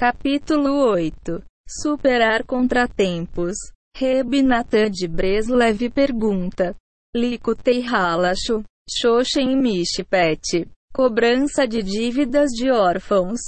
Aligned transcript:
Capítulo 0.00 0.88
8 0.92 1.44
Superar 1.68 2.46
contratempos. 2.46 3.54
Reb 3.94 4.40
Natan 4.40 4.90
de 4.90 5.06
Breslev 5.06 5.90
pergunta. 5.90 6.74
Likutei 7.14 7.82
Halashu, 7.86 8.64
Shoshen 8.88 9.60
Mishpet. 9.60 10.66
Cobrança 10.94 11.68
de 11.68 11.82
dívidas 11.82 12.48
de 12.52 12.70
órfãos. 12.70 13.40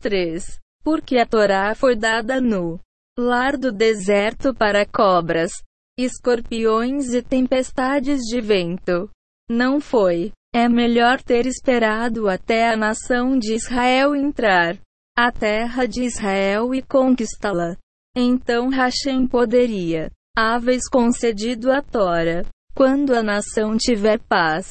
3. 0.00 0.58
Porque 0.82 1.18
a 1.18 1.24
Torá 1.24 1.72
foi 1.72 1.94
dada 1.94 2.40
no 2.40 2.80
lar 3.16 3.56
do 3.56 3.70
deserto 3.70 4.52
para 4.52 4.84
cobras, 4.84 5.52
escorpiões 5.96 7.14
e 7.14 7.22
tempestades 7.22 8.22
de 8.22 8.40
vento. 8.40 9.08
Não 9.48 9.80
foi. 9.80 10.32
É 10.52 10.68
melhor 10.68 11.22
ter 11.22 11.46
esperado 11.46 12.28
até 12.28 12.68
a 12.68 12.76
nação 12.76 13.38
de 13.38 13.54
Israel 13.54 14.16
entrar 14.16 14.76
a 15.16 15.30
terra 15.30 15.86
de 15.86 16.04
Israel 16.04 16.74
e 16.74 16.82
conquistá-la. 16.82 17.76
Então 18.16 18.68
Hashem 18.68 19.26
poderia 19.26 20.10
haver 20.36 20.80
concedido 20.90 21.70
a 21.70 21.82
Tora, 21.82 22.46
quando 22.74 23.14
a 23.14 23.22
nação 23.22 23.76
tiver 23.76 24.18
paz. 24.20 24.70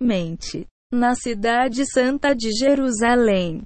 Mente. 0.00 0.66
Na 0.92 1.14
cidade 1.14 1.86
santa 1.86 2.34
de 2.34 2.50
Jerusalém, 2.52 3.62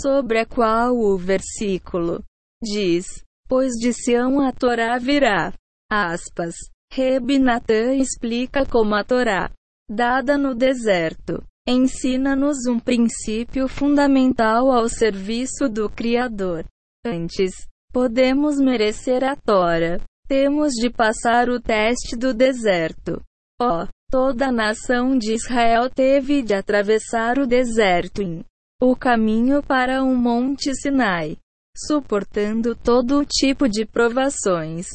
sobre 0.00 0.38
a 0.40 0.46
qual 0.46 0.96
o 0.96 1.18
versículo 1.18 2.24
diz: 2.62 3.22
Pois 3.46 3.72
de 3.72 3.92
Sião 3.92 4.40
a 4.40 4.52
Torá 4.52 4.98
virá. 4.98 5.52
Aspas. 5.90 6.54
Reb 6.90 7.38
Natan 7.38 7.94
explica 7.94 8.66
como 8.66 8.94
a 8.94 9.02
Torá, 9.02 9.50
dada 9.88 10.36
no 10.36 10.54
deserto, 10.54 11.42
ensina-nos 11.66 12.66
um 12.66 12.78
princípio 12.78 13.68
fundamental 13.68 14.70
ao 14.70 14.88
serviço 14.88 15.68
do 15.68 15.88
Criador. 15.88 16.64
Antes, 17.04 17.52
podemos 17.92 18.58
merecer 18.58 19.22
a 19.22 19.36
Tora. 19.36 20.00
Temos 20.26 20.72
de 20.72 20.88
passar 20.88 21.48
o 21.48 21.60
teste 21.60 22.16
do 22.16 22.32
deserto. 22.32 23.20
Ó, 23.60 23.82
oh, 23.82 23.88
toda 24.10 24.48
a 24.48 24.52
nação 24.52 25.16
de 25.16 25.34
Israel 25.34 25.90
teve 25.90 26.42
de 26.42 26.54
atravessar 26.54 27.38
o 27.38 27.46
deserto 27.46 28.22
em 28.22 28.44
o 28.80 28.96
caminho 28.96 29.62
para 29.62 30.02
o 30.02 30.12
Monte 30.12 30.74
Sinai, 30.74 31.36
suportando 31.76 32.74
todo 32.74 33.24
tipo 33.24 33.68
de 33.68 33.86
provações 33.86 34.88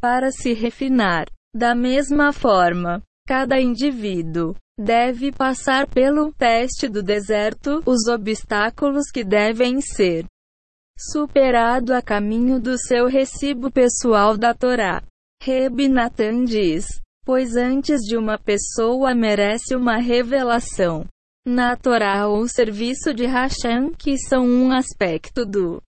para 0.00 0.30
se 0.30 0.52
refinar. 0.52 1.26
Da 1.52 1.74
mesma 1.74 2.32
forma, 2.32 3.02
cada 3.26 3.60
indivíduo 3.60 4.54
deve 4.82 5.30
passar 5.30 5.86
pelo 5.86 6.32
teste 6.32 6.88
do 6.88 7.02
deserto, 7.02 7.82
os 7.86 8.08
obstáculos 8.08 9.10
que 9.12 9.22
devem 9.22 9.80
ser 9.80 10.26
superado 10.98 11.94
a 11.94 12.02
caminho 12.02 12.60
do 12.60 12.76
seu 12.76 13.06
recibo 13.06 13.70
pessoal 13.70 14.36
da 14.36 14.52
Torá. 14.52 15.02
Reb 15.42 15.88
Natan 15.88 16.44
diz: 16.44 16.86
Pois 17.24 17.56
antes 17.56 18.00
de 18.00 18.16
uma 18.16 18.38
pessoa 18.38 19.14
merece 19.14 19.74
uma 19.74 19.96
revelação. 19.96 21.06
Na 21.46 21.76
Torá 21.76 22.28
ou 22.28 22.46
serviço 22.46 23.12
de 23.12 23.26
Hashem, 23.26 23.92
que 23.94 24.16
são 24.16 24.46
um 24.46 24.72
aspecto 24.72 25.44
do 25.44 25.82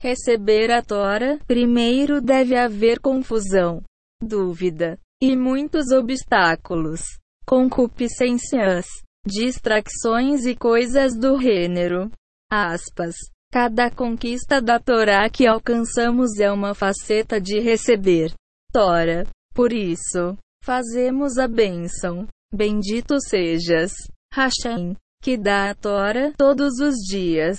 receber 0.00 0.70
a 0.70 0.82
Torá, 0.82 1.38
primeiro 1.46 2.20
deve 2.20 2.56
haver 2.56 3.00
confusão, 3.00 3.82
dúvida 4.22 4.98
e 5.20 5.36
muitos 5.36 5.90
obstáculos, 5.90 7.02
concupiscências, 7.48 8.84
distrações 9.26 10.44
e 10.44 10.54
coisas 10.54 11.16
do 11.18 11.40
gênero. 11.40 12.10
Aspas. 12.52 13.14
Cada 13.50 13.90
conquista 13.90 14.60
da 14.60 14.78
Torá 14.78 15.30
que 15.30 15.46
alcançamos 15.46 16.38
é 16.38 16.52
uma 16.52 16.74
faceta 16.74 17.40
de 17.40 17.58
receber 17.58 18.34
Tora. 18.70 19.26
Por 19.54 19.72
isso, 19.72 20.36
fazemos 20.62 21.38
a 21.38 21.48
bênção. 21.48 22.28
Bendito 22.52 23.18
sejas. 23.18 23.92
Hashem, 24.34 24.94
que 25.22 25.38
dá 25.38 25.70
a 25.70 25.74
Tora 25.74 26.34
todos 26.36 26.78
os 26.80 26.96
dias. 26.96 27.56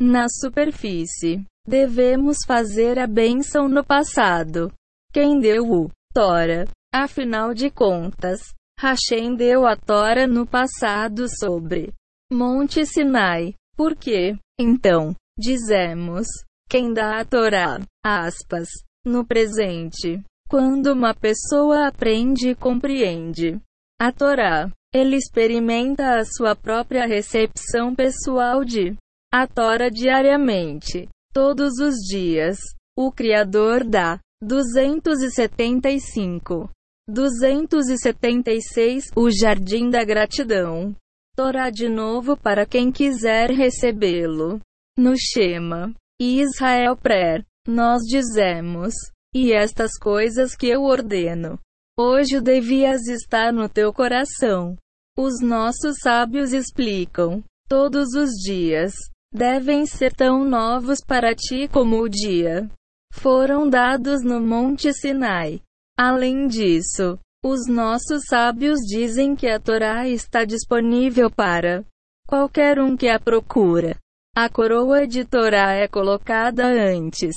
Na 0.00 0.28
superfície, 0.28 1.44
devemos 1.66 2.36
fazer 2.46 3.00
a 3.00 3.06
bênção 3.08 3.68
no 3.68 3.84
passado. 3.84 4.72
Quem 5.12 5.40
deu 5.40 5.64
o 5.64 5.90
Tora? 6.14 6.68
Afinal 6.94 7.52
de 7.52 7.68
contas, 7.72 8.40
Hashem 8.78 9.36
deu 9.36 9.66
a 9.66 9.76
Tora 9.76 10.26
no 10.26 10.46
passado 10.46 11.26
sobre 11.38 11.92
Monte 12.32 12.84
Sinai. 12.84 13.54
Por 13.76 13.96
quê? 13.96 14.36
Então, 14.60 15.14
dizemos, 15.38 16.26
quem 16.68 16.92
dá 16.92 17.20
a 17.20 17.24
Torá, 17.24 17.80
aspas, 18.04 18.68
no 19.04 19.24
presente. 19.26 20.20
Quando 20.48 20.92
uma 20.92 21.14
pessoa 21.14 21.88
aprende 21.88 22.50
e 22.50 22.54
compreende 22.54 23.58
a 23.98 24.12
Torá, 24.12 24.70
ele 24.92 25.16
experimenta 25.16 26.18
a 26.18 26.24
sua 26.24 26.54
própria 26.54 27.06
recepção 27.06 27.94
pessoal 27.94 28.62
de 28.64 28.94
a 29.32 29.46
Tora 29.46 29.90
diariamente, 29.90 31.08
todos 31.32 31.78
os 31.80 31.94
dias. 32.06 32.58
O 32.96 33.10
Criador 33.10 33.82
dá 33.82 34.20
275. 34.42 36.70
276 37.08 39.10
O 39.14 39.30
Jardim 39.30 39.90
da 39.90 40.04
Gratidão. 40.04 40.96
Torá 41.36 41.68
de 41.68 41.88
novo 41.88 42.36
para 42.36 42.64
quem 42.64 42.90
quiser 42.90 43.50
recebê-lo. 43.50 44.60
No 44.96 45.14
Shema. 45.16 45.92
Israel 46.18 46.96
Pré. 46.96 47.44
Nós 47.68 48.02
dizemos: 48.02 48.94
E 49.34 49.52
estas 49.52 49.98
coisas 49.98 50.56
que 50.56 50.68
eu 50.68 50.84
ordeno. 50.84 51.58
Hoje 51.98 52.40
devias 52.40 53.06
estar 53.06 53.52
no 53.52 53.68
teu 53.68 53.92
coração. 53.92 54.76
Os 55.18 55.42
nossos 55.42 55.96
sábios 56.00 56.52
explicam: 56.52 57.44
todos 57.68 58.14
os 58.14 58.30
dias 58.30 58.94
devem 59.32 59.84
ser 59.84 60.14
tão 60.14 60.44
novos 60.44 61.00
para 61.06 61.34
ti 61.34 61.68
como 61.68 62.00
o 62.00 62.08
dia 62.08 62.70
foram 63.12 63.68
dados 63.68 64.22
no 64.22 64.40
Monte 64.40 64.92
Sinai. 64.92 65.60
Além 65.96 66.48
disso, 66.48 67.18
os 67.44 67.68
nossos 67.68 68.24
sábios 68.28 68.80
dizem 68.80 69.36
que 69.36 69.46
a 69.46 69.60
Torá 69.60 70.08
está 70.08 70.44
disponível 70.44 71.30
para 71.30 71.84
qualquer 72.26 72.80
um 72.80 72.96
que 72.96 73.08
a 73.08 73.20
procura. 73.20 73.96
A 74.34 74.48
coroa 74.48 75.06
de 75.06 75.24
Torá 75.24 75.74
é 75.74 75.86
colocada 75.86 76.66
antes. 76.66 77.36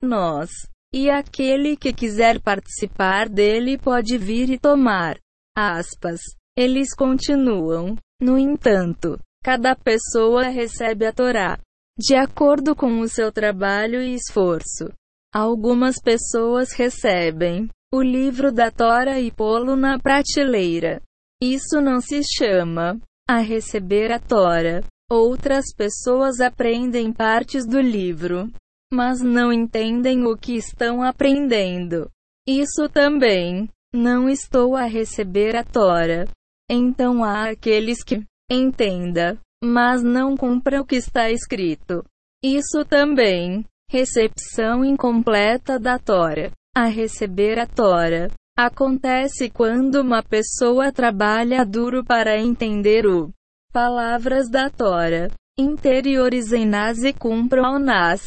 Nós. 0.00 0.50
E 0.94 1.10
aquele 1.10 1.76
que 1.76 1.92
quiser 1.92 2.40
participar 2.40 3.28
dele 3.28 3.76
pode 3.76 4.16
vir 4.16 4.50
e 4.50 4.58
tomar. 4.58 5.18
Aspas. 5.56 6.20
Eles 6.56 6.94
continuam. 6.94 7.96
No 8.20 8.38
entanto, 8.38 9.18
cada 9.42 9.74
pessoa 9.74 10.44
recebe 10.44 11.06
a 11.06 11.12
Torá 11.12 11.58
de 11.98 12.14
acordo 12.14 12.76
com 12.76 13.00
o 13.00 13.08
seu 13.08 13.32
trabalho 13.32 14.02
e 14.02 14.14
esforço. 14.14 14.92
Algumas 15.34 15.96
pessoas 16.00 16.72
recebem 16.72 17.68
o 17.92 18.02
livro 18.02 18.52
da 18.52 18.70
Tora 18.70 19.20
e 19.20 19.30
pô-lo 19.30 19.76
na 19.76 19.98
prateleira. 19.98 21.00
Isso 21.42 21.80
não 21.80 22.00
se 22.00 22.20
chama 22.22 22.98
a 23.28 23.38
receber 23.38 24.12
a 24.12 24.18
Tora. 24.18 24.84
Outras 25.10 25.66
pessoas 25.76 26.40
aprendem 26.40 27.12
partes 27.12 27.66
do 27.66 27.80
livro, 27.80 28.50
mas 28.92 29.20
não 29.20 29.52
entendem 29.52 30.24
o 30.24 30.36
que 30.36 30.56
estão 30.56 31.02
aprendendo. 31.02 32.10
Isso 32.46 32.88
também 32.88 33.68
não 33.94 34.28
estou 34.28 34.76
a 34.76 34.84
receber 34.84 35.56
a 35.56 35.62
Tora. 35.62 36.26
Então 36.70 37.22
há 37.22 37.50
aqueles 37.50 38.02
que 38.02 38.24
entenda, 38.50 39.38
mas 39.62 40.02
não 40.02 40.36
cumpra 40.36 40.80
o 40.80 40.84
que 40.84 40.96
está 40.96 41.30
escrito. 41.30 42.04
Isso 42.42 42.84
também 42.84 43.64
recepção 43.90 44.84
incompleta 44.84 45.78
da 45.78 45.98
Tora. 45.98 46.50
A 46.76 46.88
receber 46.88 47.58
a 47.58 47.66
Tora 47.66 48.30
acontece 48.54 49.48
quando 49.48 50.02
uma 50.02 50.22
pessoa 50.22 50.92
trabalha 50.92 51.64
duro 51.64 52.04
para 52.04 52.38
entender 52.38 53.06
o 53.06 53.32
palavras 53.72 54.50
da 54.50 54.68
Tora. 54.68 55.30
Interiorizem-nas 55.58 57.02
e 57.02 57.14
cumpram-nas. 57.14 58.20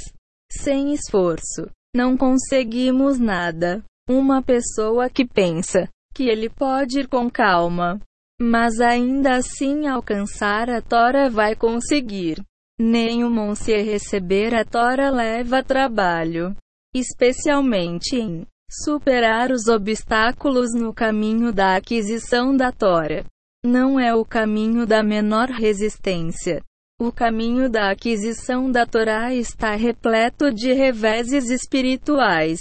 Sem 0.52 0.96
esforço, 0.96 1.70
não 1.96 2.18
conseguimos 2.18 3.20
nada. 3.20 3.84
Uma 4.10 4.42
pessoa 4.42 5.12
que 5.12 5.28
pensa 5.28 5.88
que 6.16 6.24
ele 6.24 6.50
pode 6.50 7.02
ir 7.02 7.08
com 7.08 7.30
calma, 7.30 8.02
mas 8.42 8.82
ainda 8.82 9.36
assim 9.36 9.86
alcançar 9.86 10.72
a 10.72 10.82
Tora 10.82 11.30
vai 11.30 11.56
conseguir. 11.56 12.42
Nenhum 12.80 13.54
se 13.54 13.78
receber 13.78 14.56
a 14.56 14.66
Tora 14.66 15.12
leva 15.12 15.62
trabalho, 15.62 16.56
especialmente 16.94 18.16
em 18.16 18.46
superar 18.70 19.52
os 19.52 19.68
obstáculos 19.68 20.74
no 20.74 20.94
caminho 20.94 21.52
da 21.52 21.76
aquisição 21.76 22.56
da 22.56 22.72
Tora. 22.72 23.26
Não 23.66 24.00
é 24.00 24.14
o 24.16 24.24
caminho 24.24 24.86
da 24.86 25.04
menor 25.04 25.50
resistência. 25.50 26.64
O 27.02 27.12
caminho 27.12 27.70
da 27.70 27.92
aquisição 27.92 28.72
da 28.72 28.86
Torá 28.86 29.34
está 29.34 29.76
repleto 29.76 30.54
de 30.54 30.74
reveses 30.74 31.50
espirituais. 31.50 32.60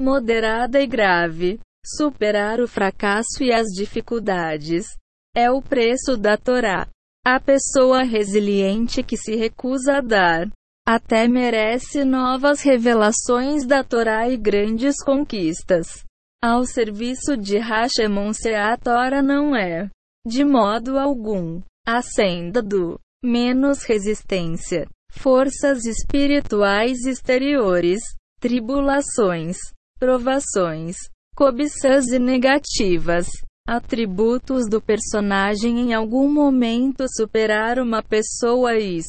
Moderada 0.00 0.80
e 0.80 0.86
grave. 0.86 1.60
Superar 1.84 2.60
o 2.60 2.68
fracasso 2.68 3.42
e 3.42 3.52
as 3.52 3.66
dificuldades 3.68 4.86
é 5.34 5.50
o 5.50 5.60
preço 5.60 6.16
da 6.16 6.36
Torá. 6.36 6.88
A 7.26 7.40
pessoa 7.40 8.02
resiliente 8.02 9.02
que 9.02 9.16
se 9.16 9.34
recusa 9.34 9.98
a 9.98 10.00
dar 10.00 10.48
até 10.86 11.28
merece 11.28 12.04
novas 12.04 12.60
revelações 12.60 13.64
da 13.64 13.84
Torá 13.84 14.28
e 14.28 14.36
grandes 14.36 14.96
conquistas. 15.02 16.04
Ao 16.42 16.64
serviço 16.64 17.36
de 17.36 17.56
Hashemon 17.58 18.32
a 18.58 18.76
Torá 18.76 19.22
não 19.22 19.54
é, 19.54 19.88
de 20.26 20.44
modo 20.44 20.98
algum, 20.98 21.60
a 21.86 22.02
senda 22.02 22.60
do 22.60 22.98
menos 23.24 23.84
resistência, 23.84 24.88
forças 25.10 25.84
espirituais 25.84 27.06
exteriores, 27.06 28.00
tribulações, 28.40 29.56
provações, 29.98 30.96
cobiças 31.36 32.08
e 32.08 32.18
negativas. 32.18 33.28
Atributos 33.64 34.68
do 34.68 34.82
personagem 34.82 35.78
em 35.78 35.94
algum 35.94 36.28
momento 36.28 37.04
superar 37.08 37.78
uma 37.78 38.02
pessoa 38.02 38.76
is. 38.76 39.06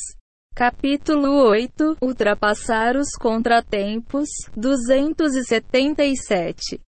Capítulo 0.55 1.47
8 1.47 1.97
Ultrapassar 2.01 2.95
os 2.95 3.09
contratempos 3.19 4.29
277 4.55 6.79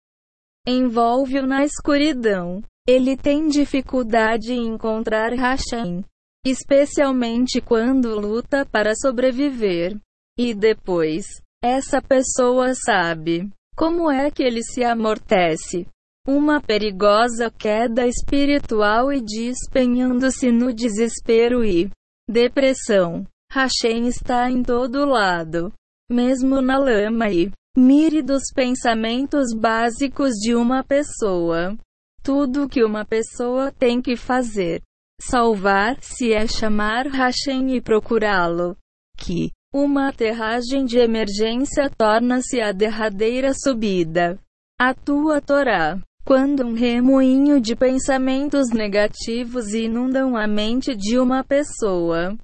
Envolve-o 0.68 1.48
na 1.48 1.64
escuridão. 1.64 2.62
Ele 2.88 3.18
tem 3.18 3.48
dificuldade 3.48 4.54
em 4.54 4.68
encontrar 4.68 5.34
Hashem 5.34 6.06
especialmente 6.46 7.60
quando 7.60 8.20
luta 8.20 8.66
para 8.66 8.94
sobreviver. 8.96 9.98
E 10.38 10.54
depois, 10.54 11.26
essa 11.64 12.02
pessoa 12.02 12.74
sabe 12.76 13.50
como 13.76 14.12
é 14.12 14.30
que 14.30 14.44
ele 14.44 14.62
se 14.62 14.84
amortece. 14.84 15.88
Uma 16.28 16.62
perigosa 16.62 17.50
queda 17.50 18.08
espiritual 18.08 19.12
e 19.12 19.22
despenhando-se 19.22 20.52
no 20.52 20.72
desespero 20.72 21.66
e 21.66 21.90
depressão. 22.30 23.26
Hashem 23.56 24.08
está 24.08 24.52
em 24.52 24.62
todo 24.62 25.06
lado, 25.06 25.72
mesmo 26.12 26.60
na 26.62 26.78
lama 26.78 27.30
e 27.30 27.50
mire 27.78 28.22
dos 28.22 28.44
pensamentos 28.54 29.54
básicos 29.56 30.34
de 30.34 30.54
uma 30.54 30.84
pessoa. 30.84 31.78
Tudo 32.22 32.68
que 32.68 32.84
uma 32.84 33.06
pessoa 33.06 33.72
tem 33.72 34.02
que 34.02 34.18
fazer 34.18 34.82
Salvar-se 35.22 36.34
é 36.34 36.46
chamar 36.46 37.08
Hashem 37.08 37.76
e 37.76 37.82
procurá-lo. 37.82 38.76
Que 39.18 39.52
uma 39.74 40.10
aterragem 40.10 40.86
de 40.86 40.98
emergência 40.98 41.90
torna-se 41.90 42.60
a 42.60 42.72
derradeira 42.72 43.54
subida. 43.54 44.38
A 44.80 44.94
tua 44.94 45.42
Torá. 45.42 45.98
Quando 46.26 46.66
um 46.66 46.74
remoinho 46.74 47.62
de 47.62 47.76
pensamentos 47.76 48.70
negativos 48.72 49.74
inundam 49.74 50.36
a 50.36 50.48
mente 50.48 50.96
de 50.96 51.18
uma 51.18 51.44
pessoa. 51.44 52.36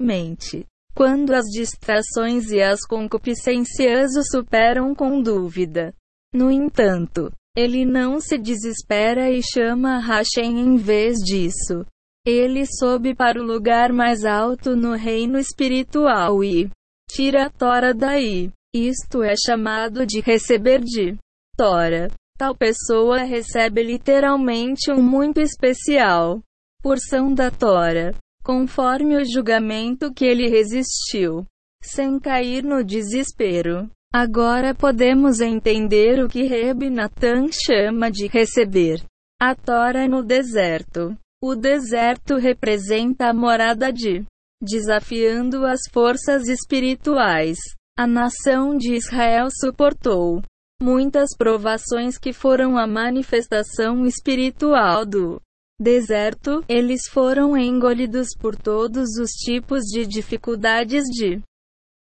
Mente. 0.00 0.66
Quando 0.94 1.34
as 1.34 1.44
distrações 1.46 2.50
e 2.50 2.60
as 2.60 2.80
concupiscências 2.86 4.16
o 4.16 4.22
superam 4.24 4.94
com 4.94 5.20
dúvida. 5.22 5.94
No 6.32 6.50
entanto, 6.50 7.30
ele 7.56 7.84
não 7.84 8.20
se 8.20 8.38
desespera 8.38 9.30
e 9.30 9.40
chama 9.42 9.98
Hashem 9.98 10.58
em 10.58 10.76
vez 10.76 11.18
disso. 11.18 11.84
Ele 12.26 12.64
sobe 12.66 13.14
para 13.14 13.40
o 13.40 13.44
lugar 13.44 13.92
mais 13.92 14.24
alto 14.24 14.76
no 14.76 14.94
reino 14.94 15.38
espiritual 15.38 16.42
e 16.44 16.70
tira 17.10 17.46
a 17.46 17.50
Tora 17.50 17.92
daí. 17.92 18.50
Isto 18.74 19.22
é 19.22 19.34
chamado 19.36 20.06
de 20.06 20.20
receber 20.20 20.80
de 20.80 21.16
Tora. 21.56 22.08
Tal 22.38 22.54
pessoa 22.54 23.18
recebe 23.18 23.82
literalmente 23.82 24.90
um 24.90 25.02
muito 25.02 25.40
especial 25.40 26.40
porção 26.82 27.34
da 27.34 27.50
Tora, 27.50 28.14
conforme 28.50 29.16
o 29.16 29.24
julgamento 29.24 30.12
que 30.12 30.24
ele 30.24 30.48
resistiu, 30.48 31.46
sem 31.80 32.18
cair 32.18 32.64
no 32.64 32.82
desespero. 32.82 33.88
Agora 34.12 34.74
podemos 34.74 35.40
entender 35.40 36.20
o 36.20 36.28
que 36.28 36.42
Reb 36.42 36.90
Natan 36.90 37.46
chama 37.52 38.10
de 38.10 38.26
receber 38.26 39.04
a 39.40 39.54
Tora 39.54 40.08
no 40.08 40.24
deserto. 40.24 41.16
O 41.40 41.54
deserto 41.54 42.38
representa 42.38 43.28
a 43.28 43.32
morada 43.32 43.92
de 43.92 44.24
desafiando 44.60 45.64
as 45.64 45.82
forças 45.92 46.48
espirituais. 46.48 47.56
A 47.96 48.04
nação 48.04 48.76
de 48.76 48.94
Israel 48.94 49.46
suportou 49.48 50.42
muitas 50.82 51.36
provações 51.38 52.18
que 52.18 52.32
foram 52.32 52.76
a 52.76 52.84
manifestação 52.84 54.04
espiritual 54.04 55.06
do 55.06 55.40
deserto. 55.80 56.62
Eles 56.68 57.08
foram 57.10 57.56
engolidos 57.56 58.28
por 58.38 58.54
todos 58.54 59.16
os 59.18 59.30
tipos 59.30 59.84
de 59.84 60.06
dificuldades 60.06 61.04
de 61.04 61.40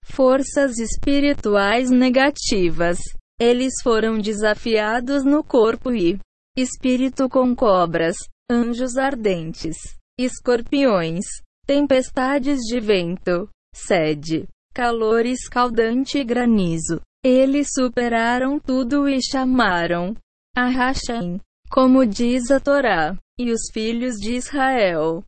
forças 0.05 0.79
espirituais 0.79 1.91
negativas. 1.91 2.99
Eles 3.41 3.75
foram 3.83 4.19
desafiados 4.19 5.25
no 5.25 5.45
corpo 5.45 5.93
e 5.93 6.19
espírito 6.57 7.29
com 7.29 7.55
cobras, 7.55 8.17
anjos 8.51 8.99
ardentes, 8.99 9.77
escorpiões, 10.19 11.25
tempestades 11.65 12.59
de 12.67 12.81
vento, 12.81 13.49
sede, 13.75 14.47
calor 14.75 15.25
escaldante 15.25 16.19
e 16.19 16.25
granizo. 16.25 17.01
Eles 17.25 17.69
superaram 17.73 18.59
tudo 18.59 19.09
e 19.09 19.21
chamaram 19.23 20.15
a 20.57 20.69
Hashem, 20.69 21.39
como 21.71 22.05
diz 22.05 22.51
a 22.51 22.59
Torá, 22.59 23.17
e 23.41 23.51
os 23.51 23.71
filhos 23.73 24.17
de 24.17 24.35
Israel 24.35 25.25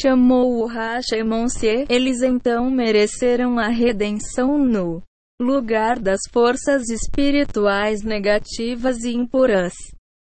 chamou 0.00 0.62
o 0.62 0.66
Rachemonse, 0.66 1.84
eles 1.88 2.22
então 2.22 2.70
mereceram 2.70 3.58
a 3.58 3.66
redenção 3.66 4.56
no 4.56 5.02
lugar 5.40 5.98
das 5.98 6.20
forças 6.32 6.88
espirituais 6.88 8.02
negativas 8.02 9.02
e 9.02 9.12
impuras. 9.12 9.74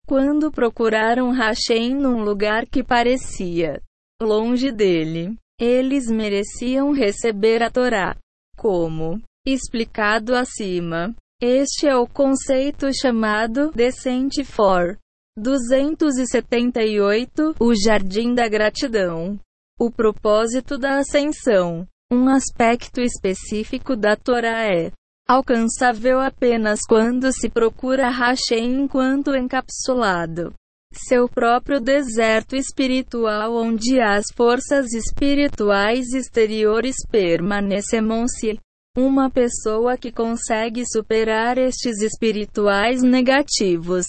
Quando 0.06 0.52
procuraram 0.52 1.32
Hashem 1.32 1.96
num 1.96 2.22
lugar 2.22 2.64
que 2.64 2.82
parecia 2.84 3.82
longe 4.22 4.70
dele, 4.70 5.36
eles 5.60 6.06
mereciam 6.08 6.92
receber 6.92 7.60
a 7.60 7.70
Torá. 7.70 8.16
Como 8.56 9.20
explicado 9.44 10.36
acima, 10.36 11.12
este 11.40 11.88
é 11.88 11.96
o 11.96 12.06
conceito 12.06 12.86
chamado 12.94 13.72
Descent 13.72 14.44
for 14.44 14.96
278, 15.38 17.54
o 17.58 17.74
Jardim 17.74 18.34
da 18.34 18.46
Gratidão. 18.48 19.40
O 19.80 19.90
propósito 19.90 20.76
da 20.76 20.98
ascensão. 20.98 21.88
Um 22.12 22.28
aspecto 22.28 23.00
específico 23.00 23.96
da 23.96 24.14
Torá 24.14 24.70
é 24.70 24.92
alcançável 25.26 26.20
apenas 26.20 26.80
quando 26.86 27.32
se 27.32 27.48
procura 27.48 28.10
Hashem 28.10 28.82
enquanto 28.82 29.34
encapsulado. 29.34 30.52
Seu 30.92 31.26
próprio 31.26 31.80
deserto 31.80 32.54
espiritual 32.54 33.54
onde 33.54 33.98
as 33.98 34.26
forças 34.36 34.92
espirituais 34.92 36.12
exteriores 36.12 36.96
permanecem-se. 37.10 38.60
Uma 38.94 39.30
pessoa 39.30 39.96
que 39.96 40.12
consegue 40.12 40.84
superar 40.86 41.56
estes 41.56 42.02
espirituais 42.02 43.02
negativos, 43.02 44.04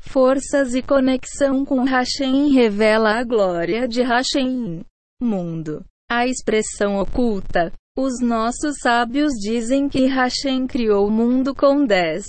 forças 0.00 0.74
e 0.74 0.82
conexão 0.82 1.64
com 1.64 1.84
Hashem 1.84 2.52
revela 2.52 3.18
a 3.18 3.24
glória 3.24 3.86
de 3.86 4.02
Hashem 4.02 4.84
mundo. 5.20 5.84
A 6.10 6.26
expressão 6.26 6.98
oculta. 6.98 7.72
Os 7.96 8.20
nossos 8.20 8.76
sábios 8.80 9.32
dizem 9.34 9.88
que 9.88 10.06
Hashem 10.06 10.66
criou 10.66 11.06
o 11.06 11.10
mundo 11.10 11.54
com 11.54 11.84
dez 11.84 12.26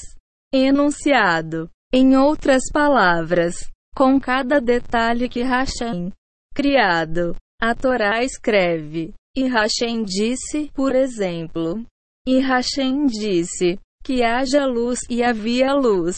enunciado. 0.54 1.70
Em 1.94 2.16
outras 2.16 2.64
palavras, 2.72 3.68
com 3.96 4.20
cada 4.20 4.60
detalhe 4.60 5.28
que 5.28 5.42
Hashem 5.42 6.12
criado, 6.54 7.36
a 7.62 7.74
Torá 7.74 8.24
escreve. 8.24 9.14
E 9.36 9.48
Hashem 9.48 10.04
disse, 10.04 10.70
por 10.74 10.94
exemplo, 10.94 11.86
e 12.28 12.40
Hashem 12.40 13.06
disse 13.06 13.80
que 14.04 14.24
haja 14.24 14.66
luz 14.66 15.00
e 15.10 15.24
havia 15.24 15.74
luz. 15.74 16.18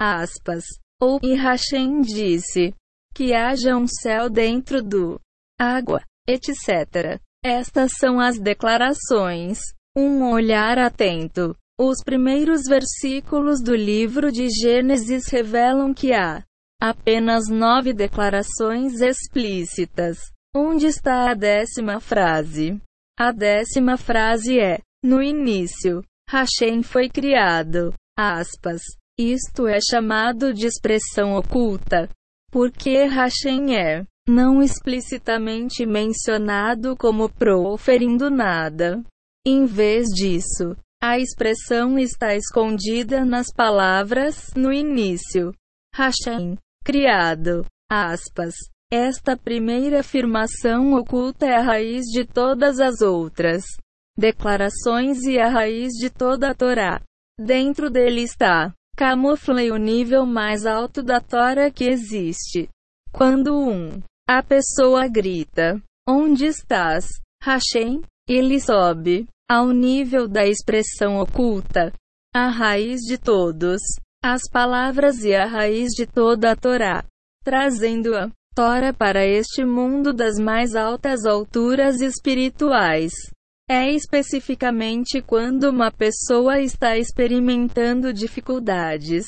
Aspas. 0.00 0.64
Ou 1.00 1.20
e 1.22 1.34
Hashem 1.34 2.00
disse 2.00 2.74
que 3.14 3.34
haja 3.34 3.76
um 3.76 3.86
céu 3.86 4.30
dentro 4.30 4.82
do 4.82 5.20
água, 5.58 6.02
etc. 6.26 7.20
Estas 7.44 7.92
são 7.98 8.18
as 8.18 8.38
declarações. 8.38 9.58
Um 9.96 10.30
olhar 10.30 10.78
atento. 10.78 11.56
Os 11.78 12.02
primeiros 12.02 12.62
versículos 12.68 13.62
do 13.62 13.74
livro 13.74 14.32
de 14.32 14.48
Gênesis 14.48 15.28
revelam 15.28 15.92
que 15.92 16.12
há 16.12 16.42
apenas 16.80 17.48
nove 17.48 17.92
declarações 17.92 19.00
explícitas. 19.00 20.18
Onde 20.54 20.86
está 20.86 21.30
a 21.30 21.34
décima 21.34 22.00
frase? 22.00 22.80
A 23.18 23.32
décima 23.32 23.96
frase 23.96 24.58
é: 24.58 24.80
No 25.02 25.22
início, 25.22 26.02
Hashem 26.28 26.82
foi 26.82 27.08
criado. 27.08 27.94
Aspas. 28.18 28.82
Isto 29.18 29.66
é 29.66 29.78
chamado 29.80 30.52
de 30.52 30.66
expressão 30.66 31.36
oculta. 31.36 32.08
Porque 32.50 33.04
Hashem 33.04 33.74
é 33.74 34.04
não 34.28 34.62
explicitamente 34.62 35.86
mencionado 35.86 36.94
como 36.96 37.28
proferindo 37.28 38.28
nada. 38.28 39.02
Em 39.46 39.64
vez 39.64 40.08
disso, 40.08 40.76
a 41.02 41.18
expressão 41.18 41.98
está 41.98 42.34
escondida 42.34 43.24
nas 43.24 43.46
palavras 43.54 44.52
no 44.54 44.72
início. 44.72 45.54
Hashem, 45.94 46.58
criado. 46.84 47.64
Aspas. 47.90 48.54
Esta 48.92 49.36
primeira 49.36 50.00
afirmação 50.00 50.92
oculta 50.92 51.46
é 51.46 51.56
a 51.56 51.62
raiz 51.62 52.04
de 52.06 52.24
todas 52.24 52.80
as 52.80 53.00
outras 53.00 53.64
declarações 54.16 55.22
e 55.24 55.38
a 55.38 55.48
raiz 55.48 55.92
de 55.94 56.10
toda 56.10 56.50
a 56.50 56.54
Torá. 56.54 57.00
Dentro 57.38 57.90
dele 57.90 58.22
está 58.22 58.72
camufle 58.96 59.70
o 59.70 59.76
nível 59.76 60.24
mais 60.24 60.64
alto 60.64 61.02
da 61.02 61.20
Torá 61.20 61.70
que 61.70 61.84
existe. 61.84 62.68
Quando 63.12 63.54
um 63.54 64.02
a 64.28 64.42
pessoa 64.42 65.06
grita: 65.06 65.80
Onde 66.08 66.46
estás, 66.46 67.06
Hashem? 67.42 68.00
Ele 68.28 68.58
sobe 68.60 69.28
ao 69.48 69.68
nível 69.70 70.26
da 70.26 70.44
expressão 70.44 71.20
oculta, 71.20 71.92
a 72.34 72.48
raiz 72.48 73.02
de 73.02 73.16
todos 73.16 73.80
as 74.24 74.42
palavras 74.50 75.22
e 75.22 75.32
a 75.32 75.46
raiz 75.46 75.92
de 75.92 76.04
toda 76.04 76.50
a 76.50 76.56
Torá, 76.56 77.04
trazendo-a 77.44 78.28
Tora 78.56 78.92
para 78.92 79.24
este 79.24 79.64
mundo 79.64 80.12
das 80.12 80.38
mais 80.38 80.74
altas 80.74 81.24
alturas 81.24 82.00
espirituais. 82.00 83.12
É 83.68 83.90
especificamente 83.90 85.20
quando 85.20 85.64
uma 85.64 85.90
pessoa 85.90 86.60
está 86.60 86.96
experimentando 86.96 88.12
dificuldades 88.12 89.26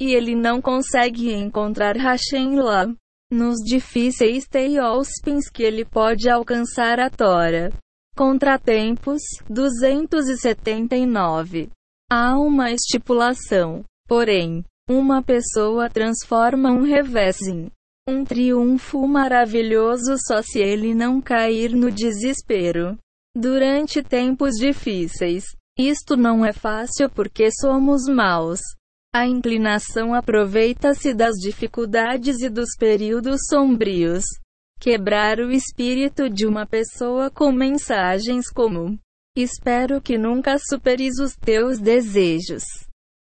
e 0.00 0.14
ele 0.14 0.36
não 0.36 0.62
consegue 0.62 1.32
encontrar 1.32 1.96
Hashem 1.96 2.54
lá. 2.54 2.86
Nos 3.32 3.56
difíceis 3.64 4.46
teospins 4.48 5.48
que 5.48 5.64
ele 5.64 5.84
pode 5.84 6.30
alcançar 6.30 7.00
a 7.00 7.10
Tora. 7.10 7.72
Contratempos 8.16 9.20
279. 9.48 11.70
Há 12.10 12.36
uma 12.38 12.72
estipulação, 12.72 13.84
porém, 14.08 14.64
uma 14.88 15.22
pessoa 15.22 15.90
transforma 15.90 16.72
um 16.72 16.82
revés 16.82 17.42
em 17.42 17.70
um 18.08 18.24
triunfo 18.24 19.06
maravilhoso 19.06 20.16
só 20.26 20.40
se 20.42 20.58
ele 20.60 20.94
não 20.94 21.20
cair 21.20 21.72
no 21.72 21.90
desespero. 21.90 22.96
Durante 23.40 24.02
tempos 24.02 24.56
difíceis, 24.56 25.44
isto 25.78 26.14
não 26.14 26.44
é 26.44 26.52
fácil 26.52 27.08
porque 27.08 27.48
somos 27.50 28.06
maus. 28.06 28.60
A 29.14 29.26
inclinação 29.26 30.12
aproveita-se 30.12 31.14
das 31.14 31.36
dificuldades 31.36 32.42
e 32.42 32.50
dos 32.50 32.76
períodos 32.78 33.46
sombrios. 33.48 34.24
Quebrar 34.78 35.38
o 35.38 35.50
espírito 35.50 36.28
de 36.28 36.46
uma 36.46 36.66
pessoa 36.66 37.30
com 37.30 37.50
mensagens 37.50 38.50
como: 38.50 38.98
Espero 39.34 40.02
que 40.02 40.18
nunca 40.18 40.58
superes 40.58 41.18
os 41.18 41.34
teus 41.34 41.78
desejos. 41.78 42.62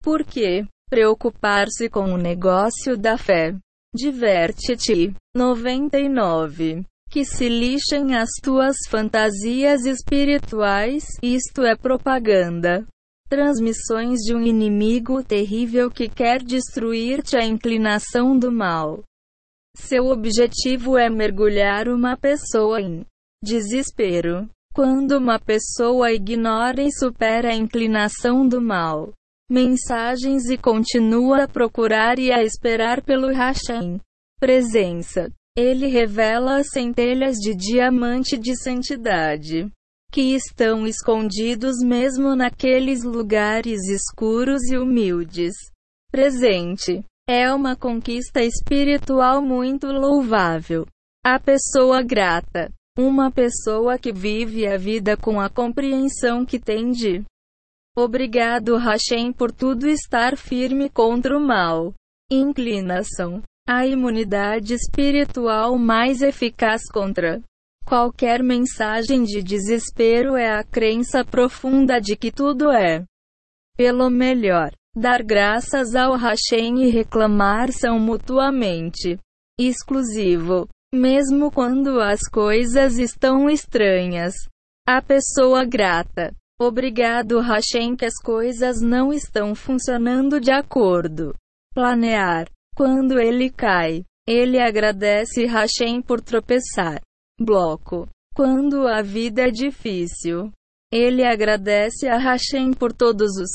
Por 0.02 0.24
quê? 0.24 0.66
Preocupar-se 0.90 1.90
com 1.90 2.14
o 2.14 2.18
negócio 2.18 2.96
da 2.98 3.18
fé. 3.18 3.54
Diverte-te. 3.94 5.14
99. 5.36 6.86
Que 7.16 7.24
se 7.24 7.48
lixem 7.48 8.14
as 8.14 8.28
tuas 8.44 8.76
fantasias 8.90 9.86
espirituais, 9.86 11.06
isto 11.24 11.64
é 11.64 11.74
propaganda. 11.74 12.86
Transmissões 13.30 14.20
de 14.20 14.36
um 14.36 14.42
inimigo 14.42 15.24
terrível 15.24 15.90
que 15.90 16.10
quer 16.10 16.44
destruir-te 16.44 17.38
a 17.38 17.46
inclinação 17.46 18.38
do 18.38 18.52
mal. 18.52 19.02
Seu 19.78 20.08
objetivo 20.08 20.98
é 20.98 21.10
mergulhar 21.10 21.88
uma 21.88 22.18
pessoa 22.18 22.82
em 22.82 23.06
desespero. 23.42 24.50
Quando 24.74 25.14
uma 25.14 25.40
pessoa 25.40 26.12
ignora 26.12 26.84
e 26.84 26.92
supera 26.92 27.52
a 27.52 27.56
inclinação 27.56 28.46
do 28.46 28.60
mal, 28.60 29.14
mensagens 29.50 30.50
e 30.50 30.58
continua 30.58 31.44
a 31.44 31.48
procurar 31.48 32.20
e 32.20 32.30
a 32.34 32.44
esperar 32.44 33.02
pelo 33.02 33.32
Hashem. 33.32 34.02
Presença. 34.38 35.32
Ele 35.58 35.88
revela 35.88 36.58
as 36.58 36.68
centelhas 36.70 37.38
de 37.38 37.56
diamante 37.56 38.38
de 38.38 38.56
santidade 38.62 39.72
que 40.12 40.34
estão 40.34 40.88
escondidos 40.88 41.78
mesmo 41.84 42.36
naqueles 42.36 43.04
lugares 43.04 43.82
escuros 43.90 44.62
e 44.72 44.78
humildes. 44.78 45.54
Presente. 46.10 47.04
É 47.28 47.52
uma 47.52 47.76
conquista 47.76 48.42
espiritual 48.42 49.42
muito 49.42 49.88
louvável. 49.88 50.86
A 51.26 51.40
pessoa 51.40 52.02
grata. 52.02 52.72
Uma 52.98 53.30
pessoa 53.30 53.98
que 53.98 54.14
vive 54.14 54.66
a 54.68 54.78
vida 54.78 55.18
com 55.18 55.42
a 55.42 55.50
compreensão 55.50 56.46
que 56.46 56.60
tem 56.60 56.92
de 56.92 57.26
Obrigado 57.98 58.78
Hashem 58.78 59.34
por 59.34 59.52
tudo 59.52 59.88
estar 59.88 60.38
firme 60.38 60.90
contra 60.90 61.38
o 61.38 61.42
mal. 61.42 61.94
Inclinação. 62.32 63.42
A 63.68 63.86
imunidade 63.88 64.76
espiritual 64.76 65.78
mais 65.78 66.22
eficaz 66.22 66.84
contra 66.92 67.42
qualquer 67.84 68.44
mensagem 68.44 69.24
de 69.24 69.42
desespero 69.42 70.36
é 70.36 70.58
a 70.58 70.64
crença 70.64 71.26
profunda 71.26 72.00
de 72.00 72.16
que 72.16 72.32
tudo 72.32 72.70
é 72.72 73.04
pelo 73.76 74.10
melhor. 74.10 74.72
Dar 74.96 75.24
graças 75.24 75.96
ao 75.96 76.16
Hashem 76.16 76.84
e 76.84 76.90
reclamar 76.90 77.72
são 77.72 78.00
mutuamente 78.00 79.18
exclusivo, 79.60 80.70
mesmo 80.94 81.52
quando 81.52 82.00
as 82.00 82.22
coisas 82.32 82.98
estão 82.98 83.50
estranhas. 83.50 84.34
A 84.88 85.02
pessoa 85.02 85.66
grata 85.66 86.32
Obrigado 86.58 87.42
Hashem 87.42 87.98
que 87.98 88.06
as 88.06 88.16
coisas 88.16 88.80
não 88.80 89.12
estão 89.12 89.54
funcionando 89.54 90.40
de 90.40 90.52
acordo. 90.52 91.34
Planear. 91.74 92.48
Quando 92.76 93.20
ele 93.20 93.50
cai, 93.50 94.04
ele 94.28 94.60
agradece 94.60 95.46
Hashem 95.46 96.02
por 96.02 96.20
tropeçar. 96.20 97.02
Bloco. 97.40 98.08
Quando 98.36 98.86
a 98.86 99.02
vida 99.02 99.44
é 99.44 99.52
difícil, 99.52 100.52
ele 100.92 101.24
agradece 101.24 102.08
a 102.08 102.18
Hashem 102.18 102.74
por 102.74 102.92
todos 102.92 103.38
os 103.38 103.50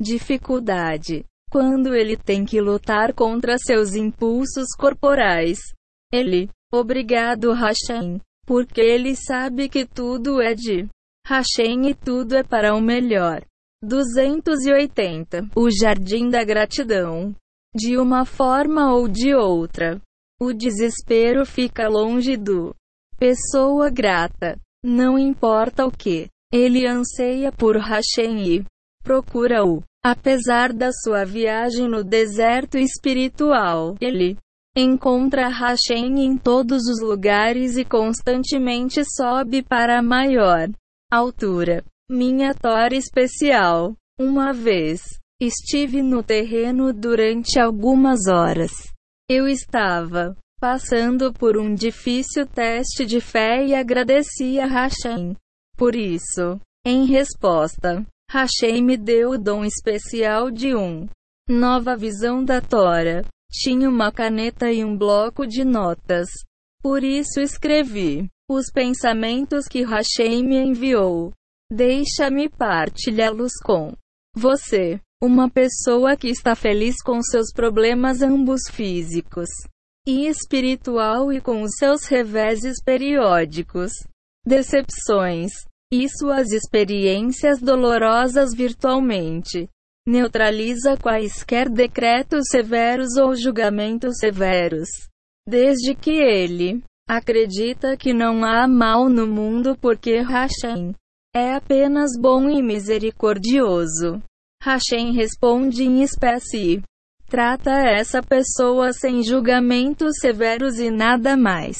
dificuldade. 0.00 1.24
Quando 1.50 1.94
ele 1.94 2.16
tem 2.16 2.44
que 2.44 2.60
lutar 2.60 3.14
contra 3.14 3.56
seus 3.56 3.94
impulsos 3.94 4.66
corporais, 4.76 5.58
ele, 6.12 6.50
obrigado 6.72 7.52
Hashem, 7.52 8.20
porque 8.44 8.80
ele 8.80 9.14
sabe 9.14 9.68
que 9.68 9.86
tudo 9.86 10.40
é 10.40 10.54
de 10.54 10.88
Hashem 11.24 11.88
e 11.88 11.94
tudo 11.94 12.36
é 12.36 12.42
para 12.42 12.74
o 12.74 12.80
melhor. 12.80 13.44
280. 13.82 15.50
O 15.54 15.70
Jardim 15.70 16.28
da 16.28 16.42
Gratidão. 16.42 17.34
De 17.76 17.98
uma 17.98 18.24
forma 18.24 18.94
ou 18.94 19.06
de 19.06 19.34
outra. 19.34 20.00
O 20.40 20.52
desespero 20.52 21.44
fica 21.44 21.88
longe 21.88 22.36
do 22.36 22.74
pessoa 23.18 23.90
grata. 23.90 24.58
Não 24.82 25.18
importa 25.18 25.84
o 25.84 25.90
que. 25.90 26.28
Ele 26.52 26.86
anseia 26.86 27.52
por 27.52 27.76
Hashem 27.76 28.42
e 28.46 28.64
procura-o. 29.02 29.82
Apesar 30.02 30.72
da 30.72 30.90
sua 30.92 31.24
viagem 31.24 31.88
no 31.88 32.02
deserto 32.02 32.78
espiritual, 32.78 33.96
ele 34.00 34.38
encontra 34.76 35.48
Hashem 35.48 36.24
em 36.24 36.38
todos 36.38 36.84
os 36.86 37.02
lugares 37.02 37.76
e 37.76 37.84
constantemente 37.84 39.02
sobe 39.04 39.62
para 39.62 39.98
a 39.98 40.02
maior 40.02 40.70
Altura. 41.10 41.84
Minha 42.10 42.52
tora 42.52 42.96
especial. 42.96 43.94
Uma 44.18 44.52
vez, 44.52 45.02
estive 45.40 46.02
no 46.02 46.22
terreno 46.22 46.92
durante 46.92 47.58
algumas 47.58 48.26
horas. 48.26 48.72
Eu 49.28 49.46
estava 49.46 50.36
passando 50.58 51.32
por 51.32 51.58
um 51.58 51.74
difícil 51.74 52.46
teste 52.46 53.04
de 53.04 53.20
fé 53.20 53.64
e 53.66 53.74
agradeci 53.74 54.58
a 54.58 54.66
Hashem. 54.66 55.36
Por 55.76 55.94
isso, 55.94 56.58
em 56.86 57.04
resposta, 57.04 58.06
Hashem 58.30 58.82
me 58.82 58.96
deu 58.96 59.30
o 59.30 59.38
dom 59.38 59.64
especial 59.64 60.50
de 60.50 60.74
um 60.74 61.06
nova 61.48 61.96
visão 61.96 62.44
da 62.44 62.60
Tora. 62.60 63.24
Tinha 63.50 63.88
uma 63.88 64.10
caneta 64.10 64.72
e 64.72 64.84
um 64.84 64.96
bloco 64.96 65.46
de 65.46 65.64
notas. 65.64 66.28
Por 66.82 67.04
isso 67.04 67.40
escrevi 67.40 68.28
os 68.48 68.70
pensamentos 68.72 69.66
que 69.66 69.82
Hashem 69.82 70.42
me 70.44 70.56
enviou. 70.56 71.32
Deixa-me 71.70 72.48
partilhá-los 72.48 73.52
com 73.64 73.92
você, 74.34 75.00
uma 75.22 75.50
pessoa 75.50 76.16
que 76.16 76.28
está 76.28 76.54
feliz 76.54 77.02
com 77.02 77.22
seus 77.22 77.52
problemas 77.52 78.22
ambos 78.22 78.62
físicos 78.70 79.48
e 80.06 80.26
espiritual 80.26 81.32
e 81.32 81.40
com 81.40 81.62
os 81.62 81.72
seus 81.78 82.04
reveses 82.04 82.82
periódicos, 82.84 83.90
decepções, 84.46 85.52
e 85.92 86.08
suas 86.08 86.50
experiências 86.50 87.60
dolorosas 87.60 88.54
virtualmente. 88.54 89.68
Neutraliza 90.06 90.96
quaisquer 90.96 91.68
decretos 91.68 92.46
severos 92.50 93.16
ou 93.16 93.34
julgamentos 93.34 94.18
severos. 94.18 94.88
Desde 95.48 95.94
que 95.94 96.10
ele 96.10 96.82
acredita 97.08 97.96
que 97.96 98.12
não 98.12 98.44
há 98.44 98.66
mal 98.66 99.08
no 99.08 99.26
mundo 99.26 99.76
porque 99.80 100.20
Hashem 100.20 100.92
é 101.34 101.54
apenas 101.54 102.10
bom 102.20 102.48
e 102.48 102.62
misericordioso. 102.62 104.22
Hashem 104.66 105.12
responde 105.12 105.84
em 105.84 106.02
espécie. 106.02 106.82
Trata 107.28 107.70
essa 107.70 108.20
pessoa 108.20 108.92
sem 108.92 109.22
julgamentos 109.22 110.16
severos 110.20 110.80
e 110.80 110.90
nada 110.90 111.36
mais. 111.36 111.78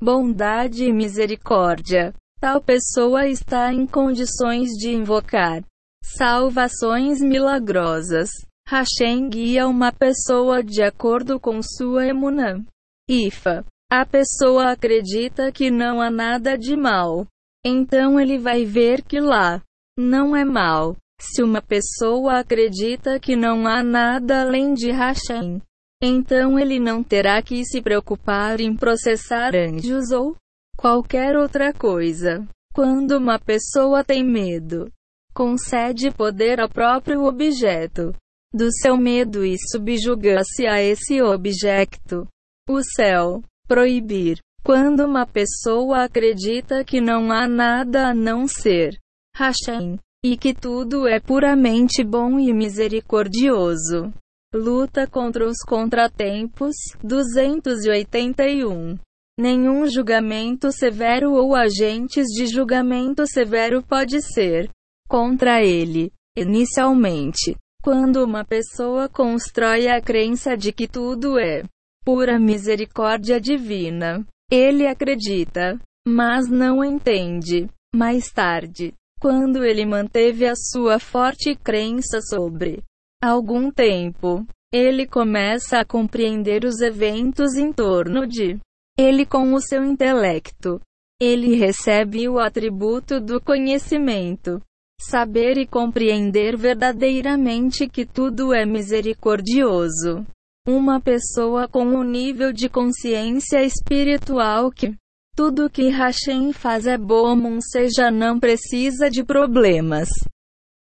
Bondade 0.00 0.84
e 0.84 0.92
misericórdia. 0.92 2.14
Tal 2.38 2.62
pessoa 2.62 3.26
está 3.26 3.72
em 3.72 3.84
condições 3.84 4.68
de 4.78 4.90
invocar 4.90 5.64
salvações 6.04 7.20
milagrosas. 7.20 8.30
Hashem 8.68 9.28
guia 9.28 9.66
uma 9.66 9.90
pessoa 9.90 10.62
de 10.62 10.84
acordo 10.84 11.40
com 11.40 11.60
sua 11.60 12.06
emunã. 12.06 12.64
Ifa. 13.08 13.64
A 13.90 14.06
pessoa 14.06 14.70
acredita 14.70 15.50
que 15.50 15.68
não 15.68 16.00
há 16.00 16.12
nada 16.12 16.56
de 16.56 16.76
mal. 16.76 17.26
Então 17.66 18.20
ele 18.20 18.38
vai 18.38 18.64
ver 18.64 19.02
que 19.02 19.18
lá 19.18 19.60
não 19.98 20.36
é 20.36 20.44
mal. 20.44 20.96
Se 21.20 21.42
uma 21.42 21.60
pessoa 21.60 22.38
acredita 22.38 23.20
que 23.20 23.36
não 23.36 23.66
há 23.66 23.82
nada 23.82 24.40
além 24.40 24.72
de 24.72 24.90
Hashem, 24.90 25.60
então 26.02 26.58
ele 26.58 26.80
não 26.80 27.02
terá 27.02 27.42
que 27.42 27.62
se 27.62 27.82
preocupar 27.82 28.58
em 28.58 28.74
processar 28.74 29.54
anjos 29.54 30.10
ou 30.12 30.34
qualquer 30.78 31.36
outra 31.36 31.74
coisa. 31.74 32.48
Quando 32.72 33.18
uma 33.18 33.38
pessoa 33.38 34.02
tem 34.02 34.24
medo, 34.24 34.90
concede 35.34 36.10
poder 36.10 36.58
ao 36.58 36.70
próprio 36.70 37.24
objeto 37.24 38.14
do 38.52 38.72
seu 38.72 38.96
medo 38.96 39.44
e 39.44 39.56
subjuga-se 39.70 40.66
a 40.66 40.82
esse 40.82 41.20
objeto. 41.20 42.26
O 42.68 42.82
céu. 42.82 43.42
Proibir. 43.68 44.38
Quando 44.64 45.04
uma 45.04 45.26
pessoa 45.26 46.04
acredita 46.04 46.82
que 46.82 47.00
não 47.00 47.30
há 47.30 47.46
nada 47.46 48.08
a 48.08 48.14
não 48.14 48.48
ser 48.48 48.98
Hashem, 49.36 49.96
e 50.24 50.36
que 50.36 50.52
tudo 50.52 51.06
é 51.06 51.18
puramente 51.18 52.04
bom 52.04 52.38
e 52.38 52.52
misericordioso. 52.52 54.12
Luta 54.54 55.06
contra 55.06 55.46
os 55.46 55.58
contratempos. 55.66 56.74
281. 57.02 58.98
Nenhum 59.38 59.86
julgamento 59.86 60.70
severo 60.70 61.32
ou 61.32 61.54
agentes 61.54 62.26
de 62.26 62.46
julgamento 62.46 63.26
severo 63.26 63.82
pode 63.82 64.20
ser 64.20 64.68
contra 65.08 65.62
ele. 65.62 66.12
Inicialmente, 66.36 67.56
quando 67.82 68.22
uma 68.22 68.44
pessoa 68.44 69.08
constrói 69.08 69.88
a 69.88 70.00
crença 70.00 70.56
de 70.56 70.72
que 70.72 70.86
tudo 70.86 71.38
é 71.38 71.62
pura 72.04 72.38
misericórdia 72.38 73.40
divina, 73.40 74.26
ele 74.50 74.86
acredita, 74.86 75.78
mas 76.06 76.48
não 76.48 76.84
entende. 76.84 77.68
Mais 77.94 78.30
tarde, 78.30 78.92
quando 79.20 79.62
ele 79.62 79.84
manteve 79.84 80.46
a 80.46 80.54
sua 80.56 80.98
forte 80.98 81.54
crença 81.54 82.20
sobre 82.22 82.82
algum 83.22 83.70
tempo, 83.70 84.46
ele 84.72 85.06
começa 85.06 85.78
a 85.78 85.84
compreender 85.84 86.64
os 86.64 86.80
eventos 86.80 87.54
em 87.54 87.70
torno 87.70 88.26
de 88.26 88.58
ele 88.98 89.26
com 89.26 89.52
o 89.52 89.60
seu 89.60 89.84
intelecto. 89.84 90.80
Ele 91.20 91.54
recebe 91.54 92.28
o 92.30 92.38
atributo 92.38 93.20
do 93.20 93.40
conhecimento, 93.42 94.62
saber 94.98 95.58
e 95.58 95.66
compreender 95.66 96.56
verdadeiramente 96.56 97.86
que 97.86 98.06
tudo 98.06 98.54
é 98.54 98.64
misericordioso. 98.64 100.24
Uma 100.66 100.98
pessoa 100.98 101.68
com 101.68 101.84
um 101.84 102.02
nível 102.02 102.52
de 102.52 102.70
consciência 102.70 103.62
espiritual 103.62 104.70
que 104.70 104.94
tudo 105.36 105.70
que 105.70 105.88
Hashem 105.88 106.52
faz 106.52 106.86
é 106.86 106.98
bom, 106.98 107.54
ou 107.54 107.58
seja, 107.60 108.10
não 108.10 108.38
precisa 108.38 109.10
de 109.10 109.24
problemas. 109.24 110.08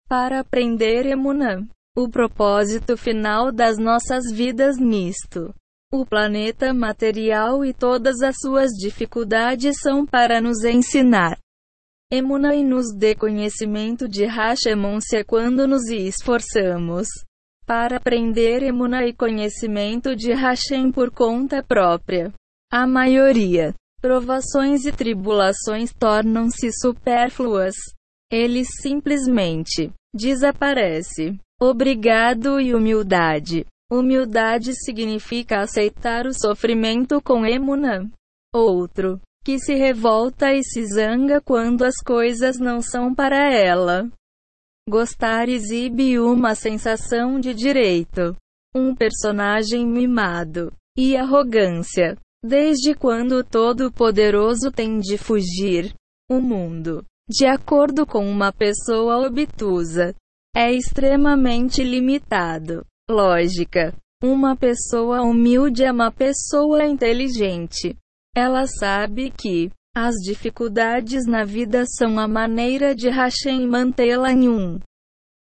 Para 0.09 0.41
aprender 0.41 1.07
Emunã, 1.07 1.67
o 1.97 2.09
propósito 2.09 2.97
final 2.97 3.51
das 3.51 3.79
nossas 3.79 4.31
vidas 4.31 4.79
nisto. 4.79 5.53
O 5.93 6.05
planeta 6.05 6.75
material 6.75 7.65
e 7.65 7.73
todas 7.73 8.21
as 8.21 8.37
suas 8.39 8.71
dificuldades 8.73 9.81
são 9.81 10.05
para 10.05 10.41
nos 10.41 10.63
ensinar. 10.65 11.39
Emuna 12.13 12.55
e 12.55 12.63
nos 12.63 12.95
dê 12.95 13.15
conhecimento 13.15 14.09
de 14.09 14.25
Hashemon-se 14.27 15.25
quando 15.25 15.67
nos 15.67 15.89
esforçamos 15.89 17.09
para 17.67 17.97
aprender 17.97 18.63
Emuna 18.63 19.05
e 19.05 19.13
conhecimento 19.13 20.15
de 20.15 20.33
Hashem 20.33 20.93
por 20.93 21.11
conta 21.11 21.65
própria. 21.65 22.33
A 22.71 22.87
maioria 22.87 23.75
provações 24.01 24.85
e 24.85 24.93
tribulações 24.93 25.93
tornam-se 25.93 26.71
supérfluas. 26.73 27.75
Ele 28.31 28.65
simplesmente 28.65 29.93
desaparece. 30.15 31.39
Obrigado 31.61 32.61
e 32.61 32.75
humildade. 32.75 33.67
Humildade 33.91 34.75
significa 34.75 35.61
aceitar 35.61 36.27
o 36.27 36.35
sofrimento 36.35 37.23
com 37.23 37.47
emuna. 37.47 38.11
Outro, 38.53 39.21
que 39.45 39.59
se 39.59 39.75
revolta 39.75 40.53
e 40.53 40.63
se 40.65 40.85
zanga 40.87 41.41
quando 41.41 41.85
as 41.85 41.97
coisas 42.05 42.59
não 42.59 42.81
são 42.81 43.15
para 43.15 43.53
ela. 43.53 44.11
Gostar 44.89 45.49
exibe 45.49 46.19
uma 46.19 46.55
sensação 46.55 47.39
de 47.39 47.55
direito. 47.55 48.37
Um 48.75 48.95
personagem 48.95 49.87
mimado. 49.87 50.73
E 50.99 51.17
arrogância. 51.17 52.17
Desde 52.49 52.95
quando 52.95 53.39
o 53.39 53.45
Todo-Poderoso 53.45 54.71
tem 54.71 55.01
de 55.01 55.19
fugir? 55.19 55.93
O 56.31 56.41
mundo, 56.41 57.05
de 57.29 57.45
acordo 57.45 58.07
com 58.07 58.25
uma 58.25 58.53
pessoa 58.53 59.27
obtusa, 59.27 60.15
é 60.55 60.73
extremamente 60.73 61.83
limitado. 61.83 62.87
Lógica. 63.11 63.93
Uma 64.23 64.55
pessoa 64.55 65.23
humilde 65.23 65.83
é 65.83 65.91
uma 65.91 66.13
pessoa 66.13 66.87
inteligente. 66.87 67.97
Ela 68.33 68.65
sabe 68.69 69.33
que 69.33 69.69
as 69.93 70.15
dificuldades 70.25 71.27
na 71.27 71.43
vida 71.43 71.85
são 71.85 72.17
a 72.17 72.29
maneira 72.29 72.95
de 72.95 73.09
Hashem 73.09 73.67
mantê-la 73.67 74.31
em 74.31 74.49
um 74.49 74.79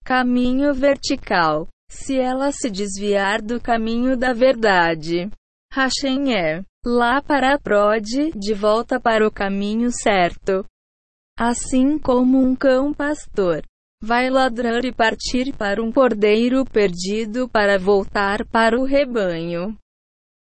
caminho 0.05 0.75
vertical. 0.75 1.69
Se 1.91 2.19
ela 2.19 2.53
se 2.53 2.69
desviar 2.69 3.41
do 3.41 3.59
caminho 3.59 4.15
da 4.15 4.35
verdade, 4.35 5.31
Hashem 5.73 6.35
é 6.35 6.63
lá 6.85 7.23
para 7.23 7.55
a 7.55 7.59
prode, 7.59 8.33
de 8.33 8.53
volta 8.53 9.01
para 9.01 9.27
o 9.27 9.31
caminho 9.31 9.91
certo. 9.91 10.65
Assim 11.39 11.99
como 11.99 12.39
um 12.39 12.55
cão 12.55 12.93
pastor 12.93 13.63
vai 14.03 14.29
ladrar 14.29 14.85
e 14.85 14.93
partir 14.93 15.55
para 15.57 15.81
um 15.81 15.93
cordeiro 15.93 16.65
perdido 16.65 17.49
para 17.49 17.79
voltar 17.79 18.45
para 18.47 18.77
o 18.79 18.85
rebanho. 18.85 19.79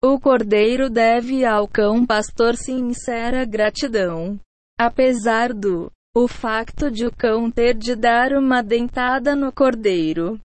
O 0.04 0.20
cordeiro 0.20 0.90
deve 0.90 1.46
ao 1.46 1.68
cão 1.68 2.06
pastor 2.06 2.58
sincera 2.58 3.46
gratidão. 3.46 4.38
Apesar 4.78 5.54
do 5.54 5.90
o 6.14 6.28
facto 6.28 6.92
de 6.92 7.06
o 7.06 7.16
cão 7.16 7.50
ter 7.50 7.74
de 7.74 7.96
dar 7.96 8.34
uma 8.34 8.62
dentada 8.62 9.36
no 9.36 9.52
cordeiro. 9.52 10.40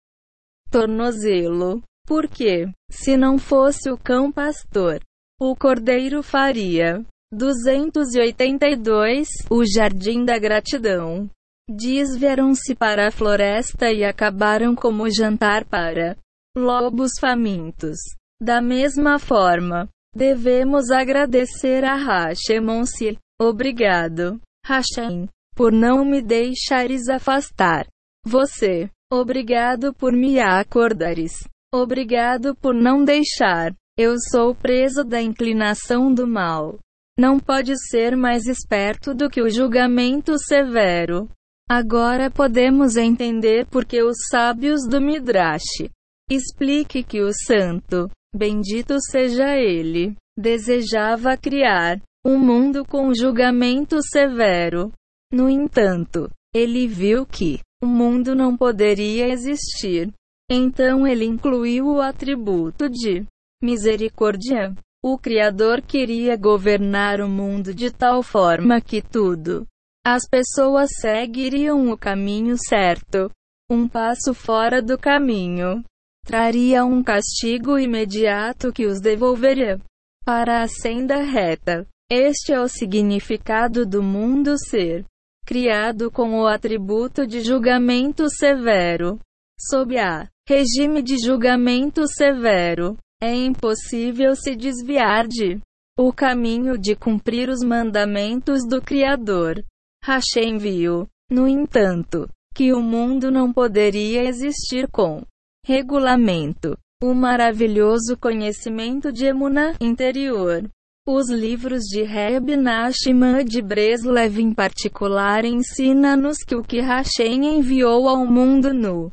Tornozelo. 0.71 1.83
Porque, 2.07 2.67
se 2.91 3.17
não 3.17 3.39
fosse 3.39 3.91
o 3.91 3.99
cão 3.99 4.33
pastor, 4.33 5.01
o 5.41 5.57
cordeiro 5.57 6.23
faria. 6.23 7.03
282 7.33 9.29
O 9.49 9.65
Jardim 9.65 10.25
da 10.25 10.39
Gratidão. 10.39 11.31
Desvieram-se 11.69 12.75
para 12.75 13.09
a 13.09 13.11
floresta 13.11 13.91
e 13.91 14.05
acabaram 14.05 14.75
como 14.75 15.09
jantar 15.11 15.65
para 15.65 16.17
lobos 16.55 17.13
famintos. 17.19 17.97
Da 18.43 18.61
mesma 18.61 19.19
forma, 19.19 19.89
devemos 20.15 20.91
agradecer 20.91 21.85
a 21.85 21.95
Hashemonsi. 21.95 23.17
Obrigado, 23.41 24.41
Hashem, 24.67 25.29
por 25.55 25.73
não 25.73 26.05
me 26.05 26.21
deixares 26.21 27.09
afastar 27.09 27.87
você. 28.27 28.91
Obrigado 29.11 29.95
por 29.95 30.13
me 30.13 30.39
acordares. 30.39 31.45
Obrigado 31.73 32.55
por 32.57 32.75
não 32.75 33.05
deixar 33.05 33.73
eu 34.01 34.15
sou 34.31 34.55
preso 34.55 35.05
da 35.05 35.21
inclinação 35.21 36.13
do 36.13 36.27
mal. 36.27 36.79
Não 37.19 37.39
pode 37.39 37.75
ser 37.91 38.17
mais 38.17 38.47
esperto 38.47 39.15
do 39.15 39.29
que 39.29 39.43
o 39.43 39.51
julgamento 39.51 40.39
severo. 40.39 41.29
Agora 41.69 42.31
podemos 42.31 42.97
entender 42.97 43.67
por 43.67 43.85
que 43.85 44.03
os 44.03 44.17
sábios 44.31 44.89
do 44.89 45.03
Midrash 45.03 45.91
explique 46.31 47.03
que 47.03 47.21
o 47.21 47.31
santo, 47.47 48.09
bendito 48.35 48.97
seja 49.11 49.55
ele, 49.55 50.17
desejava 50.35 51.37
criar 51.37 52.01
um 52.25 52.39
mundo 52.39 52.87
com 52.87 53.13
julgamento 53.13 53.99
severo. 54.03 54.91
No 55.31 55.47
entanto, 55.47 56.31
ele 56.55 56.89
viu 56.89 57.27
que 57.27 57.61
o 57.83 57.87
mundo 57.87 58.35
não 58.35 58.57
poderia 58.57 59.29
existir. 59.29 60.11
Então 60.51 61.07
ele 61.07 61.27
incluiu 61.27 61.87
o 61.87 62.01
atributo 62.01 62.89
de 62.89 63.27
misericórdia. 63.63 64.75
O 65.03 65.17
Criador 65.17 65.81
queria 65.81 66.37
governar 66.37 67.21
o 67.21 67.29
mundo 67.29 67.73
de 67.73 67.91
tal 67.91 68.23
forma 68.23 68.81
que 68.81 69.01
tudo, 69.01 69.67
as 70.05 70.29
pessoas 70.29 70.91
seguiriam 71.01 71.91
o 71.91 71.97
caminho 71.97 72.57
certo. 72.59 73.31
Um 73.71 73.87
passo 73.87 74.35
fora 74.35 74.83
do 74.83 74.99
caminho 74.99 75.85
traria 76.25 76.85
um 76.85 77.03
castigo 77.03 77.79
imediato 77.79 78.73
que 78.73 78.87
os 78.87 79.01
devolveria 79.01 79.81
para 80.25 80.63
a 80.63 80.69
senda 80.69 81.23
reta. 81.23 81.87
Este 82.11 82.53
é 82.53 82.61
o 82.61 82.69
significado 82.69 83.87
do 83.87 84.03
mundo 84.03 84.57
ser 84.59 85.05
criado 85.47 86.11
com 86.11 86.41
o 86.41 86.47
atributo 86.47 87.27
de 87.27 87.41
julgamento 87.43 88.29
severo. 88.31 89.19
Sob 89.59 89.99
a 89.99 90.29
regime 90.49 91.03
de 91.03 91.17
julgamento 91.19 92.07
severo, 92.09 92.97
é 93.23 93.35
impossível 93.35 94.35
se 94.35 94.57
desviar 94.57 95.29
de 95.29 95.61
o 95.99 96.13
caminho 96.13 96.79
de 96.79 96.97
cumprir 96.97 97.51
os 97.51 97.61
mandamentos 97.63 98.67
do 98.67 98.81
Criador. 98.81 99.63
Hashem 100.03 100.57
viu, 100.57 101.07
no 101.31 101.47
entanto, 101.47 102.27
que 102.55 102.73
o 102.73 102.81
mundo 102.81 103.31
não 103.31 103.53
poderia 103.53 104.25
existir 104.25 104.89
com 104.89 105.23
regulamento. 105.67 106.77
O 107.03 107.15
maravilhoso 107.15 108.17
conhecimento 108.19 109.13
de 109.13 109.27
Emuná 109.27 109.75
interior. 109.81 110.69
Os 111.07 111.31
livros 111.31 111.83
de 111.85 112.03
Reb 112.03 112.57
Nachman 112.57 113.45
de 113.45 113.63
Breslev 113.63 114.39
em 114.39 114.53
particular 114.53 115.45
ensina-nos 115.45 116.39
que 116.39 116.55
o 116.55 116.63
que 116.63 116.81
Hashem 116.81 117.59
enviou 117.59 118.09
ao 118.09 118.27
mundo 118.27 118.73
nu. 118.73 119.11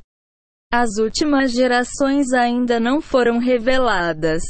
As 0.80 1.00
últimas 1.00 1.54
gerações 1.54 2.32
ainda 2.34 2.80
não 2.80 3.02
foram 3.02 3.40
reveladas. 3.40 4.44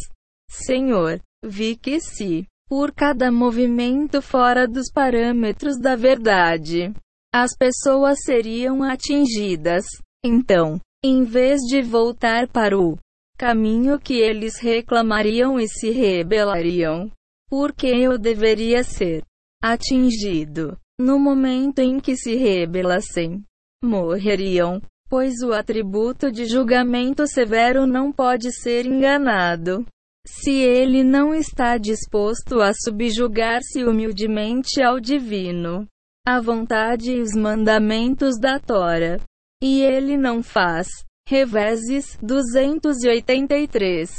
Senhor, 0.52 1.22
vi 1.42 1.78
que 1.78 2.02
se, 2.02 2.46
por 2.68 2.92
cada 2.92 3.32
movimento 3.32 4.22
fora 4.22 4.68
dos 4.68 4.92
parâmetros 4.92 5.80
da 5.80 5.96
verdade, 5.96 6.94
as 7.34 7.56
pessoas 7.56 8.18
seriam 8.26 8.84
atingidas. 8.84 9.86
Então, 10.22 10.82
em 11.02 11.24
vez 11.24 11.62
de 11.62 11.82
voltar 11.82 12.50
para 12.50 12.78
o 12.78 12.98
caminho 13.38 13.98
que 13.98 14.16
eles 14.16 14.60
reclamariam 14.60 15.58
e 15.58 15.66
se 15.66 15.92
rebelariam, 15.92 17.10
porque 17.50 17.88
eu 17.88 18.18
deveria 18.18 18.84
ser 18.84 19.24
atingido 19.63 20.78
no 21.00 21.18
momento 21.18 21.80
em 21.80 22.02
que 22.02 22.18
se 22.18 22.36
rebelassem, 22.36 23.46
morreriam, 23.82 24.82
pois 25.10 25.36
o 25.43 25.54
atributo 25.54 26.32
de 26.32 26.46
julgamento 26.46 27.28
severo 27.28 27.86
não 27.86 28.12
pode 28.12 28.52
ser 28.52 28.86
enganado. 28.86 29.86
Se 30.26 30.52
ele 30.52 31.04
não 31.04 31.34
está 31.34 31.78
disposto 31.78 32.60
a 32.60 32.74
subjugar-se 32.74 33.86
humildemente 33.86 34.82
ao 34.82 35.00
divino, 35.00 35.88
a 36.28 36.41
vontade 36.41 37.13
e 37.13 37.22
os 37.22 37.34
mandamentos 37.34 38.38
da 38.38 38.60
Tora, 38.60 39.22
e 39.63 39.82
ele 39.82 40.17
não 40.17 40.43
faz. 40.43 40.88
Reveses 41.28 42.17
283. 42.22 44.10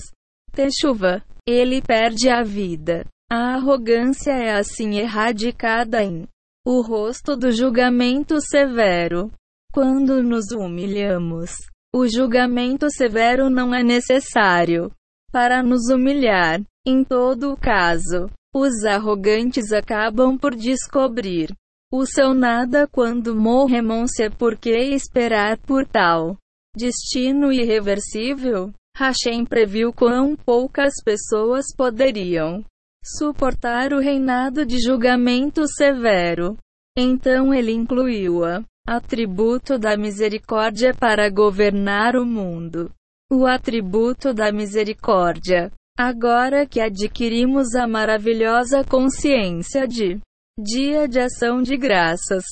Techuva. 0.53 1.23
Ele 1.47 1.81
perde 1.81 2.29
a 2.29 2.43
vida. 2.43 3.07
A 3.31 3.55
arrogância 3.55 4.33
é 4.33 4.55
assim 4.55 4.97
erradicada 4.99 6.03
em 6.03 6.27
o 6.67 6.83
rosto 6.83 7.37
do 7.37 7.51
julgamento 7.51 8.41
severo. 8.41 9.31
Quando 9.73 10.23
nos 10.23 10.51
humilhamos, 10.51 11.51
o 11.95 12.07
julgamento 12.07 12.91
severo 12.91 13.51
não 13.51 13.75
é 13.75 13.83
necessário 13.83 14.91
para 15.31 15.63
nos 15.63 15.89
humilhar. 15.91 16.61
Em 16.87 17.05
todo 17.05 17.57
caso, 17.57 18.31
os 18.55 18.85
arrogantes 18.85 19.73
acabam 19.73 20.39
por 20.39 20.55
descobrir 20.55 21.55
o 21.93 22.05
seu 22.07 22.35
nada 22.35 22.87
quando 22.87 23.35
morrem-se 23.35 24.31
por 24.31 24.57
que 24.57 24.71
esperar 24.71 25.59
por 25.59 25.87
tal 25.87 26.37
destino 26.77 27.53
irreversível? 27.53 28.73
Hashem 28.97 29.45
previu 29.45 29.93
quão 29.93 30.35
poucas 30.35 30.93
pessoas 31.05 31.67
poderiam 31.77 32.65
suportar 33.05 33.93
o 33.93 34.01
reinado 34.01 34.67
de 34.67 34.79
julgamento 34.81 35.67
severo. 35.69 36.57
Então 36.97 37.55
ele 37.55 37.73
incluiu 37.73 38.45
a 38.45 38.63
atributo 38.97 39.79
da 39.79 39.99
misericórdia 39.99 40.95
para 40.95 41.29
governar 41.29 42.17
o 42.17 42.25
mundo. 42.25 42.91
O 43.31 43.47
atributo 43.47 44.33
da 44.33 44.51
misericórdia. 44.51 45.71
Agora 45.99 46.67
que 46.67 46.81
adquirimos 46.81 47.75
a 47.75 47.87
maravilhosa 47.87 48.83
consciência 48.85 49.87
de 49.87 50.19
Dia 50.59 51.07
de 51.07 51.21
Ação 51.21 51.61
de 51.61 51.77
Graças. 51.77 52.45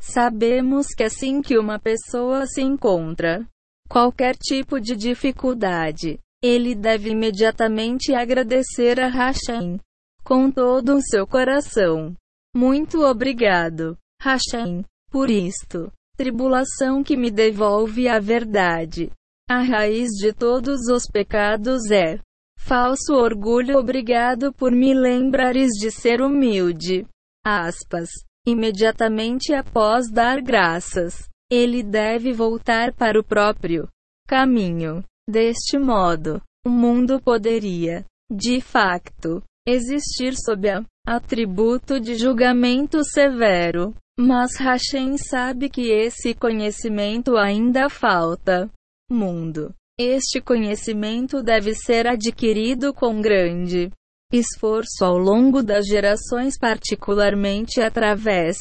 Sabemos 0.00 0.86
que 0.96 1.02
assim 1.02 1.42
que 1.42 1.58
uma 1.58 1.78
pessoa 1.78 2.46
se 2.46 2.62
encontra 2.62 3.44
qualquer 3.88 4.36
tipo 4.36 4.80
de 4.80 4.94
dificuldade, 4.94 6.20
ele 6.40 6.76
deve 6.76 7.10
imediatamente 7.10 8.14
agradecer 8.14 9.00
a 9.00 9.08
Hashem 9.08 9.80
com 10.22 10.50
todo 10.52 10.94
o 10.94 11.02
seu 11.02 11.26
coração. 11.26 12.14
Muito 12.54 13.02
obrigado, 13.04 13.98
Hashem, 14.22 14.84
por 15.10 15.30
isto. 15.30 15.92
Tribulação 16.16 17.02
que 17.02 17.16
me 17.16 17.30
devolve 17.30 18.08
a 18.08 18.18
verdade. 18.18 19.10
A 19.48 19.62
raiz 19.62 20.10
de 20.20 20.32
todos 20.32 20.88
os 20.88 21.06
pecados 21.06 21.90
é 21.90 22.18
falso 22.58 23.14
orgulho. 23.14 23.78
Obrigado 23.78 24.52
por 24.52 24.70
me 24.70 24.94
lembrares 24.94 25.70
de 25.80 25.90
ser 25.90 26.20
humilde 26.20 27.06
aspas, 27.44 28.08
imediatamente 28.46 29.52
após 29.52 30.10
dar 30.10 30.40
graças, 30.40 31.28
ele 31.50 31.82
deve 31.82 32.32
voltar 32.32 32.92
para 32.94 33.18
o 33.18 33.24
próprio 33.24 33.88
caminho. 34.26 35.02
Deste 35.28 35.78
modo, 35.78 36.42
o 36.66 36.70
mundo 36.70 37.20
poderia, 37.20 38.04
de 38.30 38.60
facto, 38.60 39.42
existir 39.66 40.34
sob 40.36 40.68
a 40.68 40.84
atributo 41.06 42.00
de 42.00 42.14
julgamento 42.16 43.02
severo. 43.04 43.94
Mas 44.20 44.50
Hashem 44.56 45.16
sabe 45.16 45.70
que 45.70 45.90
esse 45.90 46.34
conhecimento 46.34 47.38
ainda 47.38 47.88
falta. 47.88 48.70
Mundo. 49.10 49.74
Este 49.98 50.42
conhecimento 50.42 51.42
deve 51.42 51.74
ser 51.74 52.06
adquirido 52.06 52.92
com 52.92 53.22
grande 53.22 53.90
esforço 54.30 55.06
ao 55.06 55.16
longo 55.16 55.62
das 55.62 55.86
gerações, 55.86 56.58
particularmente 56.58 57.80
através 57.80 58.58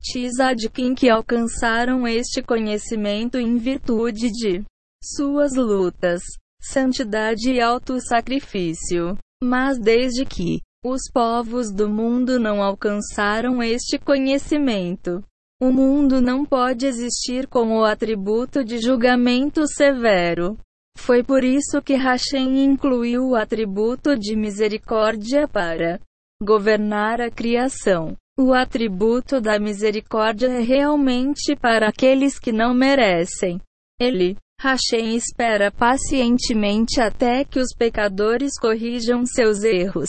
Tzadkin 0.00 0.94
que 0.94 1.10
alcançaram 1.10 2.06
este 2.06 2.40
conhecimento 2.40 3.36
em 3.36 3.56
virtude 3.56 4.30
de 4.30 4.64
suas 5.02 5.56
lutas, 5.56 6.22
santidade 6.62 7.50
e 7.50 7.60
auto-sacrifício. 7.60 9.18
Mas 9.42 9.76
desde 9.76 10.24
que 10.24 10.60
os 10.84 11.02
povos 11.12 11.70
do 11.70 11.88
mundo 11.88 12.38
não 12.38 12.62
alcançaram 12.62 13.62
este 13.62 13.98
conhecimento, 13.98 15.22
o 15.62 15.70
mundo 15.70 16.22
não 16.22 16.42
pode 16.42 16.86
existir 16.86 17.46
com 17.46 17.76
o 17.76 17.84
atributo 17.84 18.64
de 18.64 18.78
julgamento 18.80 19.66
severo. 19.66 20.56
Foi 20.96 21.22
por 21.22 21.44
isso 21.44 21.82
que 21.82 21.94
Hashem 21.94 22.64
incluiu 22.64 23.28
o 23.28 23.36
atributo 23.36 24.18
de 24.18 24.34
misericórdia 24.34 25.46
para 25.46 26.00
governar 26.42 27.20
a 27.20 27.30
criação. 27.30 28.16
O 28.38 28.54
atributo 28.54 29.38
da 29.38 29.58
misericórdia 29.58 30.46
é 30.46 30.60
realmente 30.60 31.54
para 31.54 31.88
aqueles 31.88 32.38
que 32.38 32.52
não 32.52 32.72
merecem. 32.72 33.60
Ele, 34.00 34.38
Hashem 34.58 35.14
espera 35.14 35.70
pacientemente 35.70 37.02
até 37.02 37.44
que 37.44 37.60
os 37.60 37.74
pecadores 37.76 38.58
corrijam 38.58 39.26
seus 39.26 39.62
erros. 39.62 40.08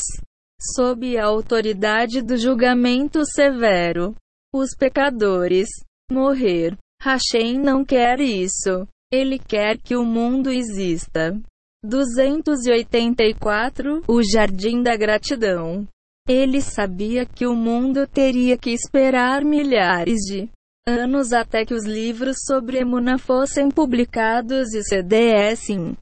Sob 0.63 1.17
a 1.17 1.25
autoridade 1.25 2.21
do 2.21 2.37
julgamento 2.37 3.25
severo, 3.25 4.13
os 4.53 4.75
pecadores 4.77 5.67
morrer. 6.11 6.77
Hashem 7.01 7.57
não 7.57 7.83
quer 7.83 8.19
isso. 8.19 8.87
Ele 9.11 9.39
quer 9.39 9.79
que 9.79 9.95
o 9.95 10.05
mundo 10.05 10.51
exista. 10.51 11.35
284 11.83 14.03
O 14.07 14.21
Jardim 14.21 14.83
da 14.83 14.95
Gratidão. 14.95 15.87
Ele 16.29 16.61
sabia 16.61 17.25
que 17.25 17.47
o 17.47 17.55
mundo 17.55 18.05
teria 18.05 18.55
que 18.55 18.69
esperar 18.69 19.43
milhares 19.43 20.19
de 20.19 20.47
anos 20.87 21.33
até 21.33 21.65
que 21.65 21.73
os 21.73 21.85
livros 21.85 22.37
sobre 22.45 22.77
Emuna 22.77 23.17
fossem 23.17 23.71
publicados 23.71 24.75
e 24.75 25.01
dessem. 25.01 25.97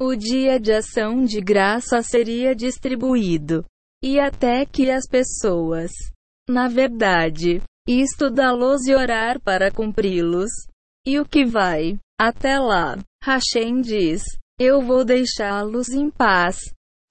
O 0.00 0.16
dia 0.16 0.58
de 0.58 0.72
ação 0.72 1.22
de 1.24 1.42
graça 1.42 2.02
seria 2.02 2.54
distribuído. 2.54 3.62
E 4.02 4.18
até 4.18 4.66
que 4.66 4.90
as 4.90 5.06
pessoas, 5.06 5.92
na 6.48 6.66
verdade, 6.66 7.62
estudá-los 7.86 8.86
e 8.86 8.94
orar 8.94 9.40
para 9.40 9.70
cumpri-los. 9.70 10.50
E 11.06 11.20
o 11.20 11.24
que 11.24 11.44
vai? 11.44 11.98
Até 12.20 12.58
lá, 12.58 12.98
Hashem 13.22 13.80
diz: 13.80 14.22
Eu 14.58 14.82
vou 14.82 15.04
deixá-los 15.04 15.88
em 15.90 16.10
paz, 16.10 16.58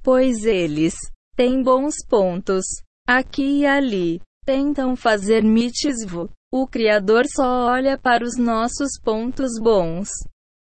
pois 0.04 0.44
eles 0.46 0.96
têm 1.36 1.64
bons 1.64 1.96
pontos. 2.10 2.66
Aqui 3.08 3.62
e 3.62 3.66
ali, 3.66 4.22
tentam 4.46 4.96
fazer 4.96 5.44
mitzvah. 5.44 6.30
O 6.54 6.68
Criador 6.68 7.24
só 7.28 7.68
olha 7.68 7.98
para 7.98 8.26
os 8.26 8.38
nossos 8.38 9.00
pontos 9.02 9.52
bons. 9.62 10.10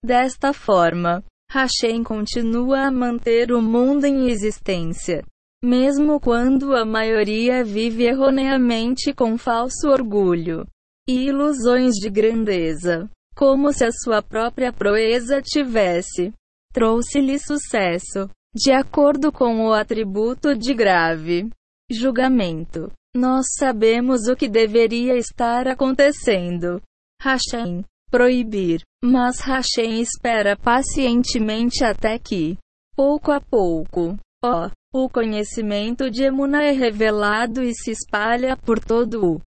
Desta 0.05 0.53
forma, 0.53 1.23
Hashem 1.51 2.03
continua 2.03 2.81
a 2.81 2.91
manter 2.91 3.51
o 3.51 3.61
mundo 3.61 4.05
em 4.05 4.29
existência. 4.29 5.23
Mesmo 5.63 6.19
quando 6.19 6.75
a 6.75 6.85
maioria 6.85 7.63
vive 7.63 8.05
erroneamente 8.05 9.13
com 9.13 9.37
falso 9.37 9.89
orgulho 9.89 10.65
e 11.07 11.27
ilusões 11.27 11.95
de 11.95 12.09
grandeza, 12.09 13.09
como 13.35 13.73
se 13.73 13.83
a 13.83 13.91
sua 13.91 14.21
própria 14.21 14.71
proeza 14.71 15.41
tivesse 15.41 16.33
trouxe-lhe 16.71 17.39
sucesso, 17.39 18.29
de 18.55 18.71
acordo 18.71 19.31
com 19.31 19.67
o 19.67 19.73
atributo 19.73 20.55
de 20.55 20.73
grave 20.73 21.49
julgamento. 21.91 22.91
Nós 23.15 23.47
sabemos 23.57 24.27
o 24.27 24.35
que 24.35 24.47
deveria 24.47 25.17
estar 25.17 25.67
acontecendo. 25.67 26.81
Hashem 27.21 27.83
proibir, 28.09 28.81
mas 29.03 29.39
Hashem 29.39 30.01
espera 30.01 30.55
pacientemente 30.55 31.83
até 31.83 32.17
que, 32.17 32.57
pouco 32.95 33.31
a 33.31 33.41
pouco, 33.41 34.17
ó, 34.43 34.69
o 34.93 35.07
conhecimento 35.07 36.09
de 36.09 36.23
Emuna 36.23 36.63
é 36.63 36.71
revelado 36.71 37.63
e 37.63 37.73
se 37.73 37.91
espalha 37.91 38.57
por 38.57 38.79
todo 38.79 39.35
o 39.35 39.41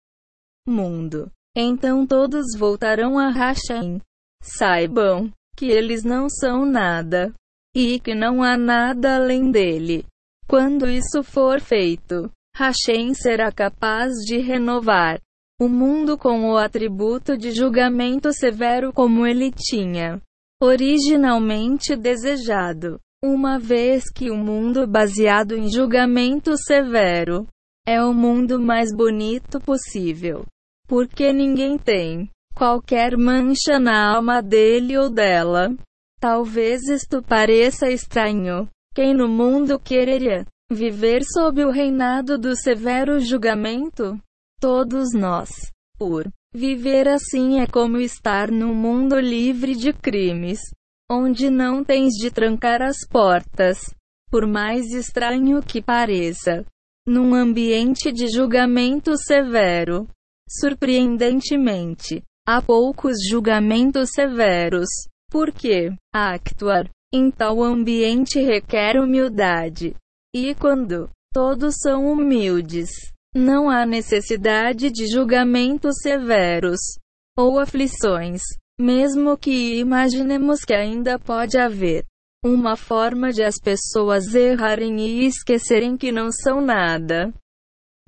mundo. 0.71 1.31
Então 1.57 2.07
todos 2.07 2.57
voltarão 2.57 3.19
a 3.19 3.31
Hashem. 3.31 4.01
Saibam 4.43 5.33
que 5.57 5.67
eles 5.67 6.05
não 6.05 6.29
são 6.29 6.65
nada 6.65 7.33
e 7.75 7.99
que 8.01 8.15
não 8.15 8.43
há 8.43 8.57
nada 8.57 9.17
além 9.17 9.51
dele. 9.51 10.05
Quando 10.49 10.89
isso 10.89 11.23
for 11.23 11.61
feito, 11.61 12.31
Hashem 12.57 13.15
será 13.15 13.51
capaz 13.51 14.13
de 14.25 14.39
renovar 14.39 15.21
o 15.61 15.69
mundo 15.69 16.19
com 16.19 16.51
o 16.51 16.57
atributo 16.57 17.37
de 17.37 17.53
julgamento 17.53 18.33
severo 18.33 18.93
como 18.93 19.27
ele 19.27 19.51
tinha 19.51 20.21
originalmente 20.61 21.97
desejado. 21.97 23.01
Uma 23.25 23.57
vez 23.57 24.11
que 24.13 24.33
o 24.33 24.37
mundo 24.37 24.85
baseado 24.85 25.55
em 25.55 25.71
julgamento 25.71 26.57
severo 26.57 27.47
é 27.87 28.03
o 28.03 28.13
mundo 28.13 28.59
mais 28.59 28.93
bonito 28.93 29.61
possível, 29.61 30.45
porque 30.89 31.33
ninguém 31.33 31.79
tem 31.79 32.29
qualquer 32.53 33.17
mancha 33.17 33.79
na 33.79 34.13
alma 34.17 34.43
dele 34.43 34.99
ou 34.99 35.09
dela. 35.09 35.73
Talvez 36.19 36.83
isto 36.89 37.23
pareça 37.23 37.89
estranho. 37.89 38.69
Quem 38.93 39.15
no 39.15 39.29
mundo 39.29 39.79
quereria 39.79 40.45
viver 40.69 41.23
sob 41.23 41.65
o 41.65 41.71
reinado 41.71 42.37
do 42.37 42.57
severo 42.57 43.21
julgamento? 43.21 44.19
Todos 44.61 45.15
nós. 45.15 45.71
Por 45.97 46.29
viver 46.53 47.07
assim 47.07 47.61
é 47.61 47.69
como 47.69 47.99
estar 47.99 48.51
num 48.51 48.75
mundo 48.75 49.17
livre 49.21 49.77
de 49.77 49.93
crimes 49.93 50.59
onde 51.13 51.51
não 51.51 51.85
tens 51.85 52.15
de 52.15 52.31
trancar 52.31 52.81
as 52.81 52.97
portas, 53.07 53.79
por 54.31 54.47
mais 54.47 54.87
estranho 54.95 55.63
que 55.63 55.83
pareça. 55.83 56.65
Num 57.07 57.35
ambiente 57.35 58.11
de 58.11 58.29
julgamento 58.29 59.15
severo. 59.19 60.09
Surpreendentemente, 60.49 62.23
há 62.47 62.63
poucos 62.63 63.17
julgamentos 63.29 64.11
severos, 64.15 64.89
porque 65.31 65.91
actuar 66.15 66.89
em 67.13 67.31
tal 67.31 67.63
ambiente 67.63 68.41
requer 68.41 68.99
humildade. 68.99 69.95
E 70.35 70.55
quando 70.55 71.11
todos 71.35 71.75
são 71.83 72.11
humildes, 72.11 72.89
não 73.35 73.69
há 73.69 73.85
necessidade 73.85 74.91
de 74.91 75.07
julgamentos 75.07 75.97
severos 76.01 76.79
ou 77.37 77.59
aflições. 77.59 78.41
Mesmo 78.81 79.37
que 79.37 79.79
imaginemos 79.79 80.65
que 80.65 80.73
ainda 80.73 81.19
pode 81.19 81.59
haver 81.59 82.05
uma 82.45 82.77
forma 82.77 83.33
de 83.33 83.43
as 83.43 83.55
pessoas 83.63 84.35
errarem 84.35 84.99
e 84.99 85.27
esquecerem 85.27 85.97
que 85.97 86.11
não 86.11 86.33
são 86.33 86.61
nada. 86.61 87.33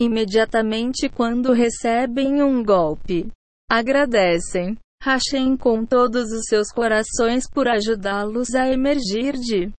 Imediatamente 0.01 1.09
quando 1.09 1.53
recebem 1.53 2.43
um 2.43 2.65
golpe, 2.65 3.31
agradecem 3.71 4.77
Hashem 5.01 5.57
com 5.57 5.85
todos 5.85 6.33
os 6.33 6.47
seus 6.49 6.73
corações 6.73 7.49
por 7.49 7.69
ajudá-los 7.69 8.55
a 8.55 8.69
emergir 8.69 9.35
de 9.35 9.71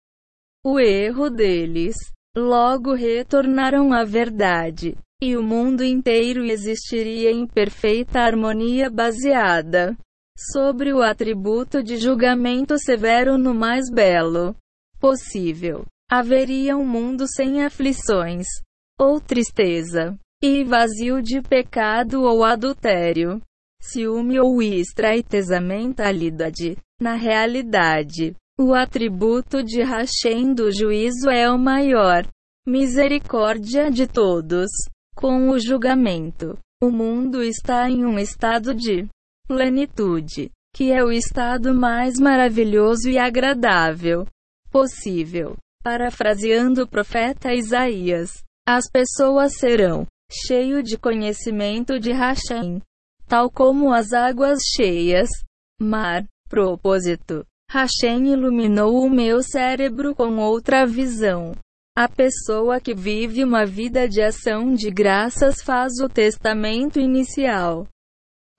o 0.63 0.79
erro 0.79 1.29
deles. 1.29 1.95
Logo 2.37 2.93
retornaram 2.93 3.93
à 3.93 4.03
verdade, 4.03 4.97
e 5.21 5.37
o 5.37 5.43
mundo 5.43 5.83
inteiro 5.85 6.43
existiria 6.43 7.31
em 7.31 7.47
perfeita 7.47 8.19
harmonia 8.19 8.89
baseada 8.89 9.97
sobre 10.37 10.93
o 10.93 11.01
atributo 11.01 11.81
de 11.81 11.97
julgamento 11.97 12.77
severo 12.77 13.37
no 13.37 13.53
mais 13.53 13.89
belo 13.89 14.55
possível. 14.99 15.85
Haveria 16.09 16.77
um 16.77 16.85
mundo 16.85 17.25
sem 17.27 17.63
aflições 17.63 18.45
ou 18.99 19.19
tristeza, 19.19 20.17
e 20.41 20.63
vazio 20.63 21.21
de 21.21 21.41
pecado 21.41 22.23
ou 22.23 22.43
adultério, 22.43 23.41
ciúme 23.81 24.39
ou 24.39 24.61
estreiteza 24.61 25.59
mentalidade. 25.59 26.77
Na 27.01 27.15
realidade, 27.15 28.35
o 28.57 28.73
atributo 28.73 29.63
de 29.63 29.81
Hashem 29.81 30.53
do 30.53 30.71
juízo 30.71 31.29
é 31.29 31.49
o 31.51 31.57
maior 31.57 32.25
misericórdia 32.65 33.91
de 33.91 34.07
todos. 34.07 34.69
Com 35.15 35.49
o 35.49 35.59
julgamento, 35.59 36.57
o 36.81 36.89
mundo 36.89 37.41
está 37.41 37.89
em 37.89 38.05
um 38.05 38.19
estado 38.19 38.73
de 38.73 39.07
plenitude, 39.47 40.51
que 40.75 40.91
é 40.91 41.03
o 41.03 41.11
estado 41.11 41.73
mais 41.73 42.19
maravilhoso 42.19 43.09
e 43.09 43.17
agradável 43.17 44.27
possível. 44.69 45.55
Parafraseando 45.81 46.83
o 46.83 46.87
profeta 46.87 47.53
Isaías, 47.53 48.43
as 48.67 48.89
pessoas 48.91 49.53
serão 49.57 50.05
cheio 50.29 50.83
de 50.83 50.97
conhecimento 50.97 51.97
de 51.97 52.11
Hashem, 52.11 52.81
tal 53.27 53.49
como 53.49 53.93
as 53.93 54.11
águas 54.11 54.59
cheias. 54.75 55.29
Mar, 55.79 56.25
propósito. 56.49 57.45
Hashem 57.71 58.33
iluminou 58.33 59.05
o 59.05 59.09
meu 59.09 59.41
cérebro 59.41 60.13
com 60.13 60.37
outra 60.39 60.85
visão. 60.85 61.53
A 61.97 62.09
pessoa 62.09 62.81
que 62.81 62.93
vive 62.93 63.43
uma 63.43 63.65
vida 63.65 64.09
de 64.09 64.21
ação 64.21 64.73
de 64.73 64.91
graças 64.91 65.61
faz 65.61 65.93
o 66.03 66.09
testamento 66.09 66.99
inicial 66.99 67.87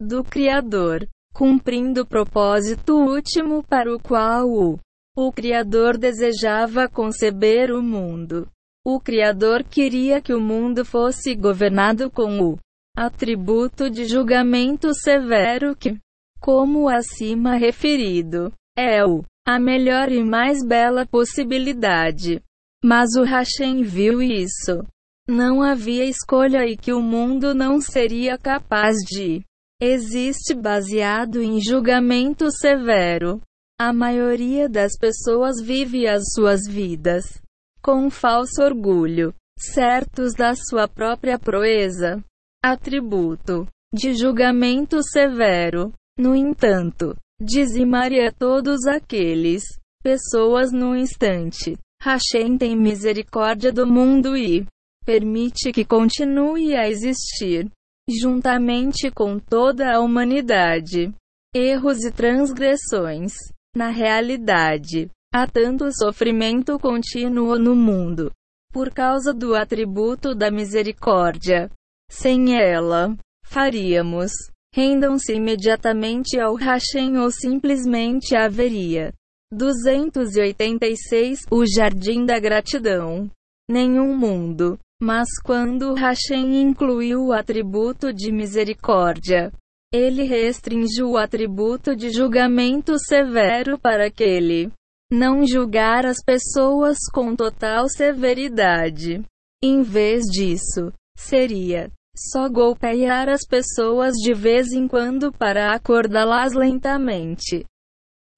do 0.01 0.23
Criador, 0.23 1.09
cumprindo 1.33 2.03
o 2.03 2.07
propósito 2.07 2.95
último 2.97 3.63
para 3.65 3.95
o 3.95 3.99
qual 3.99 4.49
o, 4.49 4.79
o 5.17 5.33
Criador 5.33 5.97
desejava 5.97 6.89
conceber 6.89 7.71
o 7.71 7.83
mundo. 7.83 8.49
O 8.85 9.01
Criador 9.01 9.65
queria 9.65 10.21
que 10.21 10.33
o 10.33 10.41
mundo 10.41 10.85
fosse 10.85 11.35
governado 11.35 12.11
com 12.11 12.41
o 12.41 12.59
atributo 12.97 13.91
de 13.91 14.05
julgamento 14.05 14.95
severo 14.95 15.75
que, 15.75 15.99
como 16.41 16.89
acima 16.89 17.57
referido, 17.57 18.53
é 18.77 19.05
o 19.05 19.25
a 19.47 19.59
melhor 19.59 20.11
e 20.11 20.25
mais 20.25 20.65
bela 20.65 21.07
possibilidade. 21.07 22.43
Mas 22.85 23.15
o 23.17 23.23
Hashem 23.23 23.83
viu 23.83 24.21
isso. 24.21 24.85
Não 25.29 25.63
havia 25.63 26.05
escolha 26.05 26.67
e 26.67 26.77
que 26.77 26.93
o 26.93 27.01
mundo 27.01 27.55
não 27.55 27.81
seria 27.81 28.37
capaz 28.37 28.97
de 28.99 29.45
existe 29.81 30.55
baseado 30.55 31.43
em 31.43 31.61
julgamento 31.61 32.51
severo. 32.51 33.41
A 33.79 33.93
maioria 33.93 34.69
das 34.69 34.97
pessoas 34.99 35.61
vive 35.61 36.07
as 36.07 36.23
suas 36.35 36.61
vidas 36.67 37.41
com 37.83 38.11
falso 38.11 38.63
orgulho, 38.63 39.33
certos 39.57 40.35
da 40.35 40.55
sua 40.57 40.89
própria 40.89 41.39
proeza. 41.39 42.21
Atributo 42.65 43.69
de 43.95 44.13
julgamento 44.13 45.01
severo. 45.05 45.93
No 46.19 46.35
entanto, 46.35 47.15
dizimaria 47.41 48.33
todos 48.33 48.87
aqueles 48.87 49.63
pessoas 50.03 50.73
no 50.73 50.97
instante. 50.97 51.77
Hashem 52.03 52.59
tem 52.59 52.77
misericórdia 52.77 53.73
do 53.73 53.87
mundo 53.87 54.37
e 54.37 54.67
permite 55.05 55.71
que 55.71 55.85
continue 55.85 56.75
a 56.75 56.89
existir 56.89 57.71
juntamente 58.09 59.11
com 59.11 59.39
toda 59.39 59.95
a 59.95 60.01
humanidade. 60.01 61.13
Erros 61.55 62.05
e 62.05 62.13
transgressões. 62.13 63.33
Na 63.75 63.89
realidade, 63.89 65.11
há 65.33 65.47
tanto 65.47 65.85
sofrimento 65.93 66.79
contínuo 66.79 67.59
no 67.59 67.75
mundo, 67.75 68.31
por 68.73 68.91
causa 68.91 69.35
do 69.35 69.55
atributo 69.55 70.35
da 70.35 70.51
misericórdia. 70.51 71.71
Sem 72.11 72.57
ela, 72.57 73.17
faríamos? 73.45 74.33
Rendam-se 74.75 75.35
imediatamente 75.35 76.39
ao 76.39 76.55
Hashem 76.55 77.19
ou 77.19 77.31
simplesmente 77.31 78.37
haveria. 78.37 79.13
286 79.53 81.47
O 81.51 81.65
Jardim 81.67 82.27
da 82.27 82.39
Gratidão. 82.39 83.31
Nenhum 83.69 84.17
mundo. 84.17 84.79
Mas 85.01 85.29
quando 85.45 85.93
Hashem 85.95 86.63
incluiu 86.63 87.27
o 87.27 87.33
atributo 87.33 88.13
de 88.13 88.33
misericórdia, 88.33 89.53
ele 89.93 90.25
restringiu 90.25 91.11
o 91.11 91.17
atributo 91.17 91.95
de 91.95 92.11
julgamento 92.11 92.99
severo 92.99 93.79
para 93.79 94.07
aquele 94.07 94.73
não 95.11 95.47
julgar 95.47 96.05
as 96.05 96.17
pessoas 96.25 96.99
com 97.13 97.37
total 97.37 97.89
severidade. 97.89 99.23
Em 99.63 99.83
vez 99.83 100.25
disso, 100.25 100.93
seria 101.17 101.91
só 102.17 102.49
golpear 102.49 103.29
as 103.29 103.47
pessoas 103.47 104.15
de 104.15 104.33
vez 104.35 104.73
em 104.73 104.89
quando 104.89 105.31
para 105.33 105.73
acordá-las 105.73 106.55
lentamente. 106.55 107.65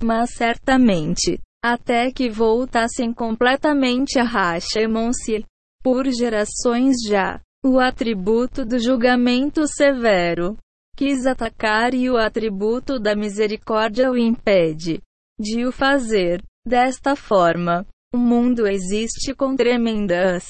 Mas 0.03 0.31
certamente, 0.35 1.41
até 1.65 2.11
que 2.11 2.29
voltassem 2.29 3.13
completamente 3.13 4.19
a 4.19 4.25
Hashemon-se, 4.25 5.45
por 5.83 6.07
gerações 6.11 6.97
já, 7.07 7.41
o 7.65 7.79
atributo 7.79 8.65
do 8.65 8.79
julgamento 8.79 9.67
severo, 9.67 10.57
quis 10.97 11.27
atacar 11.27 11.95
e 11.95 12.11
o 12.11 12.17
atributo 12.17 12.99
da 12.99 13.15
misericórdia 13.15 14.11
o 14.11 14.17
impede 14.17 15.01
de 15.39 15.65
o 15.65 15.73
fazer. 15.73 16.43
Desta 16.67 17.17
forma, 17.17 17.87
o 18.15 18.19
mundo 18.19 18.67
existe 18.67 19.35
com 19.35 19.57
tremendas 19.57 20.45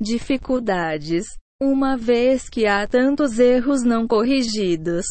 dificuldades, 0.00 1.26
uma 1.62 1.96
vez 1.96 2.48
que 2.48 2.66
há 2.66 2.86
tantos 2.86 3.38
erros 3.38 3.82
não 3.82 4.08
corrigidos. 4.08 5.04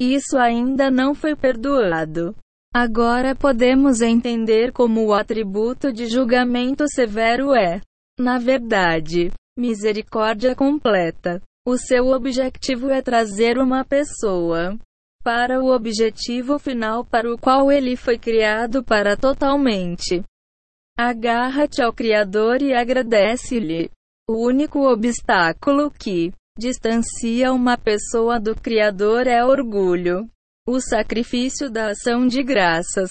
Isso 0.00 0.38
ainda 0.38 0.90
não 0.90 1.14
foi 1.14 1.34
perdoado. 1.34 2.34
Agora 2.72 3.34
podemos 3.34 4.00
entender 4.00 4.72
como 4.72 5.04
o 5.04 5.12
atributo 5.12 5.92
de 5.92 6.06
julgamento 6.06 6.84
severo 6.88 7.52
é, 7.52 7.80
na 8.18 8.38
verdade, 8.38 9.30
misericórdia 9.56 10.54
completa. 10.54 11.40
O 11.66 11.76
seu 11.76 12.08
objetivo 12.08 12.90
é 12.90 13.00
trazer 13.00 13.58
uma 13.58 13.84
pessoa 13.84 14.78
para 15.22 15.62
o 15.62 15.70
objetivo 15.74 16.58
final 16.58 17.04
para 17.04 17.30
o 17.30 17.36
qual 17.36 17.70
ele 17.70 17.94
foi 17.96 18.18
criado 18.18 18.82
para 18.82 19.16
totalmente. 19.16 20.24
Agarra-te 20.98 21.82
ao 21.82 21.92
Criador 21.92 22.62
e 22.62 22.72
agradece-lhe. 22.72 23.90
O 24.28 24.46
único 24.46 24.80
obstáculo 24.90 25.90
que 25.90 26.32
distancia 26.58 27.52
uma 27.52 27.76
pessoa 27.76 28.40
do 28.40 28.54
Criador 28.54 29.26
é 29.26 29.44
orgulho. 29.44 30.28
O 30.66 30.80
sacrifício 30.80 31.70
da 31.70 31.90
ação 31.90 32.26
de 32.26 32.42
graças. 32.42 33.10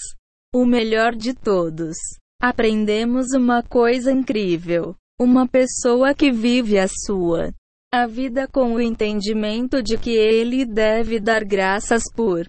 O 0.54 0.66
melhor 0.66 1.16
de 1.16 1.34
todos. 1.34 1.96
Aprendemos 2.42 3.34
uma 3.34 3.64
coisa 3.64 4.12
incrível. 4.12 4.96
Uma 5.20 5.48
pessoa 5.48 6.14
que 6.14 6.32
vive 6.32 6.78
a 6.78 6.88
sua 6.88 7.52
a 7.92 8.06
vida 8.06 8.48
com 8.48 8.74
o 8.74 8.82
entendimento 8.82 9.82
de 9.82 9.98
que 9.98 10.12
ele 10.12 10.66
deve 10.66 11.20
dar 11.20 11.44
graças 11.46 12.04
por 12.14 12.48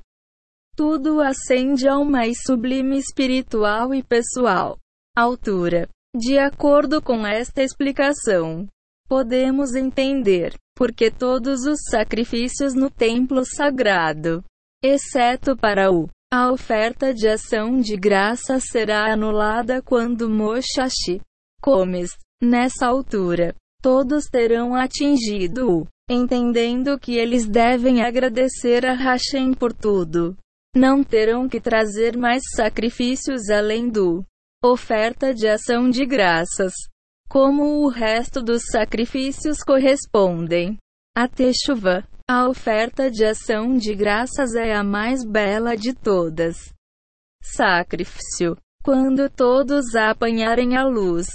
tudo 0.76 1.20
ascende 1.20 1.88
ao 1.88 2.04
mais 2.04 2.38
sublime 2.44 2.98
espiritual 2.98 3.94
e 3.94 4.02
pessoal 4.02 4.78
altura. 5.16 5.88
De 6.14 6.38
acordo 6.38 7.02
com 7.02 7.26
esta 7.26 7.62
explicação, 7.62 8.66
podemos 9.08 9.74
entender 9.74 10.54
porque 10.76 11.10
todos 11.10 11.64
os 11.66 11.80
sacrifícios 11.90 12.74
no 12.74 12.88
templo 12.88 13.44
sagrado, 13.44 14.44
exceto 14.82 15.56
para 15.56 15.90
o 15.90 16.08
a 16.30 16.52
oferta 16.52 17.14
de 17.14 17.26
ação 17.26 17.80
de 17.80 17.96
graça 17.96 18.60
será 18.60 19.10
anulada 19.12 19.80
quando 19.80 20.28
Moshashi 20.28 21.20
comes. 21.62 22.10
Nessa 22.42 22.86
altura, 22.86 23.54
todos 23.82 24.26
terão 24.26 24.74
atingido 24.74 25.80
o 25.80 25.86
entendendo 26.10 26.98
que 26.98 27.16
eles 27.16 27.48
devem 27.48 28.02
agradecer 28.02 28.86
a 28.86 28.94
Hashem 28.94 29.54
por 29.54 29.72
tudo. 29.72 30.36
Não 30.76 31.02
terão 31.02 31.48
que 31.48 31.60
trazer 31.60 32.16
mais 32.16 32.42
sacrifícios 32.54 33.48
além 33.48 33.88
do 33.88 34.22
oferta 34.62 35.34
de 35.34 35.48
ação 35.48 35.88
de 35.88 36.04
graças. 36.04 36.74
Como 37.28 37.84
o 37.84 37.88
resto 37.88 38.42
dos 38.42 38.62
sacrifícios 38.70 39.62
correspondem 39.62 40.76
a 41.16 41.26
Teshuvah, 41.26 42.06
a 42.30 42.46
oferta 42.46 43.10
de 43.10 43.24
ação 43.24 43.78
de 43.78 43.94
graças 43.94 44.54
é 44.54 44.74
a 44.74 44.84
mais 44.84 45.24
bela 45.24 45.74
de 45.74 45.94
todas. 45.94 46.70
Sacrifício. 47.42 48.54
Quando 48.84 49.30
todos 49.30 49.96
apanharem 49.96 50.76
a 50.76 50.84
luz 50.84 51.26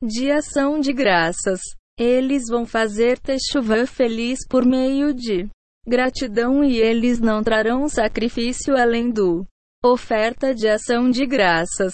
de 0.00 0.30
ação 0.30 0.78
de 0.78 0.92
graças, 0.92 1.58
eles 1.98 2.44
vão 2.48 2.64
fazer 2.64 3.18
Teshuvah 3.18 3.88
feliz 3.88 4.46
por 4.48 4.64
meio 4.64 5.12
de 5.12 5.48
gratidão 5.84 6.62
e 6.62 6.76
eles 6.76 7.18
não 7.18 7.42
trarão 7.42 7.88
sacrifício 7.88 8.76
além 8.76 9.10
do 9.10 9.44
oferta 9.84 10.54
de 10.54 10.68
ação 10.68 11.10
de 11.10 11.26
graças. 11.26 11.92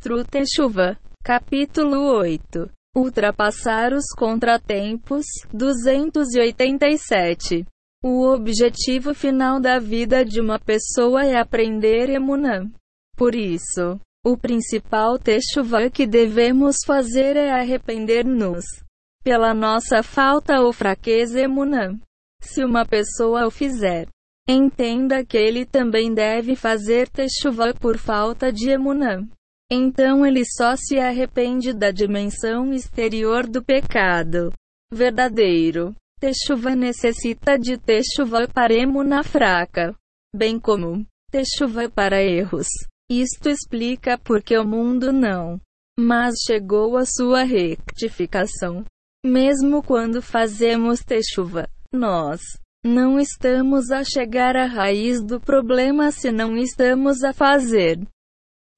Tru 0.00 0.24
Teshuvah, 0.24 0.96
capítulo 1.24 2.16
8. 2.16 2.70
Ultrapassar 2.96 3.92
os 3.92 4.04
contratempos. 4.16 5.24
287. 5.52 7.66
O 8.02 8.26
objetivo 8.32 9.12
final 9.12 9.60
da 9.60 9.78
vida 9.78 10.24
de 10.24 10.40
uma 10.40 10.58
pessoa 10.58 11.24
é 11.24 11.36
aprender 11.36 12.08
Emunã. 12.08 12.70
Por 13.16 13.34
isso, 13.34 14.00
o 14.24 14.36
principal 14.36 15.18
Teshuvah 15.18 15.90
que 15.90 16.06
devemos 16.06 16.76
fazer 16.86 17.36
é 17.36 17.50
arrepender-nos 17.50 18.64
pela 19.24 19.52
nossa 19.52 20.02
falta 20.02 20.60
ou 20.60 20.72
fraqueza 20.72 21.40
emunã. 21.40 21.98
Se 22.40 22.64
uma 22.64 22.86
pessoa 22.86 23.46
o 23.46 23.50
fizer, 23.50 24.08
entenda 24.48 25.24
que 25.24 25.36
ele 25.36 25.66
também 25.66 26.14
deve 26.14 26.54
fazer 26.56 27.08
techuvá 27.08 27.74
por 27.74 27.98
falta 27.98 28.52
de 28.52 28.70
emunã. 28.70 29.26
Então 29.70 30.24
ele 30.24 30.44
só 30.44 30.76
se 30.76 30.98
arrepende 30.98 31.74
da 31.74 31.90
dimensão 31.90 32.72
exterior 32.72 33.46
do 33.46 33.62
pecado. 33.62 34.52
Verdadeiro. 34.90 35.94
Techuvá 36.20 36.74
necessita 36.74 37.56
de 37.56 37.78
techuvá 37.78 38.48
para 38.48 38.74
emuná 38.74 39.22
fraca, 39.22 39.94
bem 40.34 40.58
como 40.58 41.06
techuvá 41.30 41.88
para 41.88 42.22
erros. 42.22 42.66
Isto 43.08 43.48
explica 43.48 44.18
porque 44.18 44.58
o 44.58 44.66
mundo 44.66 45.12
não, 45.12 45.60
mas 45.98 46.34
chegou 46.44 46.96
a 46.96 47.04
sua 47.06 47.44
rectificação. 47.44 48.84
Mesmo 49.24 49.82
quando 49.82 50.20
fazemos 50.20 51.00
techuva, 51.00 51.68
nós 51.92 52.40
não 52.84 53.18
estamos 53.18 53.90
a 53.90 54.02
chegar 54.02 54.56
à 54.56 54.66
raiz 54.66 55.22
do 55.22 55.40
problema 55.40 56.10
se 56.10 56.30
não 56.30 56.56
estamos 56.56 57.22
a 57.22 57.32
fazer 57.32 58.00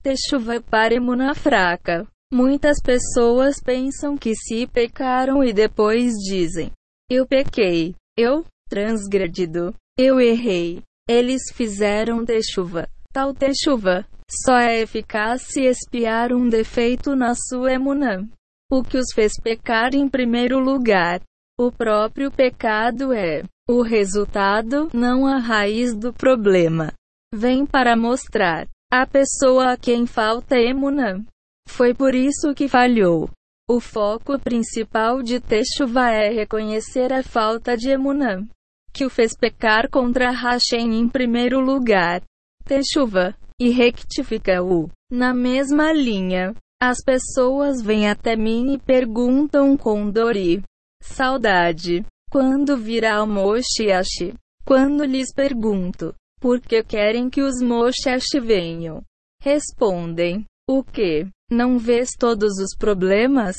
techuva 0.02 0.60
para 0.60 0.94
emuna 0.94 1.34
fraca. 1.34 2.06
Muitas 2.32 2.80
pessoas 2.82 3.56
pensam 3.62 4.16
que 4.16 4.34
se 4.34 4.66
pecaram 4.66 5.42
e 5.42 5.52
depois 5.52 6.14
dizem: 6.14 6.70
Eu 7.10 7.26
pequei, 7.26 7.94
eu 8.16 8.44
transgredido, 8.68 9.74
eu 9.98 10.20
errei. 10.20 10.82
Eles 11.08 11.42
fizeram 11.52 12.24
techuva. 12.24 12.88
Tal 13.12 13.34
techuva 13.34 14.06
só 14.30 14.56
é 14.56 14.80
eficaz 14.80 15.42
se 15.42 15.62
espiar 15.62 16.32
um 16.32 16.48
defeito 16.48 17.16
na 17.16 17.34
sua 17.34 17.72
emunã 17.72 18.28
o 18.70 18.84
que 18.84 18.96
os 18.96 19.12
fez 19.12 19.32
pecar 19.42 19.94
em 19.94 20.08
primeiro 20.08 20.60
lugar. 20.60 21.20
O 21.58 21.72
próprio 21.72 22.30
pecado 22.30 23.12
é 23.12 23.42
o 23.68 23.82
resultado, 23.82 24.88
não 24.94 25.26
a 25.26 25.38
raiz 25.38 25.94
do 25.94 26.12
problema. 26.12 26.92
Vem 27.34 27.66
para 27.66 27.96
mostrar 27.96 28.66
a 28.90 29.06
pessoa 29.06 29.72
a 29.72 29.76
quem 29.76 30.06
falta 30.06 30.56
emunã. 30.56 31.22
Foi 31.68 31.92
por 31.92 32.14
isso 32.14 32.54
que 32.54 32.68
falhou. 32.68 33.28
O 33.72 33.78
foco 33.78 34.36
principal 34.36 35.22
de 35.22 35.38
Teshuvah 35.38 36.10
é 36.10 36.28
reconhecer 36.28 37.12
a 37.12 37.22
falta 37.22 37.76
de 37.76 37.88
emunã, 37.88 38.44
que 38.92 39.04
o 39.04 39.08
fez 39.08 39.30
pecar 39.38 39.88
contra 39.88 40.32
Hashem 40.32 40.98
em 40.98 41.08
primeiro 41.08 41.60
lugar. 41.60 42.20
Teshuvah, 42.64 43.32
e 43.60 43.70
rectifica-o. 43.70 44.90
Na 45.08 45.32
mesma 45.32 45.92
linha, 45.92 46.52
as 46.82 46.98
pessoas 47.00 47.80
vêm 47.80 48.08
até 48.08 48.34
mim 48.34 48.72
e 48.72 48.76
perguntam 48.76 49.76
com 49.76 50.10
dor 50.10 50.36
e 50.36 50.60
saudade: 51.00 52.04
quando 52.28 52.76
virá 52.76 53.22
o 53.22 53.26
Moshiach? 53.28 54.34
Quando 54.66 55.04
lhes 55.04 55.32
pergunto, 55.32 56.12
por 56.40 56.60
que 56.60 56.82
querem 56.82 57.30
que 57.30 57.40
os 57.40 57.62
Moshiach 57.62 58.40
venham? 58.40 59.00
Respondem: 59.40 60.44
o 60.68 60.82
que? 60.82 61.28
Não 61.50 61.78
vês 61.78 62.10
todos 62.18 62.58
os 62.58 62.76
problemas? 62.76 63.56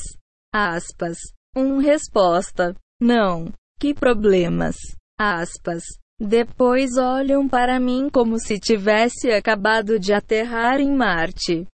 Aspas. 0.54 1.18
Um 1.54 1.78
resposta: 1.78 2.74
não. 3.00 3.52
Que 3.80 3.92
problemas? 3.92 4.76
Aspas. 5.18 5.82
Depois 6.20 6.96
olham 6.96 7.48
para 7.48 7.80
mim 7.80 8.08
como 8.08 8.38
se 8.38 8.60
tivesse 8.60 9.32
acabado 9.32 9.98
de 9.98 10.12
aterrar 10.12 10.80
em 10.80 10.94
Marte. 10.94 11.66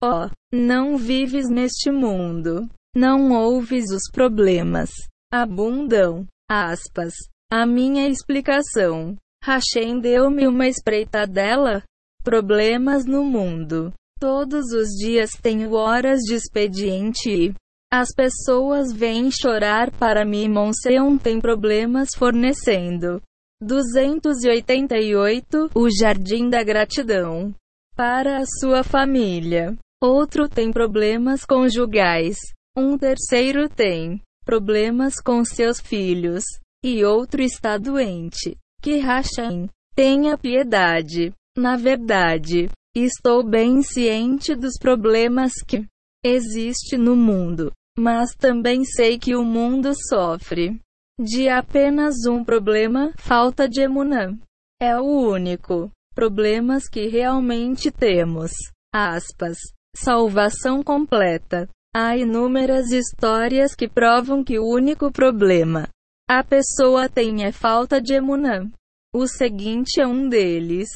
Oh, 0.00 0.30
não 0.52 0.96
vives 0.96 1.48
neste 1.50 1.90
mundo. 1.90 2.68
Não 2.94 3.32
ouves 3.32 3.90
os 3.90 4.08
problemas. 4.12 4.90
Abundam. 5.32 6.26
Aspas. 6.48 7.14
A 7.50 7.66
minha 7.66 8.08
explicação. 8.08 9.16
Hashem 9.42 9.98
deu-me 10.00 10.46
uma 10.46 10.68
espreitadela. 10.68 11.82
Problemas 12.22 13.04
no 13.04 13.24
mundo. 13.24 13.92
Todos 14.22 14.70
os 14.70 14.90
dias 14.90 15.32
tenho 15.32 15.72
horas 15.72 16.20
de 16.20 16.36
expediente 16.36 17.28
e 17.28 17.52
as 17.92 18.14
pessoas 18.14 18.92
vêm 18.92 19.32
chorar 19.32 19.90
para 19.90 20.24
mim. 20.24 20.48
Monseon 20.48 21.18
tem 21.18 21.40
problemas 21.40 22.10
fornecendo. 22.16 23.20
288 23.60 25.70
O 25.74 25.88
Jardim 25.90 26.48
da 26.48 26.62
Gratidão. 26.62 27.52
Para 27.96 28.38
a 28.38 28.44
sua 28.60 28.84
família. 28.84 29.76
Outro 30.00 30.48
tem 30.48 30.70
problemas 30.70 31.44
conjugais. 31.44 32.36
Um 32.78 32.96
terceiro 32.96 33.68
tem 33.68 34.22
problemas 34.44 35.14
com 35.20 35.44
seus 35.44 35.80
filhos. 35.80 36.44
E 36.84 37.04
outro 37.04 37.42
está 37.42 37.76
doente. 37.76 38.56
Que 38.80 38.98
Hashem 38.98 39.68
tenha 39.96 40.38
piedade. 40.38 41.32
Na 41.58 41.76
verdade, 41.76 42.70
estou 42.94 43.42
bem 43.42 43.82
ciente 43.82 44.54
dos 44.54 44.78
problemas 44.78 45.52
que 45.66 45.86
existe 46.24 46.96
no 46.96 47.16
mundo, 47.16 47.72
mas 47.98 48.34
também 48.34 48.84
sei 48.84 49.18
que 49.18 49.34
o 49.34 49.44
mundo 49.44 49.92
sofre 50.08 50.80
de 51.20 51.48
apenas 51.48 52.26
um 52.26 52.44
problema, 52.44 53.12
falta 53.16 53.68
de 53.68 53.80
emunã. 53.80 54.38
É 54.80 54.98
o 54.98 55.04
único 55.04 55.90
problemas 56.14 56.88
que 56.88 57.06
realmente 57.08 57.90
temos. 57.90 58.52
Aspas. 58.94 59.58
Salvação 59.96 60.82
completa. 60.82 61.68
Há 61.94 62.16
inúmeras 62.16 62.90
histórias 62.90 63.74
que 63.74 63.88
provam 63.88 64.42
que 64.42 64.58
o 64.58 64.66
único 64.66 65.12
problema 65.12 65.88
a 66.34 66.42
pessoa 66.42 67.10
tem 67.10 67.44
é 67.44 67.52
falta 67.52 68.00
de 68.00 68.14
emunã. 68.14 68.70
O 69.14 69.26
seguinte 69.26 70.00
é 70.00 70.06
um 70.06 70.30
deles. 70.30 70.88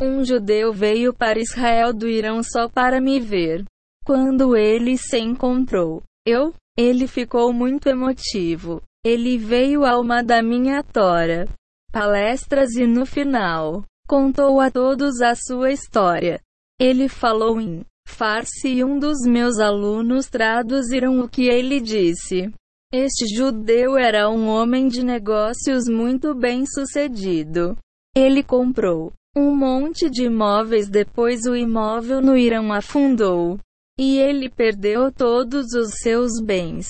Um 0.00 0.24
judeu 0.24 0.72
veio 0.72 1.12
para 1.12 1.38
Israel 1.38 1.92
do 1.92 2.08
Irão 2.08 2.42
só 2.42 2.68
para 2.68 3.00
me 3.00 3.20
ver. 3.20 3.64
Quando 4.04 4.56
ele 4.56 4.96
se 4.96 5.18
encontrou, 5.18 6.02
eu, 6.26 6.54
ele 6.76 7.06
ficou 7.06 7.52
muito 7.52 7.88
emotivo. 7.88 8.82
Ele 9.04 9.36
veio 9.36 9.84
a 9.84 9.98
uma 9.98 10.22
da 10.22 10.42
minha 10.42 10.82
tora 10.82 11.46
palestras 11.90 12.76
e 12.76 12.86
no 12.86 13.04
final 13.04 13.84
contou 14.06 14.60
a 14.60 14.70
todos 14.70 15.20
a 15.20 15.34
sua 15.34 15.72
história. 15.72 16.40
Ele 16.80 17.08
falou 17.08 17.60
em 17.60 17.84
farsi 18.08 18.76
e 18.76 18.84
um 18.84 18.98
dos 18.98 19.18
meus 19.26 19.58
alunos 19.58 20.26
traduziram 20.26 21.20
o 21.20 21.28
que 21.28 21.48
ele 21.48 21.80
disse. 21.80 22.50
Este 22.92 23.26
judeu 23.34 23.96
era 23.96 24.28
um 24.30 24.48
homem 24.48 24.88
de 24.88 25.04
negócios 25.04 25.84
muito 25.88 26.34
bem 26.34 26.64
sucedido. 26.66 27.76
Ele 28.16 28.42
comprou 28.42 29.12
um 29.36 29.54
monte 29.54 30.10
de 30.10 30.24
imóveis 30.24 30.88
depois 30.88 31.46
o 31.46 31.54
imóvel 31.54 32.20
no 32.20 32.36
Irã 32.36 32.72
afundou. 32.72 33.58
E 33.98 34.18
ele 34.18 34.48
perdeu 34.48 35.12
todos 35.12 35.72
os 35.74 35.90
seus 36.02 36.40
bens 36.42 36.88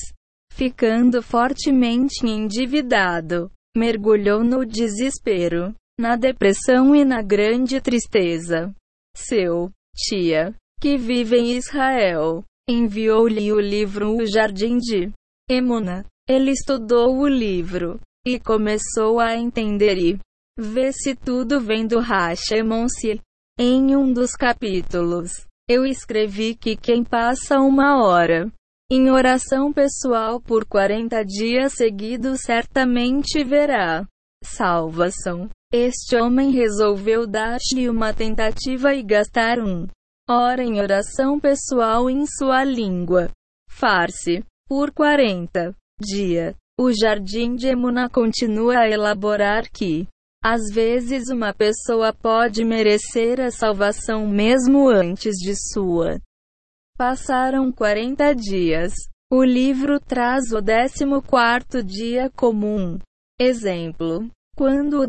ficando 0.60 1.22
fortemente 1.22 2.26
endividado, 2.26 3.50
mergulhou 3.74 4.44
no 4.44 4.66
desespero, 4.66 5.74
na 5.98 6.16
depressão 6.16 6.94
e 6.94 7.02
na 7.02 7.22
grande 7.22 7.80
tristeza. 7.80 8.70
Seu 9.16 9.70
tia, 9.96 10.54
que 10.78 10.98
vive 10.98 11.38
em 11.38 11.56
Israel, 11.56 12.44
enviou-lhe 12.68 13.50
o 13.50 13.58
livro 13.58 14.14
O 14.16 14.26
Jardim 14.26 14.76
de 14.76 15.10
Emuna. 15.48 16.04
Ele 16.28 16.50
estudou 16.50 17.16
o 17.16 17.26
livro 17.26 17.98
e 18.26 18.38
começou 18.38 19.18
a 19.18 19.34
entender 19.34 19.96
e 19.96 20.18
ver 20.58 20.92
se 20.92 21.14
tudo 21.14 21.60
vem 21.60 21.86
do 21.86 21.98
Hashemonsi. 21.98 23.20
Em 23.58 23.94
um 23.94 24.12
dos 24.12 24.32
capítulos, 24.32 25.32
eu 25.68 25.84
escrevi 25.84 26.54
que 26.54 26.76
quem 26.76 27.04
passa 27.04 27.60
uma 27.60 28.02
hora 28.02 28.50
em 28.90 29.10
oração 29.10 29.72
pessoal 29.72 30.40
por 30.40 30.64
40 30.64 31.24
dias 31.24 31.74
seguidos 31.74 32.40
certamente 32.40 33.44
verá 33.44 34.06
salvação. 34.42 35.48
Este 35.72 36.16
homem 36.16 36.50
resolveu 36.50 37.26
dar-lhe 37.26 37.88
uma 37.88 38.12
tentativa 38.12 38.92
e 38.94 39.02
gastar 39.02 39.60
um 39.60 39.86
hora 40.28 40.64
em 40.64 40.80
oração 40.80 41.38
pessoal 41.38 42.10
em 42.10 42.24
sua 42.26 42.64
língua. 42.64 43.30
Farse. 43.68 44.44
Por 44.68 44.92
40 44.92 45.74
dias. 46.00 46.54
O 46.78 46.92
Jardim 46.92 47.54
de 47.54 47.68
Emuna 47.68 48.08
continua 48.08 48.78
a 48.78 48.88
elaborar 48.88 49.68
que, 49.70 50.08
às 50.42 50.70
vezes, 50.72 51.28
uma 51.28 51.52
pessoa 51.52 52.12
pode 52.12 52.64
merecer 52.64 53.40
a 53.40 53.50
salvação 53.50 54.26
mesmo 54.26 54.88
antes 54.88 55.36
de 55.36 55.54
sua 55.54 56.18
Passaram 57.00 57.72
40 57.72 58.34
dias. 58.34 58.92
O 59.32 59.42
livro 59.42 59.98
traz 59.98 60.52
o 60.52 60.62
14 60.62 61.82
dia 61.82 62.28
comum. 62.36 62.98
Exemplo. 63.40 64.28
Quando 64.54 65.02
o 65.02 65.08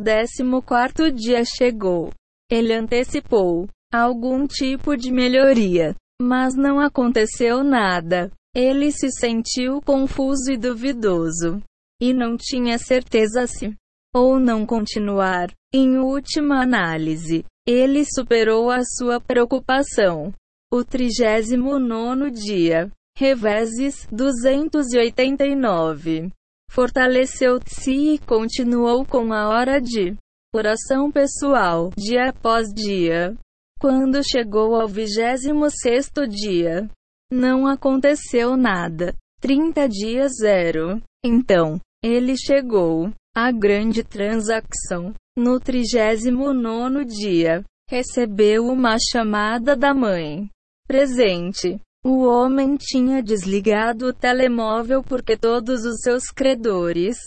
14 0.61 1.11
dia 1.11 1.43
chegou, 1.43 2.11
ele 2.49 2.73
antecipou 2.73 3.67
algum 3.93 4.47
tipo 4.47 4.95
de 4.95 5.11
melhoria, 5.11 5.93
mas 6.21 6.55
não 6.55 6.79
aconteceu 6.79 7.61
nada. 7.61 8.31
Ele 8.55 8.89
se 8.89 9.11
sentiu 9.11 9.81
confuso 9.81 10.49
e 10.49 10.57
duvidoso, 10.57 11.61
e 12.01 12.13
não 12.13 12.37
tinha 12.37 12.77
certeza 12.77 13.45
se 13.47 13.75
ou 14.13 14.39
não 14.39 14.65
continuar. 14.65 15.49
Em 15.73 15.97
última 15.97 16.61
análise, 16.61 17.43
ele 17.65 18.03
superou 18.05 18.69
a 18.69 18.83
sua 18.83 19.19
preocupação 19.19 20.31
o 20.71 20.83
39 20.83 22.29
dia. 22.31 22.91
Reveses 23.17 24.07
289. 24.11 26.29
Fortaleceu-se 26.69 28.13
e 28.13 28.19
continuou 28.19 29.03
com 29.05 29.33
a 29.33 29.49
hora 29.49 29.81
de 29.81 30.15
oração 30.55 31.11
pessoal, 31.11 31.89
dia 31.97 32.29
após 32.29 32.69
dia. 32.73 33.35
Quando 33.79 34.21
chegou 34.23 34.75
ao 34.75 34.87
26 34.87 36.09
dia, 36.29 36.87
não 37.31 37.67
aconteceu 37.67 38.55
nada. 38.55 39.13
30 39.41 39.89
dias 39.89 40.31
zero. 40.39 41.01
Então, 41.23 41.79
ele 42.03 42.35
chegou 42.37 43.11
à 43.35 43.51
grande 43.51 44.03
transação. 44.03 45.13
No 45.37 45.59
39 45.59 47.05
dia, 47.05 47.63
recebeu 47.89 48.67
uma 48.67 48.97
chamada 48.99 49.75
da 49.75 49.93
mãe 49.93 50.49
presente. 50.87 51.79
O 52.03 52.25
homem 52.25 52.75
tinha 52.77 53.21
desligado 53.21 54.07
o 54.07 54.13
telemóvel 54.13 55.03
porque 55.03 55.37
todos 55.37 55.85
os 55.85 56.01
seus 56.01 56.25
credores 56.25 57.17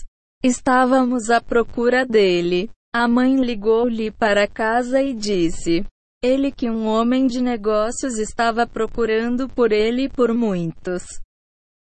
estávamos 0.43 1.29
à 1.29 1.41
procura 1.41 2.05
dele. 2.05 2.69
A 2.93 3.07
mãe 3.07 3.35
ligou-lhe 3.35 4.11
para 4.11 4.47
casa 4.47 5.01
e 5.01 5.13
disse: 5.13 5.83
Ele 6.23 6.51
que 6.51 6.69
um 6.69 6.85
homem 6.85 7.25
de 7.25 7.41
negócios 7.41 8.17
estava 8.17 8.67
procurando 8.67 9.49
por 9.49 9.71
ele 9.71 10.09
por 10.09 10.33
muitos 10.33 11.03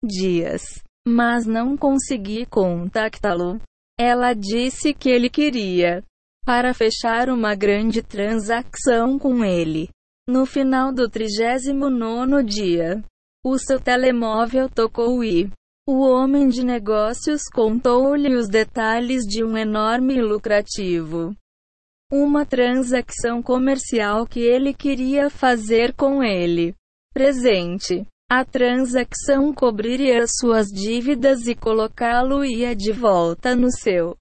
dias, 0.04 0.62
mas 1.06 1.46
não 1.46 1.76
consegui 1.76 2.46
contactá-lo. 2.46 3.60
Ela 3.98 4.34
disse 4.34 4.92
que 4.92 5.08
ele 5.08 5.30
queria 5.30 6.02
para 6.44 6.74
fechar 6.74 7.28
uma 7.28 7.54
grande 7.54 8.02
transação 8.02 9.18
com 9.18 9.44
ele. 9.44 9.88
No 10.28 10.44
final 10.44 10.92
do 10.92 11.08
39 11.08 12.42
dia, 12.42 13.02
o 13.44 13.58
seu 13.58 13.78
telemóvel 13.80 14.68
tocou 14.68 15.22
e 15.22 15.50
o 15.86 16.00
homem 16.00 16.48
de 16.48 16.64
negócios 16.64 17.42
contou-lhe 17.52 18.34
os 18.34 18.48
detalhes 18.48 19.22
de 19.24 19.44
um 19.44 19.56
enorme 19.56 20.14
e 20.14 20.22
lucrativo. 20.22 21.36
Uma 22.10 22.46
transação 22.46 23.42
comercial 23.42 24.26
que 24.26 24.40
ele 24.40 24.72
queria 24.72 25.28
fazer 25.28 25.92
com 25.94 26.22
ele. 26.22 26.74
Presente. 27.12 28.06
A 28.36 28.44
transação 28.44 29.54
cobriria 29.54 30.26
suas 30.26 30.66
dívidas 30.66 31.46
e 31.46 31.54
colocá-lo-ia 31.54 32.74
de 32.74 32.90
volta 32.90 33.54
no 33.54 33.70
seu 33.70 34.16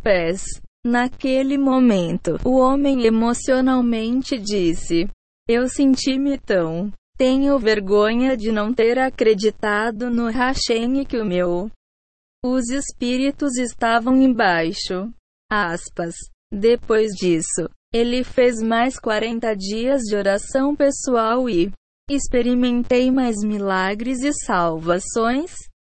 pés. 0.00 0.44
Naquele 0.86 1.58
momento, 1.58 2.38
o 2.44 2.60
homem 2.60 3.04
emocionalmente 3.04 4.38
disse: 4.38 5.10
eu 5.48 5.68
senti-me 5.68 6.38
tão. 6.38 6.92
Tenho 7.18 7.58
vergonha 7.58 8.36
de 8.36 8.52
não 8.52 8.72
ter 8.72 8.96
acreditado 8.96 10.08
no 10.08 10.30
Hashem 10.30 11.04
que 11.04 11.18
o 11.18 11.24
meu. 11.24 11.68
Os 12.44 12.70
espíritos 12.70 13.58
estavam 13.58 14.22
embaixo. 14.22 15.12
Aspas. 15.50 16.14
Depois 16.48 17.10
disso, 17.10 17.68
ele 17.92 18.22
fez 18.22 18.62
mais 18.62 19.00
40 19.00 19.52
dias 19.56 20.02
de 20.02 20.14
oração 20.14 20.76
pessoal 20.76 21.50
e 21.50 21.72
experimentei 22.14 23.10
mais 23.10 23.36
milagres 23.44 24.22
e 24.22 24.32
salvações. 24.32 25.52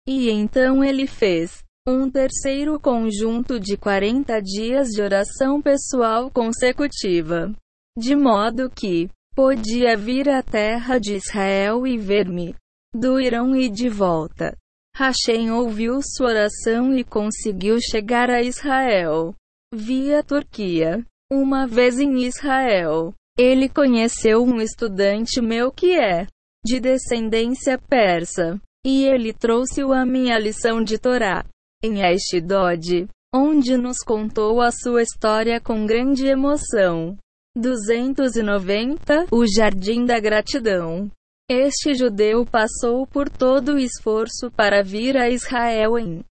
E 0.07 0.31
então 0.31 0.83
ele 0.83 1.07
fez 1.07 1.63
um 1.87 2.11
terceiro 2.11 2.79
conjunto 2.79 3.59
de 3.59 3.77
40 3.77 4.41
dias 4.41 4.89
de 4.89 5.03
oração 5.03 5.61
pessoal 5.61 6.31
consecutiva, 6.31 7.53
de 7.99 8.15
modo 8.15 8.71
que 8.71 9.11
podia 9.35 9.97
vir 9.97 10.29
à 10.29 10.43
terra 10.43 10.99
de 10.99 11.15
Israel 11.15 11.87
e 11.87 11.99
ver-me 11.99 12.55
do 12.95 13.19
Irão 13.19 13.57
e 13.57 13.69
de 13.69 13.89
volta. 13.89 14.57
Hashem 14.97 15.51
ouviu 15.51 16.01
sua 16.03 16.29
oração 16.29 16.95
e 16.95 17.03
conseguiu 17.03 17.79
chegar 17.81 18.29
a 18.31 18.43
Israel 18.43 19.35
via 19.75 20.23
Turquia. 20.23 21.05
Uma 21.33 21.67
vez 21.67 21.99
em 21.99 22.25
Israel, 22.25 23.15
ele 23.39 23.69
conheceu 23.69 24.43
um 24.43 24.61
estudante 24.61 25.41
meu 25.41 25.73
que 25.73 25.99
é 25.99 26.27
de 26.65 26.79
descendência 26.79 27.79
persa, 27.79 28.61
e 28.85 29.05
ele 29.05 29.33
trouxe-o 29.33 29.93
a 29.93 30.05
minha 30.05 30.39
lição 30.39 30.83
de 30.83 30.99
Torá 30.99 31.45
em 31.83 32.03
Ashdod, 32.05 33.09
onde 33.35 33.77
nos 33.77 33.99
contou 33.99 34.61
a 34.61 34.71
sua 34.71 35.03
história 35.03 35.61
com 35.61 35.87
grande 35.87 36.27
emoção. 36.27 37.17
290 37.57 39.27
O 39.31 39.45
Jardim 39.47 40.05
da 40.05 40.21
Gratidão. 40.21 41.11
Este 41.51 41.95
judeu 41.95 42.47
passou 42.47 43.07
por 43.07 43.29
todo 43.29 43.75
o 43.75 43.79
esforço 43.79 44.51
para 44.51 44.83
vir 44.83 45.17
a 45.17 45.29
Israel 45.29 45.99
em 45.99 46.25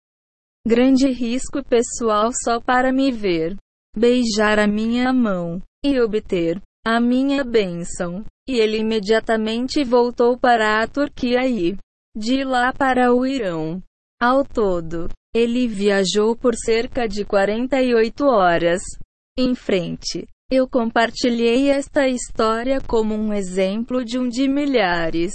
grande 0.66 1.08
risco 1.12 1.64
pessoal 1.64 2.32
só 2.44 2.60
para 2.60 2.94
me 2.94 3.12
ver, 3.12 3.56
beijar 3.96 4.58
a 4.58 4.68
minha 4.68 5.12
mão 5.12 5.62
e 5.84 6.00
obter 6.00 6.62
a 6.86 7.00
minha 7.00 7.44
bênção. 7.44 8.24
E 8.48 8.60
ele 8.60 8.78
imediatamente 8.80 9.84
voltou 9.84 10.38
para 10.38 10.82
a 10.82 10.88
Turquia 10.88 11.48
e 11.48 11.78
de 12.16 12.44
lá 12.44 12.74
para 12.74 13.14
o 13.14 13.26
Irão. 13.26 13.82
Ao 14.22 14.44
todo, 14.44 15.08
ele 15.34 15.68
viajou 15.68 16.36
por 16.36 16.56
cerca 16.56 17.08
de 17.08 17.24
48 17.24 18.26
horas. 18.26 18.82
Em 19.38 19.56
frente, 19.56 20.28
eu 20.52 20.68
compartilhei 20.68 21.70
esta 21.70 22.08
história 22.08 22.82
como 22.82 23.16
um 23.16 23.34
exemplo 23.34 24.04
de 24.04 24.20
um 24.20 24.28
de 24.28 24.48
milhares 24.50 25.34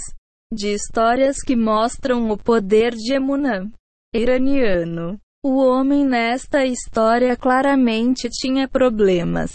de 0.53 0.73
histórias 0.73 1.37
que 1.45 1.55
mostram 1.55 2.29
o 2.29 2.37
poder 2.37 2.93
de 2.93 3.13
Emunã 3.13 3.69
iraniano. 4.13 5.19
O 5.43 5.57
homem 5.57 6.05
nesta 6.05 6.65
história 6.65 7.35
claramente 7.35 8.29
tinha 8.29 8.67
problemas, 8.67 9.51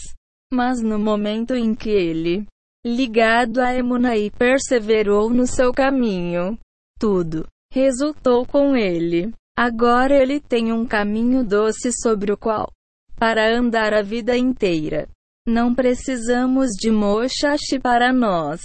mas 0.53 0.83
no 0.83 0.99
momento 0.99 1.55
em 1.55 1.75
que 1.75 1.89
ele, 1.89 2.47
ligado 2.85 3.59
a 3.59 3.75
Emunaí, 3.75 4.31
perseverou 4.31 5.31
no 5.31 5.47
seu 5.47 5.73
caminho, 5.73 6.59
tudo 6.99 7.47
resultou 7.73 8.47
com 8.47 8.77
ele. 8.77 9.33
Agora 9.57 10.15
ele 10.15 10.41
tem 10.41 10.73
um 10.73 10.87
caminho 10.87 11.45
doce 11.45 11.91
sobre 11.93 12.33
o 12.33 12.37
qual, 12.37 12.71
para 13.17 13.57
andar 13.57 13.95
a 13.95 14.03
vida 14.03 14.37
inteira, 14.37 15.09
não 15.47 15.75
precisamos 15.75 16.71
de 16.71 16.91
Moshashi 16.91 17.79
para 17.83 18.13
nós. 18.13 18.61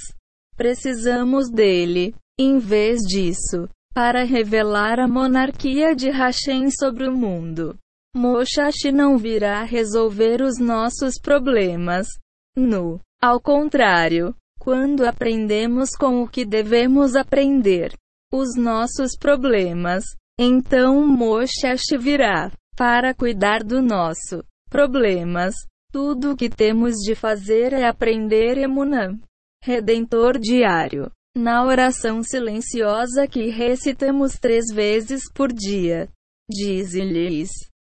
Precisamos 0.55 1.49
dele, 1.49 2.13
em 2.39 2.57
vez 2.57 2.99
disso, 3.01 3.69
para 3.93 4.23
revelar 4.23 4.99
a 4.99 5.07
monarquia 5.07 5.95
de 5.95 6.09
Hashem 6.09 6.69
sobre 6.69 7.07
o 7.07 7.15
mundo. 7.15 7.77
Moshashi 8.17 8.91
não 8.91 9.15
virá 9.15 9.63
resolver 9.63 10.41
os 10.41 10.59
nossos 10.59 11.19
problemas. 11.21 12.07
No, 12.55 12.99
ao 13.21 13.39
contrário, 13.39 14.35
quando 14.59 15.05
aprendemos 15.05 15.91
com 15.91 16.23
o 16.23 16.27
que 16.27 16.43
devemos 16.43 17.15
aprender, 17.15 17.93
os 18.33 18.57
nossos 18.57 19.15
problemas, 19.15 20.03
então 20.39 21.05
Moshashi 21.07 21.95
virá 21.97 22.51
para 22.75 23.13
cuidar 23.13 23.63
do 23.63 23.81
nosso 23.83 24.43
problemas. 24.69 25.53
Tudo 25.91 26.31
o 26.31 26.35
que 26.35 26.49
temos 26.49 26.95
de 26.95 27.13
fazer 27.13 27.71
é 27.71 27.87
aprender 27.87 28.57
Emunã, 28.57 29.17
Redentor 29.63 30.37
diário, 30.37 31.11
na 31.35 31.63
oração 31.63 32.23
silenciosa 32.23 33.27
que 33.27 33.47
recitamos 33.49 34.33
três 34.33 34.65
vezes 34.73 35.21
por 35.33 35.53
dia. 35.53 36.09
Diz-lhes: 36.49 37.49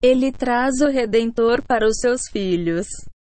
Ele 0.08 0.30
traz 0.30 0.80
o 0.80 0.86
Redentor 0.86 1.60
para 1.66 1.84
os 1.84 1.96
seus 1.98 2.20
filhos, 2.30 2.86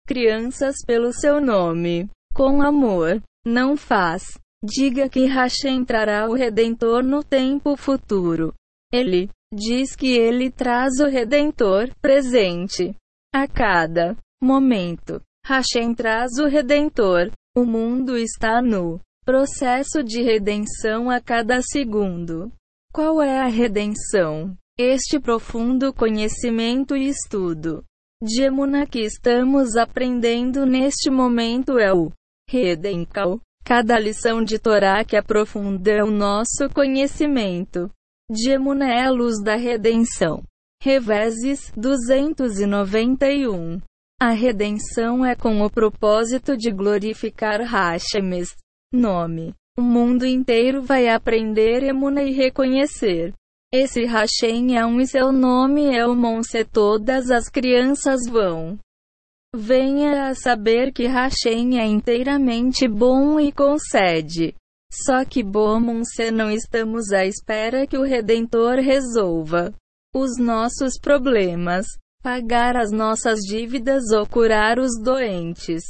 crianças 0.06 0.76
pelo 0.86 1.14
seu 1.14 1.40
nome, 1.40 2.10
com 2.34 2.62
amor. 2.62 3.24
Não 3.46 3.78
faz. 3.78 4.38
Diga 4.62 5.08
que 5.08 5.28
Hashem 5.28 5.86
trará 5.86 6.30
o 6.30 6.34
Redentor 6.34 7.04
no 7.04 7.24
tempo 7.24 7.78
futuro. 7.78 8.54
Ele 8.92 9.30
diz 9.50 9.96
que 9.96 10.12
ele 10.12 10.52
traz 10.52 11.00
o 11.00 11.06
Redentor 11.06 11.90
presente 12.02 12.94
a 13.34 13.48
cada 13.48 14.18
momento. 14.44 15.22
Hashem 15.46 15.96
traz 15.96 16.34
o 16.38 16.48
Redentor. 16.48 17.32
O 17.56 17.64
mundo 17.64 18.18
está 18.18 18.62
no 18.62 19.00
processo 19.24 20.04
de 20.04 20.22
redenção 20.22 21.10
a 21.10 21.22
cada 21.22 21.62
segundo. 21.62 22.52
Qual 22.92 23.22
é 23.22 23.40
a 23.40 23.48
redenção? 23.48 24.54
Este 24.80 25.20
profundo 25.20 25.92
conhecimento 25.92 26.96
e 26.96 27.08
estudo 27.08 27.84
de 28.22 28.44
Emuna 28.44 28.86
que 28.86 29.00
estamos 29.00 29.76
aprendendo 29.76 30.68
neste 30.68 31.10
momento 31.10 31.80
é 31.80 31.92
o 31.92 32.12
Redenkal. 32.48 33.42
Cada 33.66 33.98
lição 33.98 34.44
de 34.44 34.60
Torá 34.60 35.04
que 35.04 35.18
aprofunda 35.18 36.06
o 36.06 36.12
nosso 36.12 36.70
conhecimento 36.72 37.90
Gemuna 38.32 38.94
é 38.94 39.06
a 39.06 39.10
luz 39.10 39.42
da 39.42 39.56
redenção. 39.56 40.44
Reveses 40.84 41.72
291. 41.76 43.82
A 44.22 44.30
redenção 44.30 45.26
é 45.26 45.36
com 45.36 45.64
o 45.64 45.72
propósito 45.72 46.56
de 46.56 46.70
glorificar 46.70 47.62
Hashemes. 47.62 48.56
Nome. 48.94 49.56
O 49.76 49.82
mundo 49.82 50.24
inteiro 50.24 50.84
vai 50.84 51.08
aprender 51.08 51.82
Emuna 51.82 52.22
e 52.22 52.32
reconhecer. 52.32 53.34
Esse 53.72 54.06
Hashem 54.06 54.78
é 54.78 54.86
um 54.86 55.02
e 55.02 55.08
seu 55.08 55.32
nome 55.32 55.96
é 55.96 56.06
o 56.06 56.16
Monse. 56.16 56.64
Todas 56.64 57.30
as 57.30 57.50
crianças 57.50 58.22
vão. 58.30 58.80
Venha 59.56 60.28
a 60.30 60.36
saber 60.36 60.94
que 60.94 61.08
Hashem 61.08 61.80
é 61.80 61.86
inteiramente 61.86 62.88
bom 62.88 63.40
e 63.40 63.52
concede 63.52 64.56
só 64.92 65.26
que 65.26 65.44
se 66.16 66.32
não 66.32 66.50
estamos 66.50 67.12
à 67.12 67.26
espera 67.26 67.86
que 67.86 67.98
o 67.98 68.04
Redentor 68.04 68.76
resolva 68.76 69.74
os 70.16 70.38
nossos 70.40 70.98
problemas, 71.00 71.86
pagar 72.24 72.76
as 72.78 72.92
nossas 72.92 73.40
dívidas 73.42 74.12
ou 74.12 74.26
curar 74.26 74.80
os 74.80 75.00
doentes. 75.00 75.84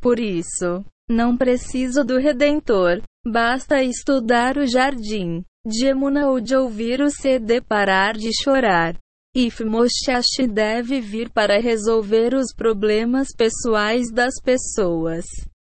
Por 0.00 0.18
isso, 0.18 0.84
não 1.08 1.36
preciso 1.36 2.04
do 2.04 2.18
Redentor, 2.18 3.02
basta 3.26 3.82
estudar 3.82 4.58
o 4.58 4.66
jardim 4.66 5.44
de 5.66 5.86
Emuna 5.86 6.28
ou 6.28 6.40
de 6.40 6.56
ouvir 6.56 7.00
o 7.00 7.10
CD 7.10 7.60
parar 7.60 8.14
de 8.14 8.30
chorar. 8.42 8.96
If 9.36 9.60
Moshashi 9.60 10.48
deve 10.48 11.00
vir 11.00 11.30
para 11.30 11.60
resolver 11.60 12.34
os 12.34 12.52
problemas 12.52 13.28
pessoais 13.36 14.10
das 14.12 14.34
pessoas. 14.42 15.24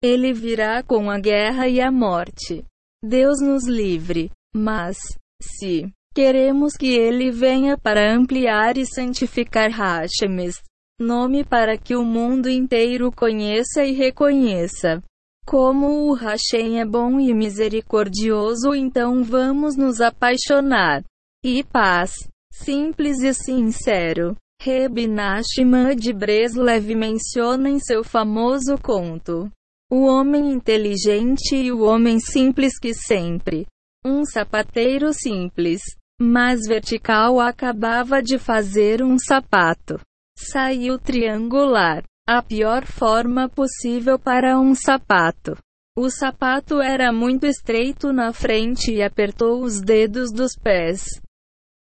Ele 0.02 0.32
virá 0.32 0.82
com 0.82 1.10
a 1.10 1.18
guerra 1.18 1.66
e 1.68 1.80
a 1.80 1.90
morte. 1.90 2.64
Deus 3.02 3.40
nos 3.40 3.66
livre. 3.66 4.30
Mas, 4.54 4.98
se 5.42 5.90
queremos 6.14 6.74
que 6.74 6.92
ele 6.92 7.30
venha 7.30 7.76
para 7.76 8.14
ampliar 8.14 8.76
e 8.76 8.86
santificar 8.86 9.70
Hashemes, 9.70 10.62
nome 11.00 11.44
para 11.44 11.76
que 11.78 11.96
o 11.96 12.04
mundo 12.04 12.48
inteiro 12.48 13.10
conheça 13.10 13.84
e 13.84 13.92
reconheça. 13.92 15.02
Como 15.50 16.08
o 16.08 16.14
Hashem 16.14 16.78
é 16.78 16.84
bom 16.84 17.18
e 17.18 17.34
misericordioso, 17.34 18.72
então 18.72 19.24
vamos 19.24 19.74
nos 19.74 20.00
apaixonar. 20.00 21.02
E 21.44 21.64
paz. 21.64 22.12
Simples 22.52 23.20
e 23.20 23.34
sincero. 23.34 24.36
Reb 24.62 25.08
Nachman 25.08 25.96
de 25.96 26.12
Breslev 26.12 26.94
menciona 26.94 27.68
em 27.68 27.80
seu 27.80 28.04
famoso 28.04 28.78
conto 28.78 29.50
o 29.90 30.06
homem 30.06 30.52
inteligente 30.52 31.56
e 31.56 31.72
o 31.72 31.80
homem 31.80 32.20
simples 32.20 32.78
que 32.78 32.94
sempre. 32.94 33.66
Um 34.06 34.24
sapateiro 34.24 35.12
simples, 35.12 35.80
mas 36.20 36.60
vertical 36.64 37.40
acabava 37.40 38.22
de 38.22 38.38
fazer 38.38 39.02
um 39.02 39.18
sapato. 39.18 39.98
Saiu 40.38 40.96
triangular, 40.96 42.04
a 42.32 42.40
pior 42.40 42.86
forma 42.86 43.48
possível 43.48 44.16
para 44.16 44.56
um 44.56 44.72
sapato. 44.72 45.58
O 45.98 46.08
sapato 46.08 46.80
era 46.80 47.12
muito 47.12 47.44
estreito 47.44 48.12
na 48.12 48.32
frente 48.32 48.92
e 48.92 49.02
apertou 49.02 49.64
os 49.64 49.80
dedos 49.80 50.30
dos 50.30 50.52
pés. 50.54 51.02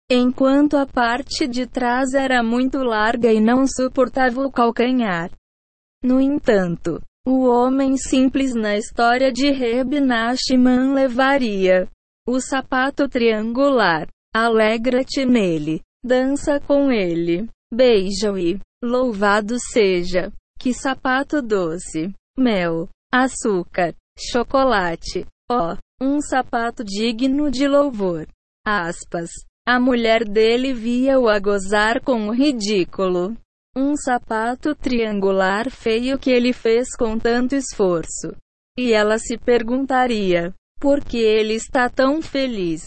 enquanto 0.08 0.76
a 0.76 0.86
parte 0.86 1.48
de 1.48 1.66
trás 1.66 2.14
era 2.14 2.44
muito 2.44 2.78
larga 2.78 3.32
e 3.32 3.40
não 3.40 3.66
suportava 3.66 4.40
o 4.40 4.52
calcanhar. 4.52 5.32
No 6.00 6.20
entanto, 6.20 7.02
o 7.26 7.44
homem 7.48 7.96
simples 7.96 8.54
na 8.54 8.76
história 8.76 9.32
de 9.32 9.50
Reb 9.50 9.98
Nachman 9.98 10.94
levaria 10.94 11.88
o 12.24 12.40
sapato 12.40 13.08
triangular. 13.08 14.06
Alegra-te 14.32 15.26
nele, 15.26 15.82
dança 16.04 16.60
com 16.60 16.92
ele, 16.92 17.48
beija-o 17.74 18.38
e 18.38 18.60
louvado 18.82 19.56
seja. 19.58 20.32
Que 20.58 20.72
sapato 20.72 21.42
doce, 21.42 22.12
mel, 22.38 22.88
açúcar, 23.12 23.94
chocolate. 24.18 25.26
Ó, 25.50 25.74
oh, 25.74 26.04
um 26.04 26.20
sapato 26.20 26.82
digno 26.82 27.50
de 27.50 27.68
louvor. 27.68 28.26
Aspas. 28.66 29.30
A 29.68 29.80
mulher 29.80 30.24
dele 30.24 30.72
via-o 30.72 31.28
a 31.28 31.38
gozar 31.38 32.00
com 32.00 32.28
o 32.28 32.32
ridículo. 32.32 33.36
Um 33.76 33.96
sapato 33.96 34.74
triangular 34.74 35.70
feio 35.70 36.18
que 36.18 36.30
ele 36.30 36.52
fez 36.52 36.96
com 36.96 37.18
tanto 37.18 37.54
esforço. 37.54 38.34
E 38.78 38.92
ela 38.92 39.18
se 39.18 39.36
perguntaria: 39.36 40.54
por 40.80 41.04
que 41.04 41.18
ele 41.18 41.54
está 41.54 41.88
tão 41.88 42.22
feliz? 42.22 42.84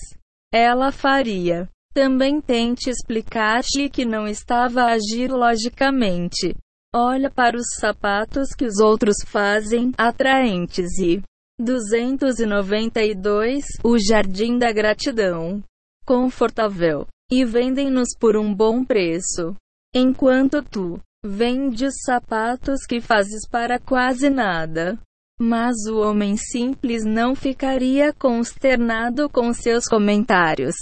Ela 0.54 0.92
faria. 0.92 1.68
Também 2.00 2.40
tente 2.40 2.90
explicar-lhe 2.90 3.90
que 3.92 4.06
não 4.06 4.26
estava 4.26 4.84
a 4.84 4.94
agir 4.94 5.30
logicamente. 5.30 6.56
Olha 6.96 7.30
para 7.30 7.58
os 7.58 7.66
sapatos 7.78 8.54
que 8.58 8.64
os 8.64 8.80
outros 8.80 9.18
fazem 9.26 9.92
atraentes 9.98 10.98
e 10.98 11.22
292 11.60 13.66
O 13.84 13.98
Jardim 14.00 14.58
da 14.58 14.72
Gratidão 14.72 15.62
confortável 16.06 17.06
e 17.30 17.44
vendem-nos 17.44 18.16
por 18.18 18.38
um 18.38 18.56
bom 18.56 18.86
preço. 18.86 19.54
Enquanto 19.94 20.64
tu 20.64 21.02
vendes 21.22 21.96
sapatos 22.06 22.86
que 22.88 23.02
fazes 23.02 23.46
para 23.46 23.78
quase 23.78 24.30
nada. 24.30 24.98
Mas 25.38 25.76
o 25.86 26.00
homem 26.00 26.38
simples 26.38 27.04
não 27.04 27.36
ficaria 27.36 28.14
consternado 28.14 29.30
com 29.30 29.52
seus 29.52 29.86
comentários. 29.86 30.76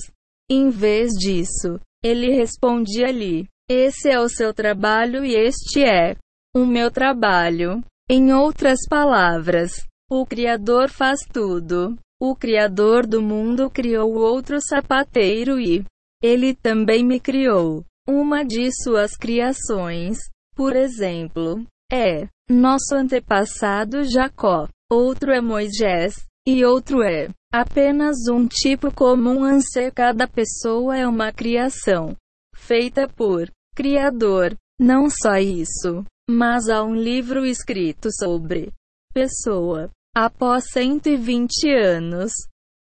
Em 0.50 0.70
vez 0.70 1.12
disso, 1.12 1.80
ele 2.04 2.32
respondia-lhe: 2.32 3.48
Esse 3.70 4.10
é 4.10 4.20
o 4.20 4.30
seu 4.30 4.54
trabalho 4.54 5.26
e 5.26 5.36
este 5.36 5.84
é 5.84 6.16
o 6.56 6.66
meu 6.66 6.89
trabalho. 6.89 7.84
Em 8.10 8.34
outras 8.34 8.80
palavras, 8.89 9.84
o 10.10 10.26
Criador 10.26 10.89
faz 10.89 11.20
tudo. 11.34 11.98
O 12.20 12.36
Criador 12.36 13.06
do 13.06 13.22
mundo 13.22 13.70
criou 13.70 14.14
outro 14.16 14.58
sapateiro 14.62 15.60
e 15.60 15.84
ele 16.24 16.56
também 16.56 17.04
me 17.04 17.20
criou. 17.20 17.84
Uma 18.08 18.43
de 18.43 18.72
suas 18.72 19.18
criações, 19.18 20.18
por 20.56 20.76
exemplo, 20.76 21.64
é 21.91 22.28
nosso 22.50 22.95
antepassado 22.95 24.04
Jacó, 24.06 24.70
outro 24.89 25.32
é 25.32 25.41
Moisés, 25.41 26.26
e 26.48 26.64
outro 26.64 27.04
é 27.04 27.28
apenas 27.52 28.16
um 28.32 28.48
tipo 28.48 28.89
comum 28.89 29.43
anse. 29.43 29.91
Cada 29.91 30.26
pessoa 30.26 30.98
é 30.98 31.06
uma 31.06 31.30
criação 31.34 32.16
feita 32.56 33.06
por 33.06 33.52
Criador. 33.76 34.56
Não 34.80 35.10
só 35.10 35.36
isso, 35.36 36.06
mas 36.30 36.70
há 36.70 36.82
um 36.84 36.95
livro 36.95 37.45
escrito 37.45 38.08
sobre 38.18 38.72
pessoa. 39.14 39.89
Após 40.16 40.64
120 40.72 41.70
anos, 41.70 42.32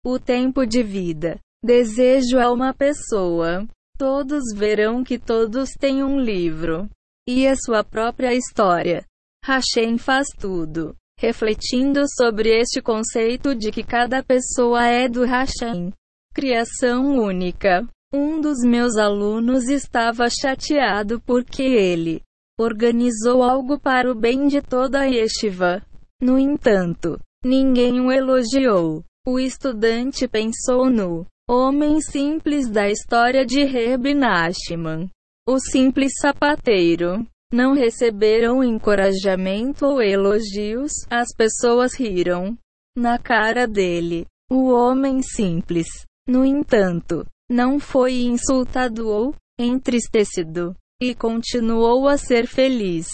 o 0.04 0.16
tempo 0.16 0.64
de 0.64 0.84
vida, 0.84 1.40
desejo 1.60 2.38
a 2.38 2.52
uma 2.52 2.72
pessoa. 2.72 3.66
Todos 3.98 4.44
verão 4.54 5.02
que 5.02 5.18
todos 5.18 5.70
têm 5.70 6.04
um 6.04 6.20
livro 6.20 6.88
e 7.28 7.48
a 7.48 7.56
sua 7.56 7.82
própria 7.82 8.32
história. 8.32 9.04
Hashem 9.44 9.98
faz 9.98 10.28
tudo, 10.38 10.94
refletindo 11.18 12.04
sobre 12.08 12.50
este 12.50 12.82
conceito 12.82 13.54
de 13.54 13.70
que 13.70 13.82
cada 13.82 14.22
pessoa 14.22 14.86
é 14.86 15.08
do 15.08 15.24
Hashem. 15.24 15.92
Criação 16.34 17.18
única. 17.18 17.86
Um 18.12 18.40
dos 18.40 18.58
meus 18.62 18.96
alunos 18.96 19.68
estava 19.68 20.28
chateado 20.30 21.20
porque 21.20 21.62
ele 21.62 22.22
organizou 22.58 23.42
algo 23.42 23.78
para 23.78 24.10
o 24.10 24.14
bem 24.14 24.46
de 24.46 24.62
toda 24.62 25.00
a 25.00 25.04
yeshiva. 25.04 25.82
No 26.20 26.38
entanto, 26.38 27.18
ninguém 27.44 28.00
o 28.00 28.10
elogiou. 28.10 29.02
O 29.26 29.38
estudante 29.38 30.28
pensou 30.28 30.88
no 30.88 31.26
homem 31.48 32.00
simples 32.00 32.68
da 32.68 32.88
história 32.88 33.44
de 33.44 33.64
Reb 33.64 34.14
Nachman. 34.14 35.10
O 35.48 35.58
simples 35.58 36.12
sapateiro. 36.20 37.26
Não 37.52 37.74
receberam 37.74 38.62
encorajamento 38.62 39.86
ou 39.86 40.02
elogios, 40.02 40.92
as 41.08 41.28
pessoas 41.36 41.94
riram 41.94 42.58
na 42.96 43.18
cara 43.18 43.66
dele. 43.66 44.26
O 44.50 44.70
homem 44.70 45.22
simples, 45.22 45.86
no 46.26 46.44
entanto, 46.44 47.26
não 47.50 47.78
foi 47.78 48.22
insultado 48.22 49.08
ou 49.08 49.34
entristecido, 49.58 50.74
e 51.00 51.14
continuou 51.14 52.08
a 52.08 52.16
ser 52.16 52.46
feliz. 52.46 53.06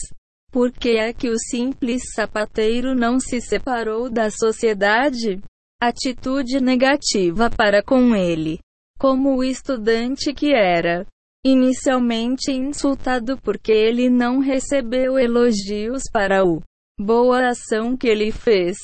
Por 0.51 0.71
que 0.71 0.99
é 0.99 1.13
que 1.13 1.31
o 1.31 1.39
simples 1.39 2.03
sapateiro 2.15 2.95
não 2.95 3.19
se 3.19 3.41
separou 3.41 4.11
da 4.11 4.31
sociedade? 4.31 5.41
Atitude 5.81 6.61
negativa 6.61 7.51
para 7.51 7.83
com 7.83 8.15
ele. 8.15 8.61
Como 8.99 9.37
o 9.37 9.43
estudante 9.43 10.33
que 10.33 10.55
era, 10.55 11.07
inicialmente 11.45 12.53
insultado 12.53 13.39
porque 13.43 13.73
ele 13.73 14.09
não 14.09 14.39
recebeu 14.39 15.19
elogios 15.19 16.05
para 16.13 16.45
o 16.45 16.63
boa 17.01 17.49
ação 17.49 17.97
que 17.97 18.07
ele 18.07 18.31
fez. 18.31 18.77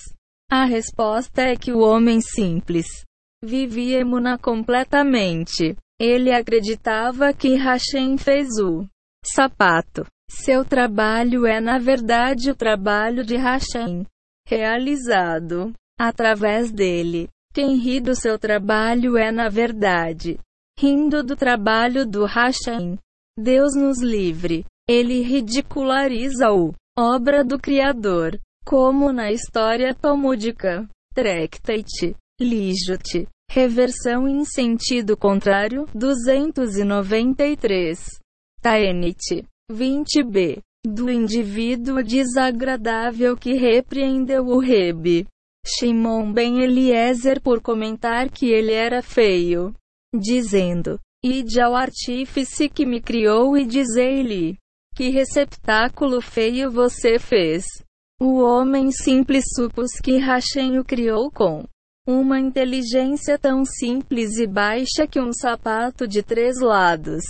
A 0.50 0.64
resposta 0.64 1.42
é 1.42 1.56
que 1.56 1.72
o 1.72 1.80
homem 1.80 2.20
simples 2.20 2.86
vivia 3.44 4.00
emuna 4.00 4.38
completamente. 4.38 5.76
Ele 6.00 6.32
acreditava 6.32 7.32
que 7.32 7.54
Hashem 7.54 8.16
fez 8.16 8.48
o 8.58 8.86
sapato 9.24 10.06
seu 10.30 10.62
trabalho 10.62 11.46
é 11.46 11.58
na 11.58 11.78
verdade 11.78 12.50
o 12.50 12.54
trabalho 12.54 13.24
de 13.24 13.36
Hashem, 13.36 14.04
realizado 14.46 15.72
através 15.98 16.70
dele. 16.70 17.28
Quem 17.54 17.76
ri 17.76 17.98
do 17.98 18.14
seu 18.14 18.38
trabalho 18.38 19.16
é 19.16 19.32
na 19.32 19.48
verdade 19.48 20.38
rindo 20.78 21.22
do 21.24 21.34
trabalho 21.34 22.06
do 22.06 22.24
Hashem. 22.24 22.96
Deus 23.36 23.74
nos 23.74 24.00
livre. 24.00 24.64
Ele 24.88 25.22
ridiculariza 25.22 26.52
o 26.52 26.72
obra 26.96 27.42
do 27.44 27.58
Criador, 27.58 28.38
como 28.64 29.12
na 29.12 29.32
história 29.32 29.92
talmúdica. 29.92 30.88
Tractate, 31.12 32.14
Lijut, 32.40 33.26
reversão 33.50 34.28
em 34.28 34.44
sentido 34.44 35.16
contrário, 35.16 35.84
293. 35.92 37.98
Taenit, 38.62 39.44
20b. 39.72 40.60
Do 40.86 41.10
indivíduo 41.10 42.04
desagradável 42.04 43.36
que 43.36 43.54
repreendeu 43.54 44.46
o 44.46 44.60
Rebe. 44.60 45.26
Shimon 45.66 46.32
ben 46.32 46.62
Eliezer 46.62 47.42
por 47.42 47.60
comentar 47.60 48.30
que 48.30 48.46
ele 48.46 48.72
era 48.72 49.02
feio. 49.02 49.74
Dizendo: 50.14 50.98
Ide 51.22 51.60
ao 51.60 51.74
artífice 51.74 52.68
que 52.68 52.86
me 52.86 53.00
criou 53.00 53.56
e 53.56 53.66
dizei-lhe: 53.66 54.56
Que 54.94 55.10
receptáculo 55.10 56.20
feio 56.20 56.70
você 56.70 57.18
fez. 57.18 57.64
O 58.20 58.40
homem 58.40 58.90
simples 58.90 59.44
supôs 59.54 60.00
que 60.02 60.16
Hashem 60.18 60.78
o 60.78 60.84
criou 60.84 61.30
com 61.30 61.64
uma 62.06 62.40
inteligência 62.40 63.38
tão 63.38 63.64
simples 63.64 64.38
e 64.38 64.46
baixa 64.46 65.06
que 65.06 65.20
um 65.20 65.32
sapato 65.32 66.08
de 66.08 66.22
três 66.22 66.58
lados 66.58 67.22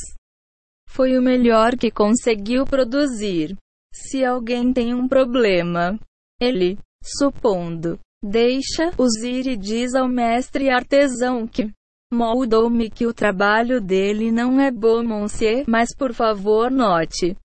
foi 0.89 1.18
o 1.18 1.22
melhor 1.22 1.76
que 1.76 1.91
conseguiu 1.91 2.64
produzir. 2.64 3.57
Se 3.93 4.24
alguém 4.24 4.72
tem 4.72 4.95
um 4.95 5.07
problema, 5.07 5.99
ele, 6.41 6.79
supondo, 7.03 7.99
deixa-os 8.22 9.16
ir 9.22 9.47
e 9.47 9.57
diz 9.57 9.95
ao 9.95 10.09
mestre 10.09 10.70
artesão 10.70 11.47
que 11.47 11.70
moldou-me 12.12 12.90
que 12.90 13.06
o 13.06 13.14
trabalho 13.14 13.80
dele 13.80 14.30
não 14.30 14.61
é 14.61 14.70
bom, 14.70 15.02
monsieur, 15.02 15.64
mas 15.66 15.94
por 15.96 16.12
favor 16.12 16.70
note. 16.70 17.36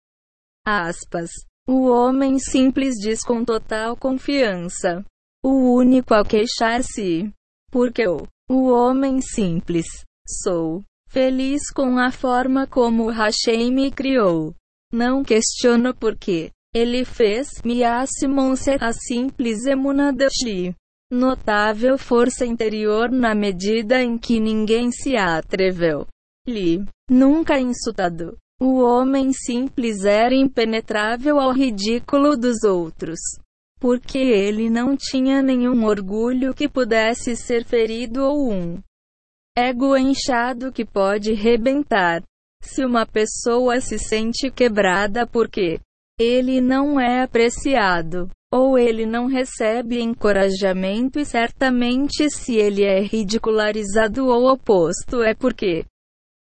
Aspas. 0.66 1.30
O 1.68 1.88
homem 1.88 2.39
simples 2.39 2.95
diz 2.95 3.24
com 3.24 3.45
total 3.45 3.95
confiança. 3.95 5.03
O 5.43 5.76
único 5.76 6.14
a 6.14 6.26
queixar-se. 6.26 7.32
Porque 7.72 8.01
eu, 8.01 8.28
o 8.49 8.70
homem 8.70 9.22
simples, 9.22 9.86
sou 10.28 10.84
Feliz 11.14 11.70
com 11.70 11.99
a 11.99 12.09
forma 12.09 12.66
como 12.66 13.11
Hashem 13.11 13.72
me 13.72 13.91
criou. 13.91 14.55
Não 14.91 15.24
questiono 15.24 15.93
por 15.93 16.18
que 16.18 16.49
ele 16.74 17.05
fez 17.05 17.61
me 17.64 17.84
a 17.84 18.03
simples 18.91 19.64
emunadashi. 19.68 20.74
Notável 21.14 21.95
força 21.95 22.43
interior 22.43 23.11
na 23.11 23.36
medida 23.36 24.01
em 24.01 24.18
que 24.18 24.39
ninguém 24.39 24.91
se 24.91 25.16
atreveu 25.16 26.07
Li. 26.47 26.84
Nunca 27.07 27.59
insultado. 27.59 28.36
O 28.59 28.82
homem 28.82 29.32
simples 29.32 30.05
era 30.05 30.34
impenetrável 30.34 31.39
ao 31.39 31.53
ridículo 31.53 32.36
dos 32.36 32.64
outros. 32.64 33.20
Porque 33.80 34.18
ele 34.18 34.72
não 34.72 34.97
tinha 34.97 35.43
nenhum 35.43 35.86
orgulho 35.86 36.51
que 36.51 36.68
pudesse 36.68 37.36
ser 37.36 37.64
ferido 37.64 38.24
ou 38.24 38.51
um 38.51 38.80
ego 39.55 39.95
inchado 39.95 40.72
que 40.72 40.84
pode 40.84 41.34
rebentar. 41.34 42.24
Se 42.64 42.84
uma 42.84 43.05
pessoa 43.05 43.80
se 43.80 43.99
sente 43.99 44.49
quebrada 44.49 45.28
porque 45.28 45.80
ele 46.20 46.59
não 46.59 46.99
é 46.99 47.22
apreciado, 47.22 48.32
ou 48.54 48.78
ele 48.78 49.04
não 49.04 49.26
recebe 49.26 49.99
encorajamento 49.99 51.18
e 51.18 51.26
certamente 51.26 52.30
se 52.30 52.56
ele 52.56 52.84
é 52.84 53.01
ridicularizado 53.01 54.28
ou 54.28 54.51
oposto 54.51 55.24
é 55.24 55.34
porque 55.34 55.84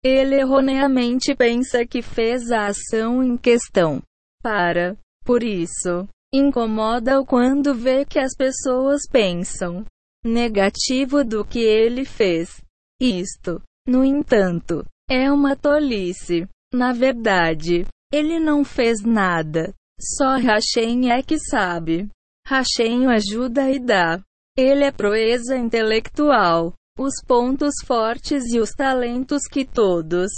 ele 0.01 0.35
erroneamente 0.35 1.35
pensa 1.35 1.85
que 1.85 2.01
fez 2.01 2.51
a 2.51 2.67
ação 2.67 3.21
em 3.21 3.35
questão. 3.35 4.01
Para. 4.41 4.95
Por 5.25 5.43
isso, 5.43 6.07
incomoda-o 6.33 7.25
quando 7.25 7.75
vê 7.75 8.05
que 8.05 8.17
as 8.17 8.33
pessoas 8.33 9.01
pensam 9.11 9.85
negativo 10.23 11.25
do 11.25 11.43
que 11.43 11.59
ele 11.59 12.05
fez. 12.05 12.61
Isto, 13.01 13.61
no 13.85 14.05
entanto, 14.05 14.85
é 15.09 15.29
uma 15.29 15.53
tolice. 15.53 16.47
Na 16.73 16.93
verdade, 16.93 17.85
ele 18.13 18.39
não 18.39 18.63
fez 18.63 19.01
nada. 19.01 19.73
Só 19.99 20.37
Hashem 20.37 21.11
é 21.11 21.21
que 21.21 21.37
sabe. 21.37 22.09
Hashem 22.47 23.07
ajuda 23.07 23.69
e 23.69 23.79
dá. 23.79 24.21
Ele 24.57 24.83
é 24.83 24.91
proeza 24.91 25.57
intelectual 25.57 26.73
os 26.97 27.23
pontos 27.25 27.75
fortes 27.85 28.43
e 28.53 28.59
os 28.59 28.71
talentos 28.71 29.43
que 29.49 29.65
todos 29.65 30.29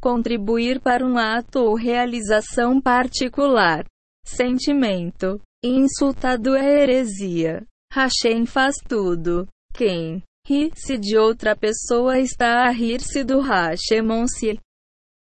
contribuir 0.00 0.80
para 0.80 1.06
um 1.06 1.16
ato 1.16 1.60
ou 1.60 1.74
realização 1.74 2.80
particular. 2.80 3.84
Sentimento 4.24 5.40
insultado 5.62 6.56
é 6.56 6.82
heresia. 6.82 7.64
Hashem 7.92 8.46
faz 8.46 8.76
tudo. 8.88 9.46
Quem 9.74 10.22
ri-se 10.46 10.98
de 10.98 11.16
outra 11.18 11.54
pessoa 11.54 12.18
está 12.18 12.66
a 12.66 12.70
rir-se 12.70 13.22
do 13.22 13.40
Hashemon-se. 13.40 14.58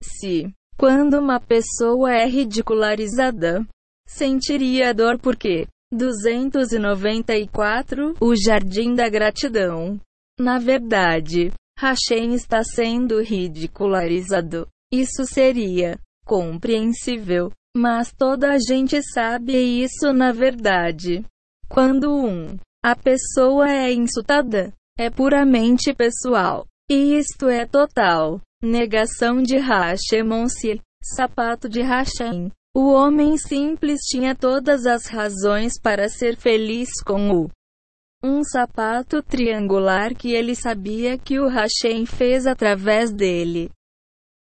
Se, 0.03 0.51
quando 0.81 1.19
uma 1.19 1.39
pessoa 1.39 2.11
é 2.11 2.25
ridicularizada, 2.25 3.63
sentiria 4.07 4.95
dor 4.95 5.19
porque 5.19 5.67
294 5.93 8.15
O 8.19 8.35
Jardim 8.35 8.95
da 8.95 9.07
Gratidão 9.07 9.99
na 10.39 10.57
verdade, 10.57 11.51
Hashem 11.77 12.33
está 12.33 12.63
sendo 12.63 13.21
ridicularizado. 13.21 14.67
Isso 14.91 15.23
seria 15.23 15.99
compreensível, 16.25 17.51
mas 17.77 18.11
toda 18.11 18.51
a 18.51 18.57
gente 18.57 18.99
sabe 19.03 19.83
isso 19.83 20.11
na 20.11 20.31
verdade. 20.31 21.23
Quando 21.69 22.11
um 22.11 22.57
a 22.83 22.95
pessoa 22.95 23.69
é 23.69 23.93
insultada, 23.93 24.73
é 24.97 25.11
puramente 25.11 25.93
pessoal. 25.93 26.65
E 26.89 27.19
isto 27.19 27.47
é 27.47 27.67
total 27.67 28.41
negação 28.61 29.41
de 29.41 29.57
Hashemon-se, 29.57 30.79
sapato 31.03 31.67
de 31.67 31.81
Hashem. 31.81 32.51
O 32.75 32.93
homem 32.93 33.35
simples 33.37 33.99
tinha 34.01 34.35
todas 34.35 34.85
as 34.85 35.07
razões 35.07 35.79
para 35.81 36.07
ser 36.07 36.37
feliz 36.37 36.89
com 37.03 37.31
o 37.31 37.49
um 38.23 38.43
sapato 38.43 39.23
triangular 39.23 40.15
que 40.15 40.31
ele 40.31 40.55
sabia 40.55 41.17
que 41.17 41.39
o 41.39 41.47
Hashem 41.47 42.05
fez 42.05 42.45
através 42.45 43.11
dele. 43.11 43.71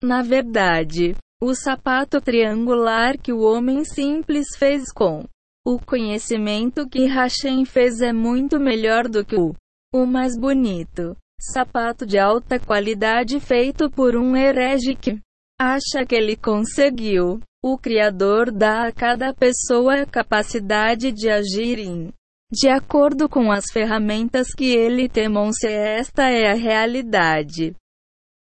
Na 0.04 0.22
verdade, 0.22 1.16
o 1.42 1.56
sapato 1.56 2.20
triangular 2.20 3.18
que 3.18 3.32
o 3.32 3.40
homem 3.40 3.86
simples 3.86 4.48
fez 4.58 4.92
com 4.92 5.24
o 5.66 5.80
conhecimento 5.80 6.90
que 6.90 7.06
Hashem 7.06 7.64
fez 7.64 8.02
é 8.02 8.12
muito 8.12 8.60
melhor 8.60 9.08
do 9.08 9.24
que 9.24 9.38
o, 9.38 9.56
o 9.94 10.06
mais 10.06 10.38
bonito 10.38 11.16
sapato 11.40 12.06
de 12.06 12.20
alta 12.20 12.60
qualidade 12.60 13.40
feito 13.40 13.90
por 13.90 14.16
um 14.16 14.36
herege 14.36 14.96
que 14.96 15.20
acha 15.60 16.06
que 16.06 16.16
ele 16.16 16.36
conseguiu. 16.36 17.40
O 17.64 17.78
Criador 17.78 18.52
dá 18.52 18.88
a 18.88 18.92
cada 18.92 19.34
pessoa 19.34 20.02
a 20.02 20.06
capacidade 20.06 21.12
de 21.12 21.30
agir 21.30 21.80
em 21.80 22.14
de 22.52 22.68
acordo 22.68 23.30
com 23.30 23.52
as 23.52 23.66
ferramentas 23.72 24.48
que 24.56 24.72
ele 24.76 25.08
temou-se, 25.08 25.68
esta 25.68 26.32
é 26.32 26.50
a 26.50 26.56
realidade 26.56 27.76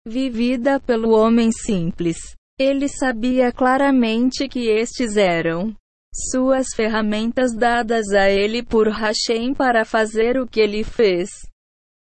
vivida 0.08 0.80
pelo 0.80 1.10
homem 1.10 1.52
simples. 1.52 2.18
Ele 2.58 2.88
sabia 2.88 3.52
claramente 3.52 4.48
que 4.48 4.70
estes 4.70 5.18
eram 5.18 5.76
suas 6.32 6.68
ferramentas 6.74 7.54
dadas 7.54 8.08
a 8.14 8.30
ele 8.30 8.64
por 8.64 8.88
Hashem 8.88 9.54
para 9.54 9.84
fazer 9.84 10.40
o 10.40 10.48
que 10.48 10.62
ele 10.62 10.86
fez. 10.86 11.30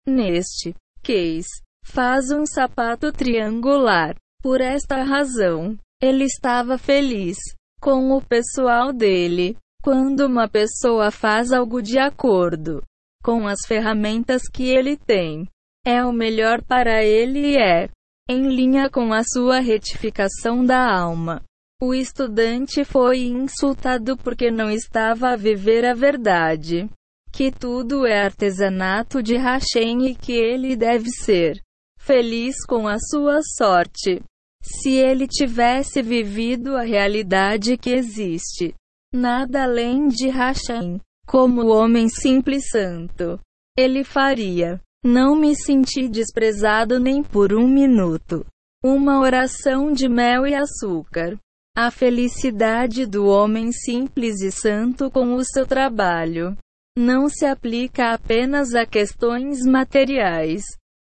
Neste 0.07 0.75
case, 1.03 1.63
faz 1.85 2.31
um 2.31 2.47
sapato 2.47 3.13
triangular. 3.13 4.15
Por 4.43 4.61
esta 4.61 5.03
razão, 5.03 5.77
ele 6.01 6.25
estava 6.25 6.79
feliz 6.79 7.37
com 7.81 8.17
o 8.17 8.23
pessoal 8.23 8.93
dele. 8.93 9.57
Quando 9.83 10.27
uma 10.27 10.49
pessoa 10.49 11.11
faz 11.11 11.53
algo 11.53 11.81
de 11.83 11.99
acordo 11.99 12.83
com 13.23 13.47
as 13.47 13.61
ferramentas 13.67 14.43
que 14.49 14.65
ele 14.65 14.97
tem, 14.97 15.47
é 15.87 16.05
o 16.05 16.13
melhor 16.13 16.63
para 16.63 17.03
ele 17.03 17.53
e 17.53 17.57
é 17.57 17.89
em 18.29 18.49
linha 18.49 18.89
com 18.89 19.13
a 19.13 19.23
sua 19.25 19.59
retificação 19.59 20.65
da 20.65 20.89
alma. 20.89 21.43
O 21.83 21.95
estudante 21.95 22.85
foi 22.85 23.21
insultado 23.25 24.17
porque 24.19 24.51
não 24.51 24.71
estava 24.71 25.31
a 25.31 25.37
viver 25.37 25.85
a 25.85 25.95
verdade. 25.95 26.89
Que 27.33 27.51
tudo 27.51 28.07
é 28.07 28.23
artesanato 28.23 29.23
de 29.23 29.37
Hashem 29.37 30.07
e 30.07 30.15
que 30.15 30.33
ele 30.33 30.77
deve 30.77 31.09
ser 31.11 31.61
feliz 31.99 32.65
com 32.67 32.89
a 32.89 32.99
sua 32.99 33.41
sorte. 33.57 34.23
Se 34.63 34.91
ele 34.91 35.27
tivesse 35.27 36.03
vivido 36.03 36.77
a 36.77 36.83
realidade 36.83 37.77
que 37.77 37.91
existe, 37.91 38.75
Nada 39.13 39.65
além 39.65 40.07
de 40.07 40.29
Hashem. 40.29 41.01
Como 41.27 41.63
o 41.63 41.69
homem 41.69 42.09
simples 42.09 42.71
santo. 42.71 43.41
Ele 43.77 44.05
faria. 44.05 44.81
Não 45.05 45.35
me 45.35 45.57
senti 45.57 46.09
desprezado 46.09 47.01
nem 47.01 47.21
por 47.23 47.53
um 47.53 47.67
minuto. 47.67 48.47
Uma 48.85 49.19
oração 49.19 49.93
de 49.93 50.09
mel 50.09 50.47
e 50.47 50.55
açúcar. 50.55 51.37
A 51.77 51.91
felicidade 51.91 53.05
do 53.05 53.27
homem 53.27 53.73
simples 53.73 54.41
e 54.43 54.53
santo 54.53 55.11
com 55.11 55.35
o 55.35 55.45
seu 55.45 55.67
trabalho 55.67 56.57
não 56.97 57.29
se 57.29 57.47
aplica 57.47 58.13
apenas 58.13 58.75
a 58.75 58.85
questões 58.85 59.65
materiais. 59.65 60.63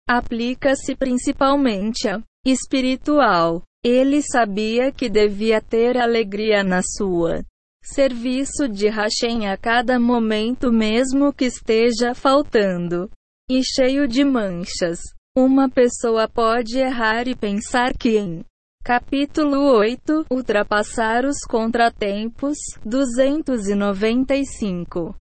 Aplica-se 0.07 0.95
principalmente 0.95 2.07
a 2.07 2.21
espiritual. 2.45 3.63
Ele 3.83 4.21
sabia 4.21 4.91
que 4.91 5.09
devia 5.09 5.59
ter 5.61 5.97
alegria 5.97 6.63
na 6.63 6.81
sua 6.83 7.43
serviço 7.83 8.69
de 8.69 8.87
Hashem 8.87 9.47
a 9.47 9.57
cada 9.57 9.99
momento, 9.99 10.71
mesmo 10.71 11.33
que 11.33 11.45
esteja 11.45 12.13
faltando 12.13 13.09
e 13.49 13.63
cheio 13.63 14.07
de 14.07 14.23
manchas. 14.23 14.99
Uma 15.35 15.67
pessoa 15.69 16.27
pode 16.27 16.77
errar 16.77 17.27
e 17.27 17.35
pensar 17.35 17.97
que 17.97 18.17
em 18.17 18.45
capítulo 18.83 19.57
8 19.77 20.27
ultrapassar 20.29 21.25
os 21.25 21.39
contratempos 21.47 22.57
295 22.85 25.15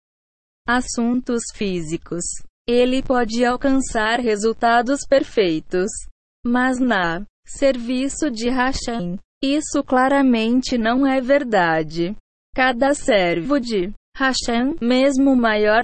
assuntos 0.77 1.43
físicos. 1.55 2.23
Ele 2.67 3.03
pode 3.03 3.45
alcançar 3.45 4.21
resultados 4.21 5.01
perfeitos, 5.09 5.91
mas 6.47 6.79
na 6.79 7.25
serviço 7.45 8.31
de 8.31 8.49
Hashem, 8.49 9.19
isso 9.43 9.83
claramente 9.83 10.79
não 10.79 11.05
é 11.05 11.21
verdade. 11.21 12.15
Cada 12.55 12.95
servo 12.95 13.59
de 13.59 13.93
Hashem, 14.17 14.77
mesmo 14.81 15.33
o 15.33 15.37
maior 15.37 15.83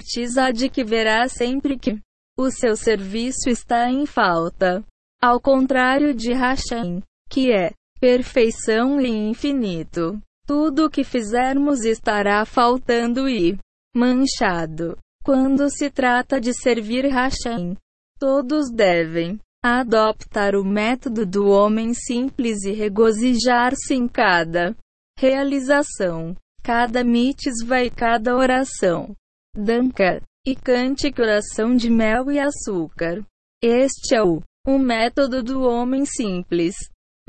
que 0.71 0.83
verá 0.83 1.27
sempre 1.27 1.77
que 1.77 1.99
o 2.37 2.49
seu 2.49 2.77
serviço 2.77 3.49
está 3.49 3.89
em 3.89 4.05
falta. 4.05 4.85
Ao 5.21 5.41
contrário 5.41 6.13
de 6.13 6.31
Hashem, 6.31 7.01
que 7.29 7.51
é 7.51 7.71
perfeição 7.99 9.01
e 9.01 9.09
infinito. 9.09 10.17
Tudo 10.45 10.85
o 10.85 10.89
que 10.89 11.03
fizermos 11.03 11.83
estará 11.83 12.45
faltando 12.45 13.27
e 13.27 13.57
manchado. 13.97 14.97
Quando 15.23 15.69
se 15.69 15.89
trata 15.89 16.39
de 16.39 16.53
servir 16.53 17.05
Hashem, 17.05 17.75
todos 18.19 18.69
devem 18.71 19.39
adoptar 19.63 20.55
o 20.55 20.63
método 20.63 21.25
do 21.25 21.47
homem 21.47 21.93
simples 21.93 22.63
e 22.63 22.71
regozijar-se 22.71 23.95
em 23.95 24.07
cada 24.07 24.75
realização 25.19 26.35
cada 26.63 27.01
mitzvah 27.01 27.83
e 27.83 27.89
cada 27.89 28.35
oração. 28.35 29.15
Danka. 29.55 30.21
E 30.45 30.53
cante 30.53 31.11
oração 31.17 31.75
de 31.75 31.89
mel 31.89 32.29
e 32.29 32.39
açúcar. 32.39 33.21
Este 33.61 34.15
é 34.15 34.21
o 34.21 34.41
um 34.65 34.77
método 34.77 35.41
do 35.41 35.61
homem 35.61 36.05
simples. 36.05 36.75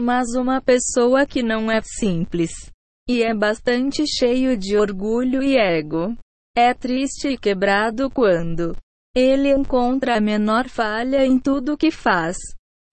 Mas 0.01 0.35
uma 0.35 0.61
pessoa 0.61 1.25
que 1.25 1.43
não 1.43 1.71
é 1.71 1.81
simples 1.83 2.51
e 3.09 3.23
é 3.23 3.33
bastante 3.33 4.05
cheio 4.07 4.57
de 4.57 4.77
orgulho 4.77 5.43
e 5.43 5.57
ego, 5.57 6.17
é 6.59 6.75
triste 6.75 7.29
e 7.29 7.39
quebrado 7.39 8.11
quando 8.11 8.77
ele 9.15 9.49
encontra 9.55 10.17
a 10.17 10.21
menor 10.21 10.69
falha 10.69 11.25
em 11.25 11.39
tudo 11.39 11.77
que 11.77 11.93
faz, 11.93 12.37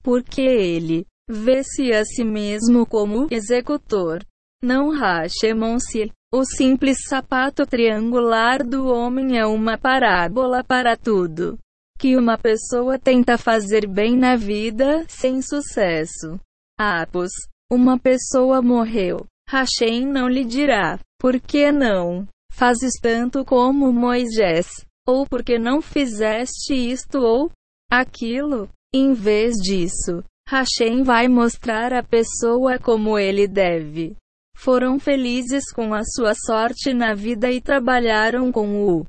porque 0.04 0.42
ele 0.42 1.04
vê-se 1.28 1.92
a 1.92 2.06
si 2.06 2.24
mesmo 2.24 2.86
como 2.86 3.28
executor. 3.32 4.24
Não 4.64 4.92
rachemon-se. 4.92 6.12
O 6.32 6.44
simples 6.44 6.98
sapato 7.08 7.66
triangular 7.66 8.64
do 8.64 8.88
homem 8.88 9.38
é 9.38 9.46
uma 9.46 9.78
parábola 9.78 10.64
para 10.64 10.96
tudo 10.96 11.58
que 11.98 12.16
uma 12.18 12.38
pessoa 12.38 13.00
tenta 13.00 13.38
fazer 13.38 13.88
bem 13.88 14.16
na 14.18 14.36
vida, 14.36 15.06
sem 15.08 15.42
sucesso. 15.42 16.40
Apos. 16.78 17.32
Uma 17.72 17.98
pessoa 17.98 18.62
morreu. 18.62 19.26
Hashem 19.50 20.06
não 20.06 20.28
lhe 20.28 20.44
dirá, 20.44 21.00
por 21.20 21.40
que 21.40 21.72
não 21.72 22.28
fazes 22.56 22.94
tanto 23.02 23.44
como 23.44 23.92
Moisés? 23.92 24.68
Ou 25.06 25.28
porque 25.28 25.60
não 25.60 25.82
fizeste 25.82 26.74
isto 26.74 27.20
ou 27.20 27.52
aquilo? 27.92 28.70
Em 28.94 29.14
vez 29.14 29.56
disso, 29.56 30.24
Hashem 30.48 31.04
vai 31.04 31.28
mostrar 31.28 31.94
a 31.94 32.02
pessoa 32.02 32.80
como 32.80 33.20
ele 33.20 33.46
deve. 33.46 34.16
Foram 34.56 34.98
felizes 34.98 35.70
com 35.72 35.94
a 35.94 36.02
sua 36.04 36.34
sorte 36.34 36.94
na 36.94 37.14
vida 37.14 37.52
e 37.52 37.60
trabalharam 37.60 38.52
com 38.54 38.90
o 38.90 39.06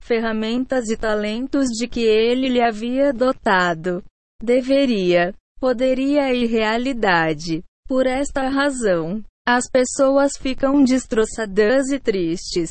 ferramentas 0.00 0.88
e 0.88 0.96
talentos 0.96 1.66
de 1.70 1.88
que 1.88 2.00
ele 2.00 2.48
lhe 2.48 2.62
havia 2.62 3.12
dotado. 3.12 4.04
Deveria, 4.40 5.34
poderia 5.58 6.32
e 6.32 6.46
realidade. 6.46 7.64
Por 7.88 8.06
esta 8.06 8.48
razão, 8.48 9.22
as 9.50 9.64
pessoas 9.66 10.32
ficam 10.38 10.84
destroçadas 10.84 11.88
e 11.88 11.98
tristes. 11.98 12.68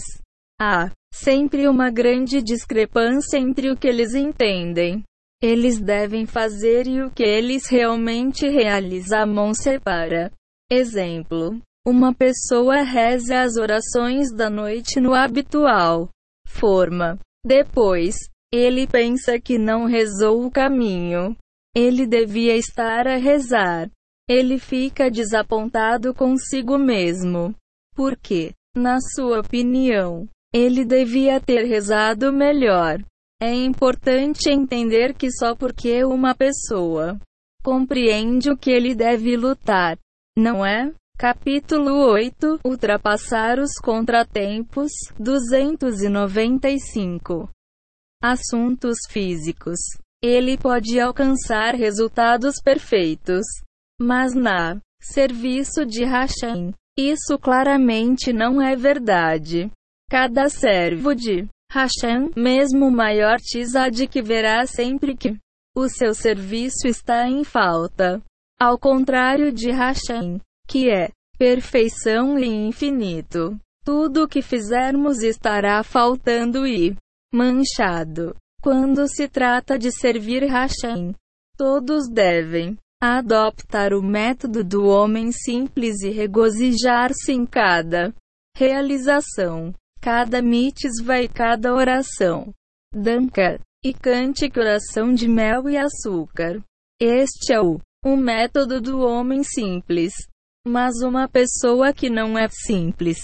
Há 0.61 0.91
sempre 1.11 1.67
uma 1.67 1.89
grande 1.89 2.39
discrepância 2.39 3.39
entre 3.39 3.71
o 3.71 3.75
que 3.75 3.87
eles 3.87 4.13
entendem. 4.13 5.03
Eles 5.41 5.79
devem 5.79 6.27
fazer 6.27 6.85
e 6.85 7.01
o 7.01 7.09
que 7.09 7.23
eles 7.23 7.67
realmente 7.67 8.47
realizam 8.47 9.55
separa. 9.55 10.31
Exemplo: 10.69 11.59
uma 11.83 12.13
pessoa 12.13 12.83
reza 12.83 13.41
as 13.41 13.55
orações 13.55 14.31
da 14.31 14.47
noite 14.47 14.99
no 14.99 15.15
habitual 15.15 16.09
forma. 16.47 17.17
Depois, 17.43 18.15
ele 18.53 18.85
pensa 18.85 19.39
que 19.39 19.57
não 19.57 19.85
rezou 19.85 20.45
o 20.45 20.51
caminho. 20.51 21.35
Ele 21.75 22.05
devia 22.05 22.55
estar 22.55 23.07
a 23.07 23.17
rezar. 23.17 23.89
Ele 24.29 24.59
fica 24.59 25.09
desapontado 25.09 26.13
consigo 26.13 26.77
mesmo. 26.77 27.55
Porque, 27.95 28.53
na 28.75 28.99
sua 28.99 29.39
opinião, 29.39 30.27
ele 30.53 30.83
devia 30.85 31.39
ter 31.39 31.63
rezado 31.63 32.33
melhor. 32.33 33.01
É 33.41 33.53
importante 33.53 34.49
entender 34.49 35.13
que 35.13 35.31
só 35.31 35.55
porque 35.55 36.03
uma 36.03 36.35
pessoa 36.35 37.17
compreende 37.63 38.49
o 38.49 38.57
que 38.57 38.71
ele 38.71 38.95
deve 38.95 39.37
lutar, 39.37 39.97
não 40.35 40.65
é? 40.65 40.91
Capítulo 41.17 42.09
8 42.11 42.59
Ultrapassar 42.63 43.59
os 43.59 43.73
contratempos 43.81 44.91
295 45.19 47.49
Assuntos 48.21 48.97
físicos. 49.09 49.79
Ele 50.23 50.57
pode 50.57 50.99
alcançar 50.99 51.75
resultados 51.75 52.55
perfeitos, 52.63 53.45
mas 53.99 54.33
na 54.33 54.79
serviço 55.01 55.85
de 55.85 56.03
Hashem, 56.03 56.73
isso 56.97 57.37
claramente 57.39 58.33
não 58.33 58.61
é 58.61 58.75
verdade. 58.75 59.71
Cada 60.09 60.49
servo 60.49 61.13
de 61.13 61.47
Hashem, 61.71 62.31
mesmo 62.35 62.89
maior 62.89 63.37
que 64.09 64.21
verá 64.21 64.65
sempre 64.65 65.15
que 65.15 65.37
o 65.75 65.87
seu 65.89 66.13
serviço 66.13 66.87
está 66.87 67.27
em 67.27 67.43
falta. 67.43 68.21
Ao 68.59 68.79
contrário 68.79 69.51
de 69.51 69.69
Hashem, 69.69 70.39
que 70.67 70.89
é 70.89 71.09
perfeição 71.37 72.39
e 72.39 72.47
infinito. 72.47 73.57
Tudo 73.85 74.23
o 74.23 74.27
que 74.27 74.41
fizermos 74.41 75.21
estará 75.21 75.83
faltando 75.83 76.65
e 76.65 76.95
manchado. 77.31 78.35
Quando 78.61 79.07
se 79.07 79.27
trata 79.27 79.77
de 79.77 79.91
servir 79.91 80.43
Hashem, 80.43 81.13
todos 81.55 82.09
devem 82.09 82.77
adoptar 83.01 83.93
o 83.93 84.01
método 84.01 84.63
do 84.63 84.85
homem 84.85 85.31
simples 85.31 86.01
e 86.01 86.09
regozijar-se 86.09 87.31
em 87.31 87.45
cada 87.45 88.13
realização, 88.55 89.73
cada 90.01 90.41
mitzvah 90.41 91.21
e 91.21 91.27
cada 91.27 91.73
oração. 91.73 92.51
Danka 92.93 93.59
e 93.83 93.93
cante 93.93 94.51
oração 94.57 95.13
de 95.13 95.27
mel 95.27 95.69
e 95.69 95.77
açúcar. 95.77 96.63
Este 96.99 97.53
é 97.53 97.61
o, 97.61 97.79
o 98.03 98.15
método 98.15 98.81
do 98.81 98.99
homem 99.01 99.43
simples. 99.43 100.13
Mas 100.67 101.01
uma 101.01 101.29
pessoa 101.29 101.93
que 101.93 102.09
não 102.09 102.37
é 102.37 102.49
simples 102.49 103.19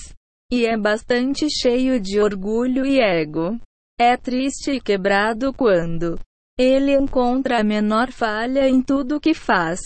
e 0.51 0.65
é 0.65 0.77
bastante 0.77 1.49
cheio 1.49 1.99
de 1.99 2.21
orgulho 2.21 2.85
e 2.85 3.01
ego 3.01 3.59
é 3.99 4.15
triste 4.15 4.71
e 4.71 4.79
quebrado 4.79 5.51
quando 5.51 6.19
ele 6.57 6.95
encontra 6.95 7.59
a 7.59 7.63
menor 7.63 8.11
falha 8.11 8.67
em 8.69 8.81
tudo 8.81 9.19
que 9.19 9.33
faz, 9.33 9.79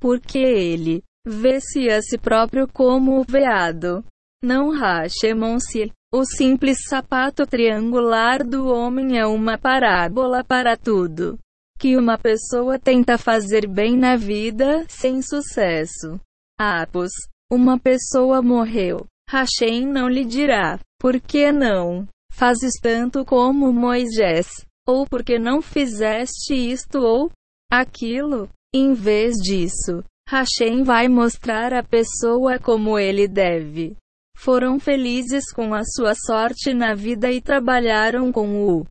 porque 0.00 0.38
ele 0.38 1.02
vê-se 1.26 1.88
a 1.90 2.00
si 2.02 2.18
próprio 2.18 2.68
como 2.68 3.20
o 3.20 3.24
veado. 3.24 4.04
Não 4.42 4.70
rachemon-se. 4.70 5.90
O 6.12 6.24
simples 6.24 6.78
sapato 6.88 7.44
triangular 7.44 8.46
do 8.46 8.68
homem 8.68 9.18
é 9.18 9.26
uma 9.26 9.58
parábola 9.58 10.44
para 10.44 10.76
tudo 10.76 11.36
que 11.78 11.96
uma 11.96 12.16
pessoa 12.16 12.78
tenta 12.78 13.18
fazer 13.18 13.68
bem 13.68 13.96
na 13.96 14.16
vida, 14.16 14.84
sem 14.88 15.20
sucesso. 15.20 16.20
Apos. 16.58 17.10
Uma 17.52 17.78
pessoa 17.78 18.40
morreu. 18.40 19.06
Hashem 19.28 19.86
não 19.86 20.08
lhe 20.08 20.24
dirá, 20.24 20.78
por 20.98 21.20
que 21.20 21.52
não 21.52 22.06
fazes 22.32 22.72
tanto 22.80 23.24
como 23.24 23.72
Moisés? 23.72 24.48
Ou 24.86 25.06
porque 25.06 25.38
não 25.38 25.62
fizeste 25.62 26.54
isto 26.54 26.98
ou 26.98 27.30
aquilo? 27.70 28.48
Em 28.74 28.92
vez 28.92 29.34
disso, 29.36 30.02
Hashem 30.28 30.82
vai 30.82 31.08
mostrar 31.08 31.72
a 31.72 31.82
pessoa 31.82 32.58
como 32.58 32.98
ele 32.98 33.28
deve. 33.28 33.96
Foram 34.36 34.80
felizes 34.80 35.52
com 35.52 35.72
a 35.72 35.82
sua 35.84 36.14
sorte 36.14 36.74
na 36.74 36.94
vida 36.94 37.30
e 37.30 37.40
trabalharam 37.40 38.32
com 38.32 38.68
o 38.68 38.84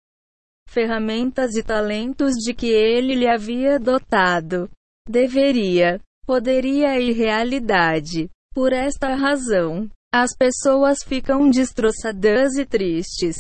ferramentas 0.70 1.56
e 1.56 1.62
talentos 1.62 2.34
de 2.36 2.54
que 2.54 2.68
ele 2.68 3.14
lhe 3.14 3.28
havia 3.28 3.78
dotado. 3.78 4.70
Deveria 5.08 6.00
poderia 6.26 7.00
e 7.00 7.12
realidade. 7.12 8.30
Por 8.54 8.72
esta 8.72 9.16
razão, 9.16 9.90
as 10.14 10.36
pessoas 10.36 11.00
ficam 11.04 11.50
destroçadas 11.50 12.56
e 12.56 12.66
tristes. 12.66 13.38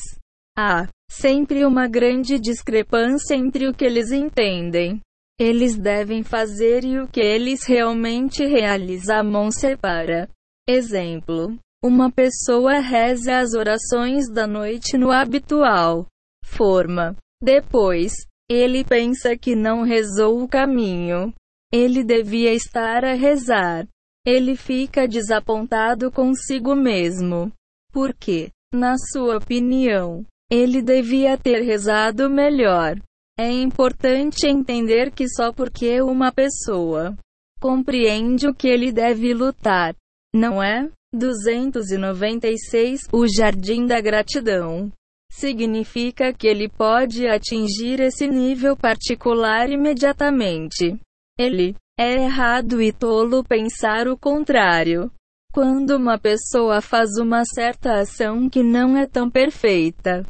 Há 0.57 0.87
sempre 1.09 1.65
uma 1.65 1.87
grande 1.87 2.39
discrepância 2.39 3.35
entre 3.35 3.67
o 3.67 3.73
que 3.73 3.83
eles 3.83 4.11
entendem. 4.11 5.01
Eles 5.39 5.75
devem 5.75 6.23
fazer 6.23 6.83
e 6.83 6.99
o 6.99 7.07
que 7.07 7.19
eles 7.19 7.65
realmente 7.65 8.45
realizam 8.45 9.51
separa. 9.51 10.29
Exemplo: 10.67 11.57
uma 11.83 12.11
pessoa 12.11 12.79
reza 12.79 13.39
as 13.39 13.53
orações 13.53 14.31
da 14.31 14.47
noite 14.47 14.97
no 14.97 15.11
habitual 15.11 16.07
forma. 16.45 17.15
Depois, 17.41 18.13
ele 18.49 18.83
pensa 18.85 19.35
que 19.35 19.55
não 19.55 19.81
rezou 19.81 20.43
o 20.43 20.47
caminho. 20.47 21.33
Ele 21.73 22.03
devia 22.03 22.53
estar 22.53 23.03
a 23.03 23.13
rezar. 23.15 23.87
Ele 24.25 24.55
fica 24.55 25.07
desapontado 25.07 26.11
consigo 26.11 26.75
mesmo. 26.75 27.51
Porque, 27.91 28.51
na 28.71 28.95
sua 28.97 29.37
opinião, 29.37 30.25
ele 30.53 30.83
devia 30.83 31.35
ter 31.35 31.61
rezado 31.63 32.29
melhor. 32.29 32.99
É 33.39 33.49
importante 33.49 34.45
entender 34.45 35.11
que 35.11 35.27
só 35.27 35.51
porque 35.51 35.99
uma 35.99 36.31
pessoa 36.31 37.17
compreende 37.59 38.47
o 38.47 38.53
que 38.53 38.67
ele 38.67 38.91
deve 38.91 39.33
lutar, 39.33 39.95
não 40.31 40.61
é? 40.61 40.87
296 41.11 43.01
O 43.11 43.25
Jardim 43.27 43.87
da 43.87 43.99
Gratidão 43.99 44.91
significa 45.31 46.31
que 46.31 46.47
ele 46.47 46.69
pode 46.69 47.27
atingir 47.27 47.99
esse 47.99 48.27
nível 48.27 48.77
particular 48.77 49.71
imediatamente. 49.71 50.99
Ele 51.39 51.75
é 51.99 52.25
errado 52.25 52.79
e 52.79 52.91
tolo 52.91 53.43
pensar 53.43 54.07
o 54.07 54.15
contrário. 54.15 55.11
Quando 55.51 55.97
uma 55.97 56.19
pessoa 56.19 56.79
faz 56.79 57.17
uma 57.17 57.43
certa 57.43 57.99
ação 57.99 58.47
que 58.47 58.61
não 58.61 58.95
é 58.95 59.07
tão 59.07 59.29
perfeita 59.31 60.23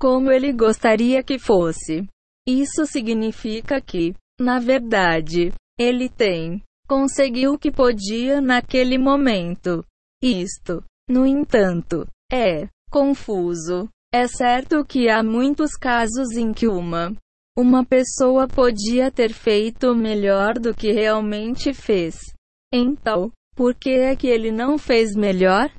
como 0.00 0.32
ele 0.32 0.52
gostaria 0.52 1.22
que 1.22 1.38
fosse, 1.38 2.08
isso 2.48 2.86
significa 2.86 3.80
que 3.80 4.14
Na 4.40 4.58
verdade, 4.58 5.52
ele 5.78 6.08
tem. 6.08 6.62
Conseguiu 6.88 7.52
o 7.52 7.58
que 7.58 7.70
podia 7.70 8.40
naquele 8.40 8.96
momento. 8.96 9.84
Isto, 10.22 10.82
no 11.06 11.26
entanto, 11.26 12.06
é 12.32 12.66
confuso. 12.90 13.86
É 14.12 14.26
certo 14.26 14.82
que 14.82 15.10
há 15.10 15.22
muitos 15.22 15.72
casos 15.76 16.30
em 16.36 16.54
que 16.54 16.66
uma 16.66 17.14
uma 17.56 17.84
pessoa 17.84 18.48
podia 18.48 19.10
ter 19.10 19.32
feito 19.34 19.94
melhor 19.94 20.54
do 20.58 20.74
que 20.74 20.92
realmente 20.92 21.74
fez. 21.74 22.16
Então, 22.72 23.30
por 23.54 23.74
que 23.74 23.90
é 23.90 24.16
que 24.16 24.26
ele 24.26 24.50
não 24.50 24.78
fez 24.78 25.14
melhor? 25.14 25.70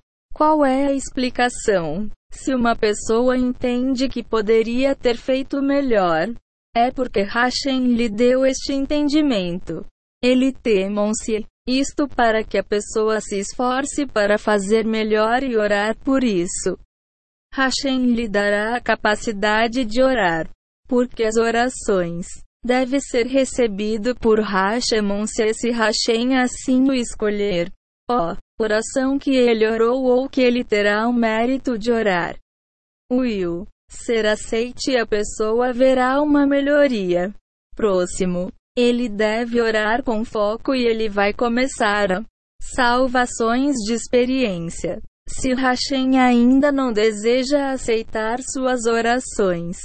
Qual 0.41 0.65
é 0.65 0.87
a 0.87 0.91
explicação? 0.91 2.09
Se 2.33 2.55
uma 2.55 2.75
pessoa 2.75 3.37
entende 3.37 4.09
que 4.09 4.23
poderia 4.23 4.95
ter 4.95 5.15
feito 5.15 5.61
melhor, 5.61 6.33
é 6.75 6.89
porque 6.89 7.21
Hashem 7.21 7.93
lhe 7.93 8.09
deu 8.09 8.43
este 8.43 8.73
entendimento. 8.73 9.85
Ele 10.19 10.51
temam-se 10.51 11.45
isto 11.67 12.07
para 12.07 12.43
que 12.43 12.57
a 12.57 12.63
pessoa 12.63 13.21
se 13.21 13.37
esforce 13.37 14.07
para 14.07 14.39
fazer 14.39 14.83
melhor 14.83 15.43
e 15.43 15.55
orar 15.55 15.95
por 15.99 16.23
isso. 16.23 16.75
Hashem 17.53 18.07
lhe 18.07 18.27
dará 18.27 18.75
a 18.75 18.81
capacidade 18.81 19.85
de 19.85 20.01
orar, 20.01 20.49
porque 20.87 21.23
as 21.23 21.35
orações 21.35 22.25
deve 22.65 22.99
ser 22.99 23.27
recebido 23.27 24.15
por 24.15 24.39
Hashem 24.39 25.27
se 25.27 25.43
esse 25.43 25.69
Hashem 25.69 26.35
assim 26.35 26.89
o 26.89 26.93
escolher. 26.93 27.71
Oh, 28.09 28.35
oração 28.61 29.19
que 29.19 29.35
ele 29.35 29.67
orou 29.67 30.03
ou 30.03 30.29
que 30.29 30.41
ele 30.41 30.63
terá 30.63 31.07
o 31.07 31.13
mérito 31.13 31.77
de 31.77 31.91
orar. 31.91 32.37
Will 33.11 33.67
ser 33.89 34.25
aceite 34.25 34.91
e 34.91 34.97
a 34.97 35.05
pessoa 35.05 35.73
verá 35.73 36.21
uma 36.21 36.47
melhoria. 36.47 37.33
Próximo. 37.75 38.51
Ele 38.77 39.09
deve 39.09 39.61
orar 39.61 40.01
com 40.01 40.23
foco 40.23 40.73
e 40.73 40.85
ele 40.85 41.09
vai 41.09 41.33
começar 41.33 42.11
a 42.11 42.23
salvações 42.61 43.75
de 43.85 43.93
experiência. 43.93 45.01
Se 45.27 45.53
Hashem 45.53 46.17
ainda 46.17 46.71
não 46.71 46.93
deseja 46.93 47.71
aceitar 47.71 48.39
suas 48.41 48.85
orações, 48.85 49.77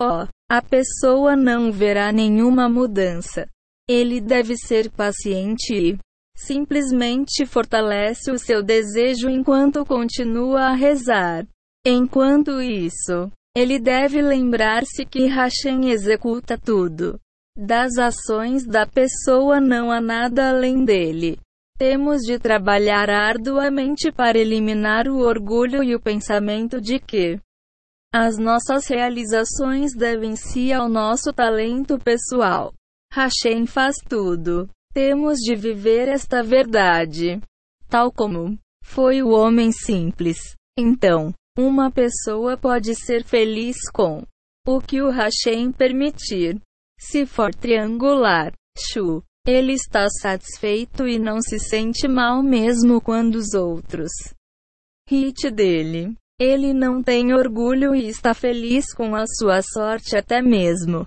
ó, 0.00 0.24
oh, 0.24 0.28
a 0.50 0.60
pessoa 0.60 1.36
não 1.36 1.70
verá 1.70 2.10
nenhuma 2.10 2.68
mudança. 2.68 3.46
Ele 3.88 4.20
deve 4.20 4.56
ser 4.56 4.90
paciente 4.90 5.72
e 5.72 5.98
simplesmente 6.36 7.46
fortalece 7.46 8.30
o 8.30 8.38
seu 8.38 8.62
desejo 8.62 9.28
enquanto 9.28 9.84
continua 9.84 10.68
a 10.68 10.74
rezar. 10.74 11.46
Enquanto 11.86 12.60
isso, 12.60 13.30
ele 13.56 13.78
deve 13.78 14.22
lembrar-se 14.22 15.04
que 15.04 15.26
Hashem 15.26 15.90
executa 15.90 16.56
tudo. 16.56 17.18
Das 17.56 17.98
ações 17.98 18.66
da 18.66 18.86
pessoa 18.86 19.60
não 19.60 19.90
há 19.90 20.00
nada 20.00 20.48
além 20.48 20.84
dele. 20.84 21.38
Temos 21.76 22.22
de 22.22 22.38
trabalhar 22.38 23.10
arduamente 23.10 24.10
para 24.10 24.38
eliminar 24.38 25.08
o 25.08 25.18
orgulho 25.18 25.82
e 25.82 25.94
o 25.94 26.00
pensamento 26.00 26.80
de 26.80 26.98
que 26.98 27.38
as 28.14 28.38
nossas 28.38 28.86
realizações 28.86 29.94
devem-se 29.94 30.72
ao 30.72 30.88
nosso 30.88 31.32
talento 31.32 31.98
pessoal. 31.98 32.72
Hashem 33.12 33.66
faz 33.66 33.96
tudo. 34.08 34.68
Temos 34.92 35.38
de 35.38 35.54
viver 35.54 36.08
esta 36.08 36.42
verdade. 36.42 37.40
Tal 37.88 38.12
como 38.12 38.58
foi 38.84 39.22
o 39.22 39.30
homem 39.30 39.72
simples. 39.72 40.38
Então, 40.78 41.32
uma 41.56 41.90
pessoa 41.90 42.56
pode 42.56 42.94
ser 42.94 43.24
feliz 43.24 43.76
com 43.90 44.22
o 44.66 44.80
que 44.80 45.00
o 45.00 45.10
Hashem 45.10 45.72
permitir. 45.72 46.60
Se 47.00 47.26
for 47.26 47.54
triangular, 47.54 48.52
Shu, 48.78 49.22
ele 49.46 49.72
está 49.72 50.06
satisfeito 50.08 51.06
e 51.06 51.18
não 51.18 51.40
se 51.40 51.58
sente 51.58 52.06
mal 52.06 52.42
mesmo 52.42 53.00
quando 53.00 53.36
os 53.36 53.54
outros 53.54 54.12
hit 55.08 55.50
dele. 55.50 56.14
Ele 56.38 56.72
não 56.72 57.02
tem 57.02 57.34
orgulho 57.34 57.94
e 57.94 58.08
está 58.08 58.34
feliz 58.34 58.92
com 58.94 59.14
a 59.14 59.24
sua 59.26 59.62
sorte 59.62 60.16
até 60.16 60.40
mesmo 60.40 61.06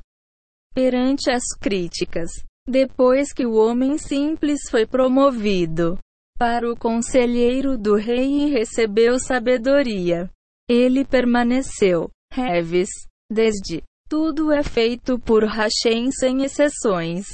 perante 0.74 1.32
as 1.32 1.44
críticas. 1.60 2.30
Depois 2.68 3.32
que 3.32 3.46
o 3.46 3.54
homem 3.54 3.98
simples 3.98 4.62
foi 4.72 4.88
promovido 4.88 6.00
para 6.38 6.70
o 6.70 6.76
conselheiro 6.76 7.78
do 7.78 7.96
rei 7.96 8.46
e 8.46 8.50
recebeu 8.50 9.20
sabedoria, 9.20 10.30
ele 10.68 11.06
permaneceu. 11.06 12.10
Reves. 12.34 12.90
Desde. 13.32 13.84
Tudo 14.10 14.52
é 14.52 14.62
feito 14.64 15.18
por 15.20 15.44
Hashem 15.44 16.12
sem 16.12 16.44
exceções. 16.44 17.26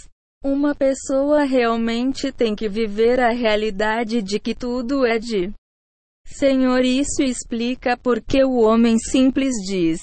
Uma 0.43 0.75
pessoa 0.75 1.43
realmente 1.43 2.31
tem 2.31 2.55
que 2.55 2.67
viver 2.69 3.19
a 3.19 3.31
realidade 3.31 4.21
de 4.21 4.39
que 4.39 4.53
tudo 4.53 5.05
é 5.05 5.17
de 5.17 5.51
Senhor. 6.25 6.83
Isso 6.83 7.21
explica 7.23 7.97
por 7.97 8.21
que 8.21 8.43
o 8.43 8.59
homem 8.59 8.97
simples 8.97 9.55
diz. 9.65 9.99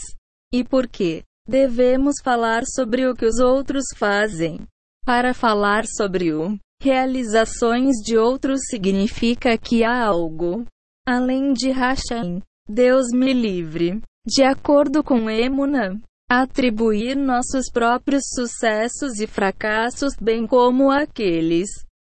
E 0.53 0.65
por 0.65 0.89
que 0.89 1.23
devemos 1.47 2.17
falar 2.23 2.65
sobre 2.67 3.07
o 3.07 3.15
que 3.15 3.27
os 3.27 3.39
outros 3.39 3.85
fazem. 3.97 4.67
Para 5.09 5.33
falar 5.33 5.87
sobre 5.87 6.35
o 6.35 6.59
realizações 6.83 7.97
de 8.05 8.19
outros 8.19 8.61
significa 8.69 9.57
que 9.57 9.83
há 9.83 10.05
algo 10.05 10.67
além 11.09 11.55
de 11.55 11.71
Hashem. 11.71 12.43
Deus 12.69 13.07
me 13.15 13.33
livre. 13.33 14.03
De 14.27 14.45
acordo 14.45 15.03
com 15.03 15.31
Emuna, 15.31 15.99
atribuir 16.31 17.17
nossos 17.17 17.71
próprios 17.73 18.25
sucessos 18.35 19.19
e 19.19 19.27
fracassos, 19.27 20.13
bem 20.21 20.47
como 20.47 20.91
aqueles 20.91 21.71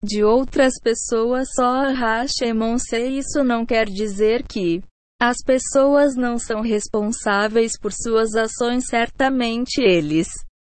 de 0.03 0.25
outras 0.25 0.81
pessoas 0.83 1.47
só 1.55 1.85
a 1.85 1.93
Hashemon-se. 1.93 3.19
Isso 3.19 3.45
não 3.45 3.67
quer 3.67 3.85
dizer 3.85 4.45
que 4.45 4.83
as 5.21 5.37
pessoas 5.45 6.17
não 6.17 6.39
são 6.39 6.63
responsáveis 6.63 7.79
por 7.79 7.93
suas 7.93 8.35
ações, 8.35 8.87
certamente 8.87 9.83
eles 9.83 10.29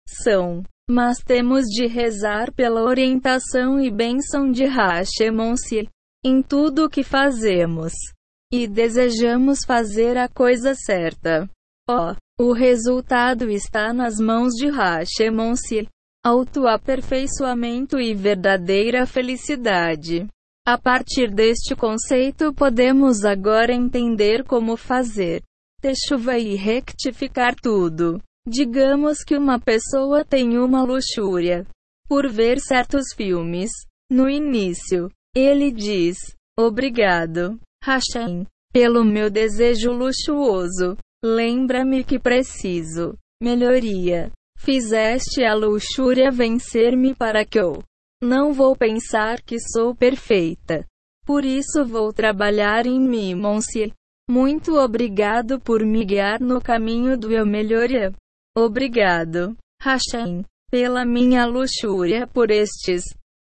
são. 0.08 0.64
Mas 0.94 1.18
temos 1.18 1.66
de 1.66 1.88
rezar 1.88 2.52
pela 2.52 2.84
orientação 2.84 3.80
e 3.80 3.90
bênção 3.90 4.52
de 4.52 4.64
Hashemon-se 4.66 5.90
em 6.24 6.40
tudo 6.44 6.86
o 6.86 6.90
que 6.90 7.04
fazemos 7.04 7.94
e 8.54 8.68
desejamos 8.68 9.62
fazer 9.66 10.20
a 10.20 10.30
coisa 10.30 10.76
certa. 10.76 11.50
Ó, 11.90 12.14
oh, 12.38 12.44
o 12.44 12.54
resultado 12.54 13.50
está 13.50 13.92
nas 13.92 14.20
mãos 14.20 14.54
de 14.54 14.68
Hashemon-se. 14.70 15.88
Autoaperfeiçoamento 16.24 18.00
e 18.00 18.14
verdadeira 18.14 19.08
felicidade. 19.08 20.28
A 20.64 20.78
partir 20.78 21.34
deste 21.34 21.76
conceito 21.76 22.54
podemos 22.54 23.26
agora 23.26 23.74
entender 23.74 24.44
como 24.44 24.78
fazer 24.78 25.42
techuva 25.82 26.38
e 26.38 26.54
rectificar 26.54 27.56
tudo. 27.56 28.22
Digamos 28.46 29.24
que 29.24 29.38
uma 29.38 29.58
pessoa 29.58 30.26
tem 30.26 30.58
uma 30.58 30.84
luxúria 30.84 31.66
por 32.10 32.30
ver 32.30 32.60
certos 32.60 33.14
filmes. 33.16 33.72
No 34.12 34.30
início, 34.30 35.10
ele 35.34 35.72
diz: 35.72 36.18
Obrigado. 36.60 37.58
Hashem, 37.84 38.46
pelo 38.72 39.04
meu 39.04 39.30
desejo 39.30 39.92
luxuoso, 39.92 40.98
lembra-me 41.24 42.04
que 42.04 42.20
preciso 42.20 43.18
melhoria. 43.42 44.32
Fizeste 44.58 45.44
a 45.44 45.54
luxúria 45.54 46.30
vencer-me 46.30 47.16
para 47.16 47.46
que 47.46 47.60
eu 47.60 47.82
não 48.22 48.54
vou 48.54 48.76
pensar 48.76 49.42
que 49.42 49.58
sou 49.60 49.96
perfeita. 49.96 50.86
Por 51.26 51.44
isso 51.44 51.86
vou 51.86 52.12
trabalhar 52.14 52.86
em 52.86 53.00
mim, 53.00 53.36
Monsieur. 53.36 53.92
Muito 54.30 54.78
obrigado 54.78 55.60
por 55.60 55.86
me 55.86 56.06
guiar 56.06 56.40
no 56.42 56.62
caminho 56.62 57.18
do 57.18 57.32
eu 57.32 57.46
melhoria. 57.46 58.14
Obrigado, 58.56 59.58
Hashem, 59.82 60.46
pela 60.70 61.04
minha 61.06 61.46
luxúria 61.46 62.28
por 62.28 62.52
estes 62.52 63.04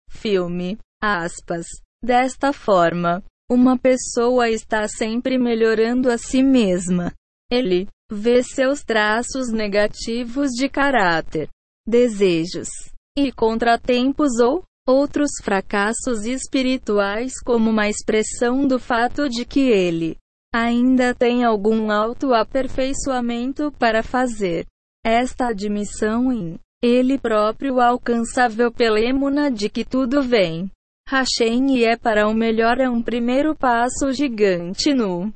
filme. 0.09 0.77
Aspas. 1.01 1.65
Desta 2.03 2.53
forma, 2.53 3.23
uma 3.49 3.77
pessoa 3.77 4.49
está 4.49 4.87
sempre 4.87 5.37
melhorando 5.37 6.11
a 6.11 6.17
si 6.17 6.43
mesma. 6.43 7.13
Ele 7.51 7.87
vê 8.11 8.43
seus 8.43 8.83
traços 8.83 9.51
negativos 9.51 10.51
de 10.51 10.69
caráter, 10.69 11.49
desejos 11.87 12.69
e 13.17 13.31
contratempos 13.31 14.39
ou 14.39 14.63
outros 14.87 15.31
fracassos 15.43 16.25
espirituais 16.25 17.33
como 17.43 17.69
uma 17.69 17.89
expressão 17.89 18.67
do 18.67 18.79
fato 18.79 19.27
de 19.27 19.45
que 19.45 19.61
ele 19.61 20.17
ainda 20.53 21.13
tem 21.13 21.43
algum 21.43 21.91
autoaperfeiçoamento 21.91 23.71
para 23.73 24.01
fazer. 24.01 24.65
Esta 25.03 25.47
admissão 25.47 26.31
em 26.31 26.59
ele 26.81 27.17
próprio 27.17 27.81
alcançável 27.81 28.71
pela 28.71 28.99
emuna 28.99 29.51
de 29.51 29.69
que 29.69 29.83
tudo 29.83 30.21
vem 30.21 30.71
Hashem 31.09 31.75
e 31.75 31.83
é 31.83 31.97
para 31.97 32.27
o 32.27 32.35
melhor 32.35 32.79
é 32.79 32.87
um 32.87 33.01
primeiro 33.01 33.55
passo 33.55 34.11
gigante 34.11 34.93
no 34.93 35.33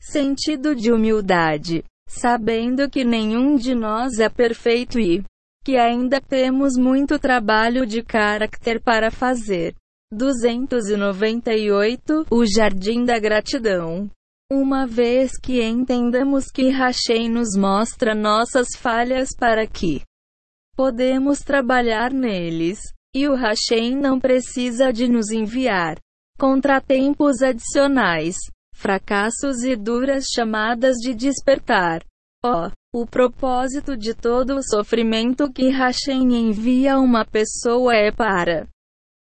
sentido 0.00 0.74
de 0.74 0.90
humildade, 0.92 1.84
sabendo 2.08 2.90
que 2.90 3.04
nenhum 3.04 3.54
de 3.56 3.72
nós 3.74 4.18
é 4.18 4.28
perfeito 4.28 4.98
e 4.98 5.22
que 5.64 5.76
ainda 5.76 6.20
temos 6.20 6.76
muito 6.76 7.18
trabalho 7.18 7.86
de 7.86 8.02
caráter 8.02 8.82
para 8.82 9.10
fazer. 9.10 9.74
298 10.12 12.26
O 12.30 12.44
Jardim 12.44 13.04
da 13.04 13.18
Gratidão. 13.18 14.08
Uma 14.50 14.86
vez 14.86 15.32
que 15.36 15.60
entendamos 15.60 16.52
que 16.52 16.68
Hashem 16.68 17.28
nos 17.28 17.56
mostra 17.56 18.14
nossas 18.14 18.68
falhas 18.76 19.30
para 19.36 19.66
que 19.66 20.02
podemos 20.76 21.40
trabalhar 21.40 22.12
neles, 22.12 22.78
e 23.12 23.26
o 23.26 23.34
Hashem 23.34 23.96
não 23.96 24.20
precisa 24.20 24.92
de 24.92 25.08
nos 25.08 25.32
enviar 25.32 25.98
contratempos 26.38 27.42
adicionais, 27.42 28.36
fracassos 28.72 29.64
e 29.64 29.74
duras 29.74 30.26
chamadas 30.32 30.94
de 30.98 31.12
despertar. 31.12 32.04
Oh, 32.44 32.70
o 32.94 33.04
propósito 33.04 33.96
de 33.96 34.14
todo 34.14 34.56
o 34.56 34.62
sofrimento 34.62 35.50
que 35.52 35.70
Hashem 35.70 36.36
envia 36.36 36.94
a 36.94 37.00
uma 37.00 37.24
pessoa 37.24 37.96
é 37.96 38.12
para 38.12 38.68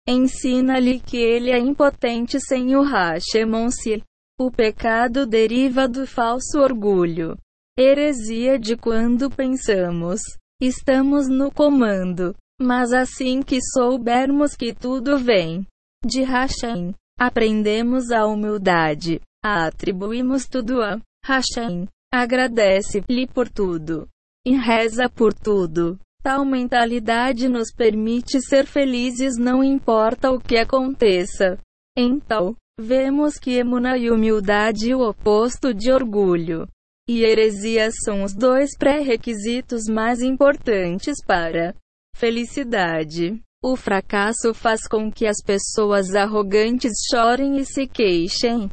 ensina-lhe 0.07 0.99
que 0.99 1.17
ele 1.17 1.51
é 1.51 1.57
impotente 1.57 2.39
sem 2.39 2.75
o 2.75 2.81
Hashemon-se. 2.81 4.03
O 4.39 4.49
pecado 4.49 5.25
deriva 5.25 5.85
do 5.85 6.07
falso 6.07 6.59
orgulho. 6.59 7.37
Heresia 7.77 8.57
de 8.57 8.77
quando 8.77 9.29
pensamos, 9.29 10.21
estamos 10.61 11.27
no 11.27 11.51
comando. 11.51 12.33
Mas 12.61 12.93
assim 12.93 13.41
que 13.41 13.59
soubermos 13.61 14.55
que 14.55 14.73
tudo 14.73 15.17
vem 15.17 15.67
de 16.05 16.23
Hashem, 16.23 16.93
aprendemos 17.19 18.11
a 18.11 18.25
humildade. 18.25 19.19
Atribuímos 19.43 20.45
tudo 20.45 20.81
a 20.81 21.01
Hashem. 21.25 21.85
Agradece-lhe 22.09 23.27
por 23.27 23.49
tudo. 23.49 24.07
E 24.47 24.55
reza 24.55 25.09
por 25.09 25.33
tudo. 25.33 25.99
Tal 26.23 26.45
mentalidade 26.45 27.49
nos 27.49 27.73
permite 27.73 28.41
ser 28.41 28.65
felizes 28.65 29.37
não 29.37 29.61
importa 29.61 30.31
o 30.31 30.39
que 30.39 30.57
aconteça. 30.57 31.57
Então, 31.97 32.55
Vemos 32.81 33.37
que 33.37 33.57
emuna 33.57 33.97
e 33.97 34.09
humildade 34.09 34.95
o 34.95 35.01
oposto 35.01 35.73
de 35.73 35.91
orgulho. 35.91 36.65
E 37.09 37.25
heresia 37.25 37.89
são 37.91 38.23
os 38.23 38.33
dois 38.33 38.69
pré-requisitos 38.77 39.89
mais 39.89 40.21
importantes 40.21 41.17
para 41.27 41.75
felicidade. 42.15 43.37
O 43.61 43.75
fracasso 43.75 44.53
faz 44.53 44.87
com 44.87 45.11
que 45.11 45.27
as 45.27 45.43
pessoas 45.45 46.15
arrogantes 46.15 46.93
chorem 47.11 47.57
e 47.57 47.65
se 47.65 47.85
queixem. 47.85 48.69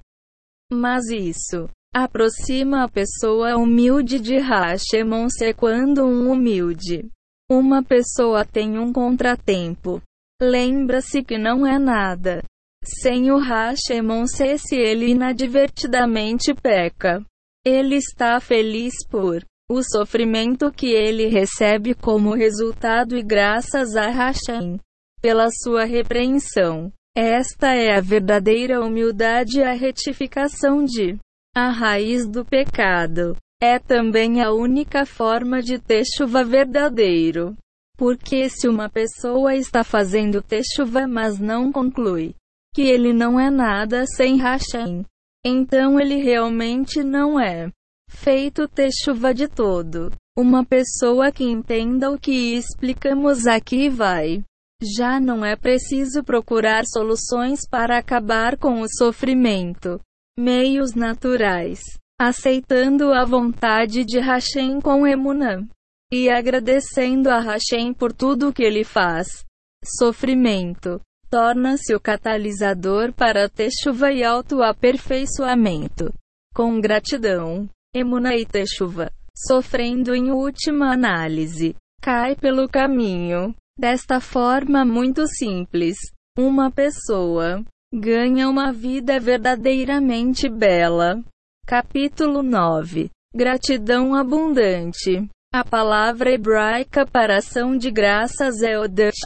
Mas 0.72 1.08
isso 1.08 1.68
aproxima 1.92 2.84
a 2.84 2.88
pessoa 2.88 3.56
humilde 3.56 4.20
de 4.20 4.36
Hashemon-se 4.36 5.52
quando 5.54 6.04
um 6.04 6.30
humilde. 6.30 7.10
Uma 7.50 7.82
pessoa 7.82 8.44
tem 8.44 8.78
um 8.78 8.92
contratempo. 8.92 10.00
Lembra-se 10.40 11.24
que 11.24 11.36
não 11.36 11.66
é 11.66 11.76
nada. 11.76 12.44
Sem 12.88 13.32
o 13.32 13.38
Hashemon 13.38 14.26
se 14.28 14.76
ele 14.76 15.08
inadvertidamente 15.08 16.54
peca. 16.54 17.20
Ele 17.64 17.96
está 17.96 18.38
feliz 18.38 18.94
por 19.10 19.44
o 19.68 19.82
sofrimento 19.82 20.70
que 20.70 20.86
ele 20.86 21.26
recebe 21.26 21.94
como 21.94 22.32
resultado 22.32 23.16
e 23.16 23.24
graças 23.24 23.96
a 23.96 24.06
Hashem 24.06 24.78
pela 25.20 25.48
sua 25.50 25.84
repreensão. 25.84 26.92
Esta 27.16 27.74
é 27.74 27.96
a 27.96 28.00
verdadeira 28.00 28.80
humildade 28.80 29.58
e 29.58 29.64
a 29.64 29.72
retificação 29.72 30.84
de 30.84 31.18
a 31.56 31.70
raiz 31.70 32.28
do 32.28 32.44
pecado. 32.44 33.36
É 33.60 33.80
também 33.80 34.40
a 34.42 34.52
única 34.52 35.04
forma 35.04 35.60
de 35.60 35.80
ter 35.80 36.04
chuva 36.16 36.44
verdadeiro. 36.44 37.56
Porque 37.96 38.48
se 38.48 38.68
uma 38.68 38.88
pessoa 38.88 39.56
está 39.56 39.82
fazendo 39.82 40.44
chuva 40.76 41.08
mas 41.08 41.40
não 41.40 41.72
conclui 41.72 42.36
que 42.76 42.82
ele 42.82 43.14
não 43.14 43.40
é 43.40 43.48
nada 43.48 44.04
sem 44.06 44.36
Hashem. 44.36 45.02
Então 45.42 45.98
ele 45.98 46.16
realmente 46.16 47.02
não 47.02 47.40
é 47.40 47.70
feito 48.10 48.68
ter 48.68 48.90
chuva 48.92 49.32
de 49.32 49.48
todo. 49.48 50.12
Uma 50.38 50.62
pessoa 50.62 51.32
que 51.32 51.42
entenda 51.42 52.10
o 52.10 52.18
que 52.18 52.54
explicamos 52.54 53.46
aqui 53.46 53.88
vai. 53.88 54.44
Já 54.82 55.18
não 55.18 55.42
é 55.42 55.56
preciso 55.56 56.22
procurar 56.22 56.84
soluções 56.84 57.60
para 57.66 57.96
acabar 57.96 58.58
com 58.58 58.82
o 58.82 58.88
sofrimento. 58.90 59.98
Meios 60.38 60.94
naturais. 60.94 61.80
Aceitando 62.20 63.10
a 63.14 63.24
vontade 63.24 64.04
de 64.04 64.20
Hashem 64.20 64.82
com 64.82 65.06
Emunã. 65.06 65.66
E 66.12 66.28
agradecendo 66.28 67.30
a 67.30 67.40
Hashem 67.40 67.94
por 67.94 68.12
tudo 68.12 68.52
que 68.52 68.62
ele 68.62 68.84
faz. 68.84 69.46
Sofrimento 69.82 71.00
torna-se 71.30 71.94
o 71.94 72.00
catalisador 72.00 73.12
para 73.12 73.48
Teshuva 73.48 74.12
e 74.12 74.24
autoaperfeiçoamento. 74.24 76.12
Com 76.54 76.80
gratidão, 76.80 77.68
Emuna 77.94 78.34
e 78.34 78.46
Teshuva, 78.46 79.10
sofrendo 79.36 80.14
em 80.14 80.30
última 80.30 80.92
análise, 80.92 81.74
cai 82.00 82.34
pelo 82.34 82.68
caminho. 82.68 83.54
Desta 83.78 84.20
forma 84.20 84.84
muito 84.84 85.26
simples, 85.26 85.96
uma 86.38 86.70
pessoa 86.70 87.62
ganha 87.92 88.48
uma 88.48 88.72
vida 88.72 89.20
verdadeiramente 89.20 90.48
bela. 90.48 91.22
Capítulo 91.66 92.42
9 92.42 93.10
Gratidão 93.34 94.14
abundante. 94.14 95.28
A 95.52 95.62
palavra 95.62 96.30
hebraica 96.30 97.04
para 97.06 97.36
ação 97.36 97.76
de 97.76 97.90
graças 97.90 98.62
é 98.62 98.78
Odesh. 98.78 99.20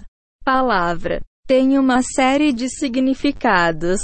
Palavra 0.44 1.20
tem 1.50 1.76
uma 1.80 2.00
série 2.00 2.52
de 2.52 2.68
significados. 2.68 3.98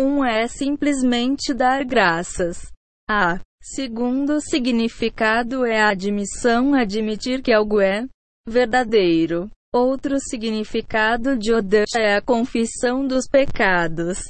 Um 0.00 0.24
é 0.24 0.46
simplesmente 0.46 1.52
dar 1.52 1.84
graças. 1.84 2.70
A 3.10 3.40
segundo 3.60 4.40
significado 4.40 5.66
é 5.66 5.80
a 5.80 5.88
admissão, 5.88 6.72
admitir 6.72 7.42
que 7.42 7.52
algo 7.52 7.80
é 7.80 8.06
verdadeiro. 8.46 9.50
Outro 9.74 10.20
significado 10.20 11.36
de 11.36 11.52
Odesh 11.52 11.96
é 11.96 12.14
a 12.14 12.22
confissão 12.22 13.04
dos 13.04 13.26
pecados. 13.26 14.20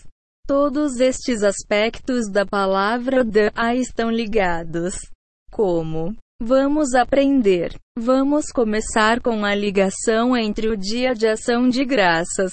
Todos 0.46 1.00
estes 1.00 1.42
aspectos 1.42 2.30
da 2.32 2.46
palavra 2.46 3.20
Odesh 3.20 3.74
estão 3.74 4.10
ligados. 4.10 4.94
Como 5.52 6.16
Vamos 6.46 6.92
aprender. 6.92 7.74
Vamos 7.98 8.52
começar 8.52 9.18
com 9.18 9.46
a 9.46 9.54
ligação 9.54 10.36
entre 10.36 10.68
o 10.68 10.76
dia 10.76 11.14
de 11.14 11.26
ação 11.26 11.70
de 11.70 11.86
graças, 11.86 12.52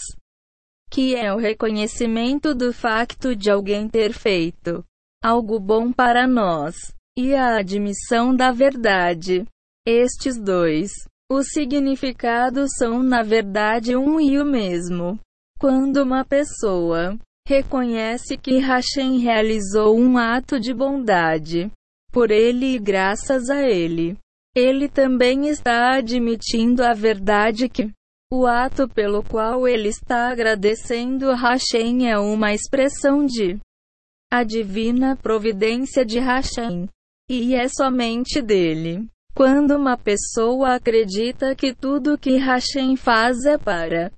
que 0.89 1.13
é 1.13 1.33
o 1.33 1.37
reconhecimento 1.37 2.55
do 2.55 2.71
facto 2.71 3.35
de 3.35 3.51
alguém 3.51 3.89
ter 3.89 4.13
feito 4.13 4.81
algo 5.21 5.59
bom 5.59 5.91
para 5.91 6.25
nós, 6.25 6.73
e 7.19 7.35
a 7.35 7.57
admissão 7.57 8.33
da 8.33 8.53
verdade. 8.53 9.45
Estes 9.85 10.41
dois, 10.41 10.89
os 11.29 11.47
significados 11.49 12.69
são 12.77 13.03
na 13.03 13.21
verdade 13.23 13.97
um 13.97 14.21
e 14.21 14.39
o 14.39 14.45
mesmo. 14.45 15.19
Quando 15.59 15.97
uma 15.97 16.23
pessoa 16.23 17.17
reconhece 17.45 18.37
que 18.37 18.57
Hashem 18.57 19.19
realizou 19.19 19.99
um 19.99 20.17
ato 20.17 20.61
de 20.61 20.73
bondade, 20.73 21.69
por 22.11 22.31
ele 22.31 22.75
e 22.75 22.79
graças 22.79 23.49
a 23.49 23.61
ele. 23.61 24.17
Ele 24.55 24.89
também 24.89 25.47
está 25.47 25.95
admitindo 25.95 26.83
a 26.83 26.93
verdade 26.93 27.69
que 27.69 27.89
o 28.31 28.45
ato 28.45 28.87
pelo 28.87 29.23
qual 29.23 29.67
ele 29.67 29.89
está 29.89 30.29
agradecendo 30.29 31.33
Hashem 31.33 32.09
é 32.09 32.17
uma 32.17 32.53
expressão 32.53 33.25
de 33.25 33.59
a 34.31 34.43
divina 34.43 35.17
providência 35.17 36.05
de 36.05 36.19
Hashem. 36.19 36.87
E 37.29 37.53
é 37.53 37.67
somente 37.67 38.41
dele. 38.41 39.05
Quando 39.33 39.75
uma 39.75 39.97
pessoa 39.97 40.75
acredita 40.75 41.55
que 41.55 41.73
tudo 41.73 42.17
que 42.17 42.37
Hashem 42.37 42.95
faz 42.95 43.45
é 43.45 43.57
para 43.57 44.11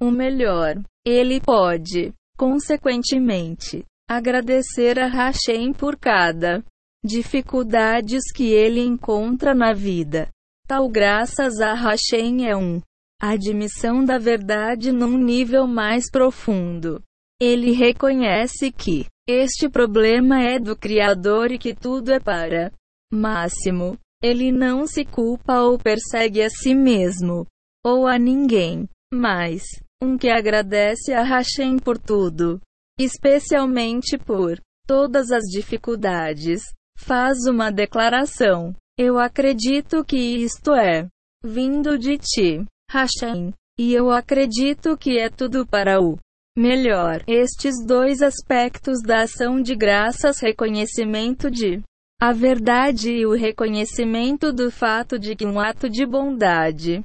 o 0.00 0.10
melhor, 0.10 0.82
ele 1.06 1.40
pode, 1.40 2.12
consequentemente, 2.36 3.84
agradecer 4.08 4.98
a 4.98 5.06
Hashem 5.06 5.72
por 5.72 5.96
cada 5.98 6.62
dificuldades 7.04 8.32
que 8.34 8.50
ele 8.50 8.80
encontra 8.80 9.54
na 9.54 9.74
vida. 9.74 10.28
Tal 10.66 10.88
graças 10.88 11.60
a 11.60 11.74
Hashem 11.74 12.48
é 12.48 12.56
um 12.56 12.80
admissão 13.20 14.04
da 14.04 14.18
verdade 14.18 14.90
num 14.90 15.18
nível 15.18 15.66
mais 15.66 16.10
profundo. 16.10 17.02
Ele 17.40 17.72
reconhece 17.72 18.72
que 18.72 19.06
este 19.28 19.68
problema 19.68 20.40
é 20.42 20.58
do 20.58 20.74
Criador 20.76 21.52
e 21.52 21.58
que 21.58 21.74
tudo 21.74 22.12
é 22.12 22.18
para 22.18 22.72
máximo. 23.12 23.98
Ele 24.22 24.50
não 24.50 24.86
se 24.86 25.04
culpa 25.04 25.60
ou 25.60 25.78
persegue 25.78 26.42
a 26.42 26.48
si 26.48 26.74
mesmo 26.74 27.46
ou 27.84 28.06
a 28.06 28.18
ninguém, 28.18 28.88
mas 29.12 29.62
um 30.02 30.16
que 30.16 30.30
agradece 30.30 31.12
a 31.12 31.22
Hashem 31.22 31.78
por 31.78 31.98
tudo, 31.98 32.60
especialmente 32.98 34.16
por 34.16 34.58
todas 34.86 35.30
as 35.30 35.44
dificuldades, 35.44 36.62
faz 37.04 37.44
uma 37.46 37.70
declaração. 37.70 38.74
Eu 38.98 39.18
acredito 39.18 40.02
que 40.04 40.16
isto 40.16 40.72
é 40.72 41.06
vindo 41.44 41.98
de 41.98 42.16
ti, 42.16 42.64
Hashem. 42.90 43.52
E 43.78 43.92
eu 43.92 44.10
acredito 44.10 44.96
que 44.96 45.18
é 45.18 45.28
tudo 45.28 45.66
para 45.66 46.00
o 46.00 46.16
melhor. 46.56 47.22
Estes 47.26 47.74
dois 47.84 48.22
aspectos 48.22 49.02
da 49.02 49.22
ação 49.22 49.60
de 49.60 49.74
graças, 49.74 50.40
reconhecimento 50.40 51.50
de 51.50 51.82
a 52.20 52.32
verdade 52.32 53.10
e 53.10 53.26
o 53.26 53.34
reconhecimento 53.34 54.52
do 54.52 54.70
fato 54.70 55.18
de 55.18 55.36
que 55.36 55.44
um 55.44 55.60
ato 55.60 55.90
de 55.90 56.06
bondade 56.06 57.04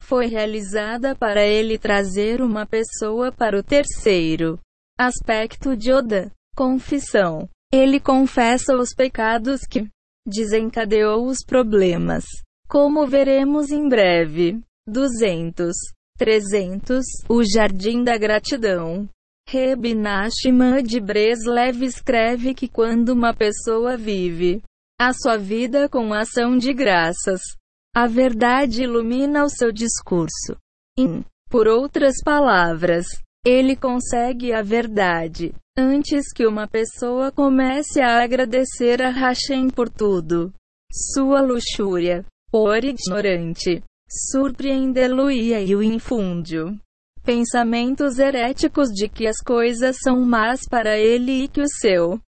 foi 0.00 0.26
realizada 0.26 1.14
para 1.14 1.44
ele 1.44 1.76
trazer 1.76 2.40
uma 2.40 2.64
pessoa 2.64 3.30
para 3.30 3.58
o 3.58 3.62
terceiro 3.62 4.58
aspecto 4.98 5.76
de 5.76 5.92
Oda, 5.92 6.32
confissão. 6.56 7.48
Ele 7.72 8.00
confessa 8.00 8.74
os 8.74 8.94
pecados 8.94 9.60
que 9.68 9.86
desencadeou 10.26 11.26
os 11.26 11.44
problemas. 11.44 12.24
Como 12.68 13.06
veremos 13.06 13.70
em 13.70 13.88
breve. 13.88 14.60
200. 14.86 15.74
300. 16.16 17.04
O 17.28 17.42
Jardim 17.44 18.02
da 18.02 18.16
Gratidão. 18.16 19.08
Reb 19.48 19.94
Nachman 19.94 20.82
de 20.82 21.00
Breslev 21.00 21.82
escreve 21.82 22.54
que 22.54 22.68
quando 22.68 23.10
uma 23.10 23.34
pessoa 23.34 23.96
vive 23.96 24.62
a 25.00 25.12
sua 25.12 25.38
vida 25.38 25.88
com 25.88 26.12
ação 26.12 26.58
de 26.58 26.74
graças, 26.74 27.40
a 27.94 28.06
verdade 28.06 28.82
ilumina 28.82 29.44
o 29.44 29.48
seu 29.48 29.72
discurso. 29.72 30.56
In, 30.98 31.24
por 31.48 31.66
outras 31.66 32.16
palavras, 32.22 33.06
ele 33.48 33.74
consegue 33.74 34.52
a 34.52 34.60
verdade 34.60 35.54
antes 35.76 36.32
que 36.34 36.46
uma 36.46 36.68
pessoa 36.68 37.32
comece 37.32 37.98
a 37.98 38.22
agradecer 38.22 39.00
a 39.00 39.10
Hashem 39.10 39.70
por 39.70 39.88
tudo. 39.88 40.52
Sua 40.92 41.40
luxúria, 41.40 42.26
por 42.50 42.84
ignorante, 42.84 43.82
surpreendê-lo 44.30 45.30
e 45.30 45.74
o 45.74 45.82
infúndio. 45.82 46.78
Pensamentos 47.24 48.18
heréticos 48.18 48.88
de 48.88 49.08
que 49.08 49.26
as 49.26 49.38
coisas 49.38 49.96
são 50.02 50.20
más 50.20 50.62
para 50.68 50.98
ele 50.98 51.44
e 51.44 51.48
que 51.48 51.62
o 51.62 51.68
seu. 51.68 52.20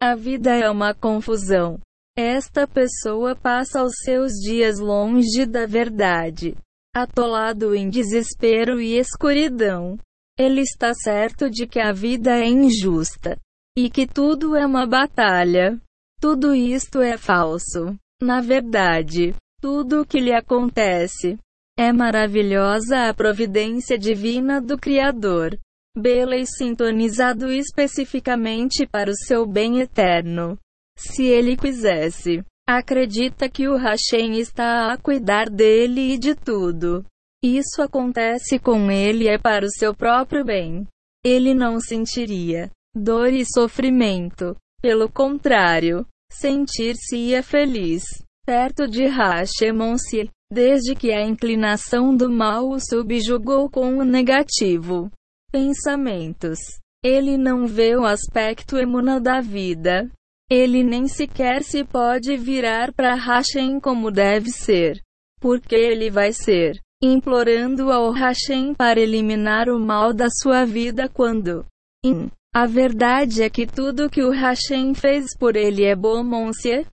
A 0.00 0.14
vida 0.14 0.54
é 0.54 0.70
uma 0.70 0.94
confusão. 0.94 1.78
Esta 2.16 2.66
pessoa 2.66 3.36
passa 3.36 3.82
os 3.82 3.94
seus 4.02 4.32
dias 4.32 4.78
longe 4.78 5.44
da 5.44 5.66
verdade, 5.66 6.54
atolado 6.94 7.74
em 7.74 7.90
desespero 7.90 8.80
e 8.80 8.96
escuridão. 8.98 9.98
Ele 10.38 10.60
está 10.60 10.92
certo 10.92 11.48
de 11.48 11.66
que 11.66 11.80
a 11.80 11.92
vida 11.92 12.36
é 12.36 12.46
injusta 12.46 13.38
e 13.76 13.88
que 13.88 14.06
tudo 14.06 14.54
é 14.54 14.66
uma 14.66 14.86
batalha. 14.86 15.80
Tudo 16.20 16.54
isto 16.54 17.00
é 17.00 17.16
falso. 17.16 17.96
Na 18.20 18.40
verdade, 18.40 19.34
tudo 19.60 20.02
o 20.02 20.06
que 20.06 20.20
lhe 20.20 20.32
acontece 20.32 21.38
é 21.78 21.92
maravilhosa 21.92 23.08
a 23.08 23.14
providência 23.14 23.98
divina 23.98 24.60
do 24.60 24.78
Criador. 24.78 25.58
Bela 25.96 26.36
e 26.36 26.46
sintonizado 26.46 27.50
especificamente 27.50 28.86
para 28.86 29.10
o 29.10 29.16
seu 29.16 29.46
bem 29.46 29.80
eterno. 29.80 30.58
Se 30.96 31.24
ele 31.24 31.56
quisesse, 31.56 32.42
acredita 32.66 33.48
que 33.48 33.68
o 33.68 33.76
Hashem 33.76 34.38
está 34.38 34.92
a 34.92 34.98
cuidar 34.98 35.48
dele 35.48 36.12
e 36.12 36.18
de 36.18 36.34
tudo. 36.34 37.04
Isso 37.46 37.80
acontece 37.80 38.58
com 38.58 38.90
ele 38.90 39.28
é 39.28 39.38
para 39.38 39.64
o 39.64 39.70
seu 39.70 39.94
próprio 39.94 40.44
bem. 40.44 40.84
Ele 41.24 41.54
não 41.54 41.78
sentiria 41.78 42.72
dor 42.92 43.32
e 43.32 43.44
sofrimento. 43.44 44.56
Pelo 44.82 45.08
contrário, 45.08 46.04
sentir-se-ia 46.28 47.44
feliz, 47.44 48.02
perto 48.44 48.88
de 48.88 49.06
Hashemon-se, 49.06 50.28
desde 50.52 50.96
que 50.96 51.12
a 51.12 51.24
inclinação 51.24 52.16
do 52.16 52.28
mal 52.28 52.68
o 52.68 52.80
subjugou 52.80 53.70
com 53.70 53.96
o 53.98 54.04
negativo. 54.04 55.08
Pensamentos. 55.52 56.58
Ele 57.00 57.38
não 57.38 57.64
vê 57.68 57.94
o 57.94 58.04
aspecto 58.04 58.76
emuna 58.76 59.20
da 59.20 59.40
vida. 59.40 60.10
Ele 60.50 60.82
nem 60.82 61.06
sequer 61.06 61.62
se 61.62 61.84
pode 61.84 62.36
virar 62.36 62.92
para 62.92 63.14
Hashem 63.14 63.78
como 63.78 64.10
deve 64.10 64.50
ser. 64.50 65.00
Porque 65.40 65.76
ele 65.76 66.10
vai 66.10 66.32
ser 66.32 66.84
implorando 67.12 67.90
ao 67.90 68.10
Hashem 68.12 68.74
para 68.74 69.00
eliminar 69.00 69.68
o 69.68 69.78
mal 69.78 70.12
da 70.12 70.28
sua 70.30 70.64
vida 70.64 71.08
quando 71.08 71.64
in. 72.04 72.30
A 72.54 72.66
verdade 72.66 73.42
é 73.42 73.50
que 73.50 73.66
tudo 73.66 74.08
que 74.08 74.22
o 74.22 74.30
Hashem 74.30 74.94
fez 74.94 75.36
por 75.38 75.56
ele 75.56 75.84
é 75.84 75.94
bom, 75.94 76.22
monsieur. 76.22 76.86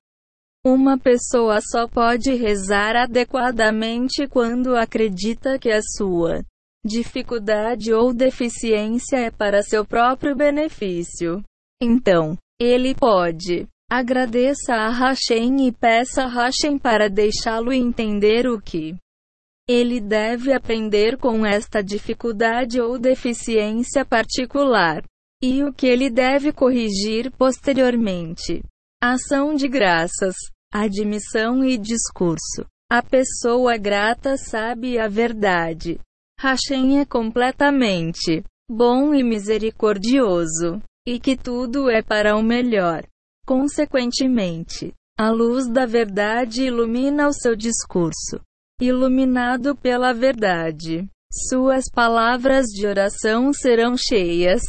Uma 0.65 0.97
pessoa 0.97 1.59
só 1.61 1.87
pode 1.87 2.33
rezar 2.33 2.95
adequadamente 2.95 4.27
quando 4.27 4.75
acredita 4.75 5.57
que 5.59 5.69
a 5.69 5.81
sua 5.81 6.43
dificuldade 6.85 7.93
ou 7.93 8.13
deficiência 8.13 9.17
é 9.17 9.31
para 9.31 9.61
seu 9.61 9.85
próprio 9.85 10.35
benefício. 10.35 11.41
Então, 11.81 12.37
ele 12.59 12.93
pode. 12.93 13.67
Agradeça 13.89 14.73
a 14.73 14.89
Hashem 14.89 15.67
e 15.67 15.71
peça 15.71 16.23
a 16.23 16.27
Hashem 16.27 16.77
para 16.77 17.09
deixá-lo 17.09 17.71
entender 17.71 18.47
o 18.47 18.59
que 18.59 18.95
ele 19.67 20.01
deve 20.01 20.51
aprender 20.51 21.17
com 21.17 21.45
esta 21.45 21.81
dificuldade 21.81 22.81
ou 22.81 22.99
deficiência 22.99 24.03
particular. 24.03 25.03
E 25.41 25.63
o 25.63 25.73
que 25.73 25.87
ele 25.87 26.09
deve 26.09 26.51
corrigir 26.51 27.31
posteriormente. 27.31 28.61
Ação 29.01 29.55
de 29.55 29.67
graças, 29.67 30.35
admissão 30.71 31.63
e 31.63 31.77
discurso. 31.77 32.65
A 32.89 33.01
pessoa 33.01 33.77
grata 33.77 34.37
sabe 34.37 34.97
a 34.97 35.07
verdade. 35.07 35.99
Hashem 36.39 36.99
é 36.99 37.05
completamente 37.05 38.43
bom 38.69 39.13
e 39.13 39.23
misericordioso, 39.23 40.81
e 41.05 41.19
que 41.19 41.35
tudo 41.35 41.89
é 41.89 42.01
para 42.01 42.35
o 42.37 42.41
melhor. 42.41 43.03
Consequentemente, 43.45 44.93
a 45.17 45.29
luz 45.29 45.69
da 45.69 45.85
verdade 45.85 46.63
ilumina 46.63 47.27
o 47.27 47.33
seu 47.33 47.55
discurso 47.55 48.39
iluminado 48.79 49.75
pela 49.75 50.13
verdade. 50.13 51.07
Suas 51.49 51.85
palavras 51.91 52.67
de 52.67 52.85
oração 52.85 53.51
serão 53.53 53.95
cheias 53.97 54.61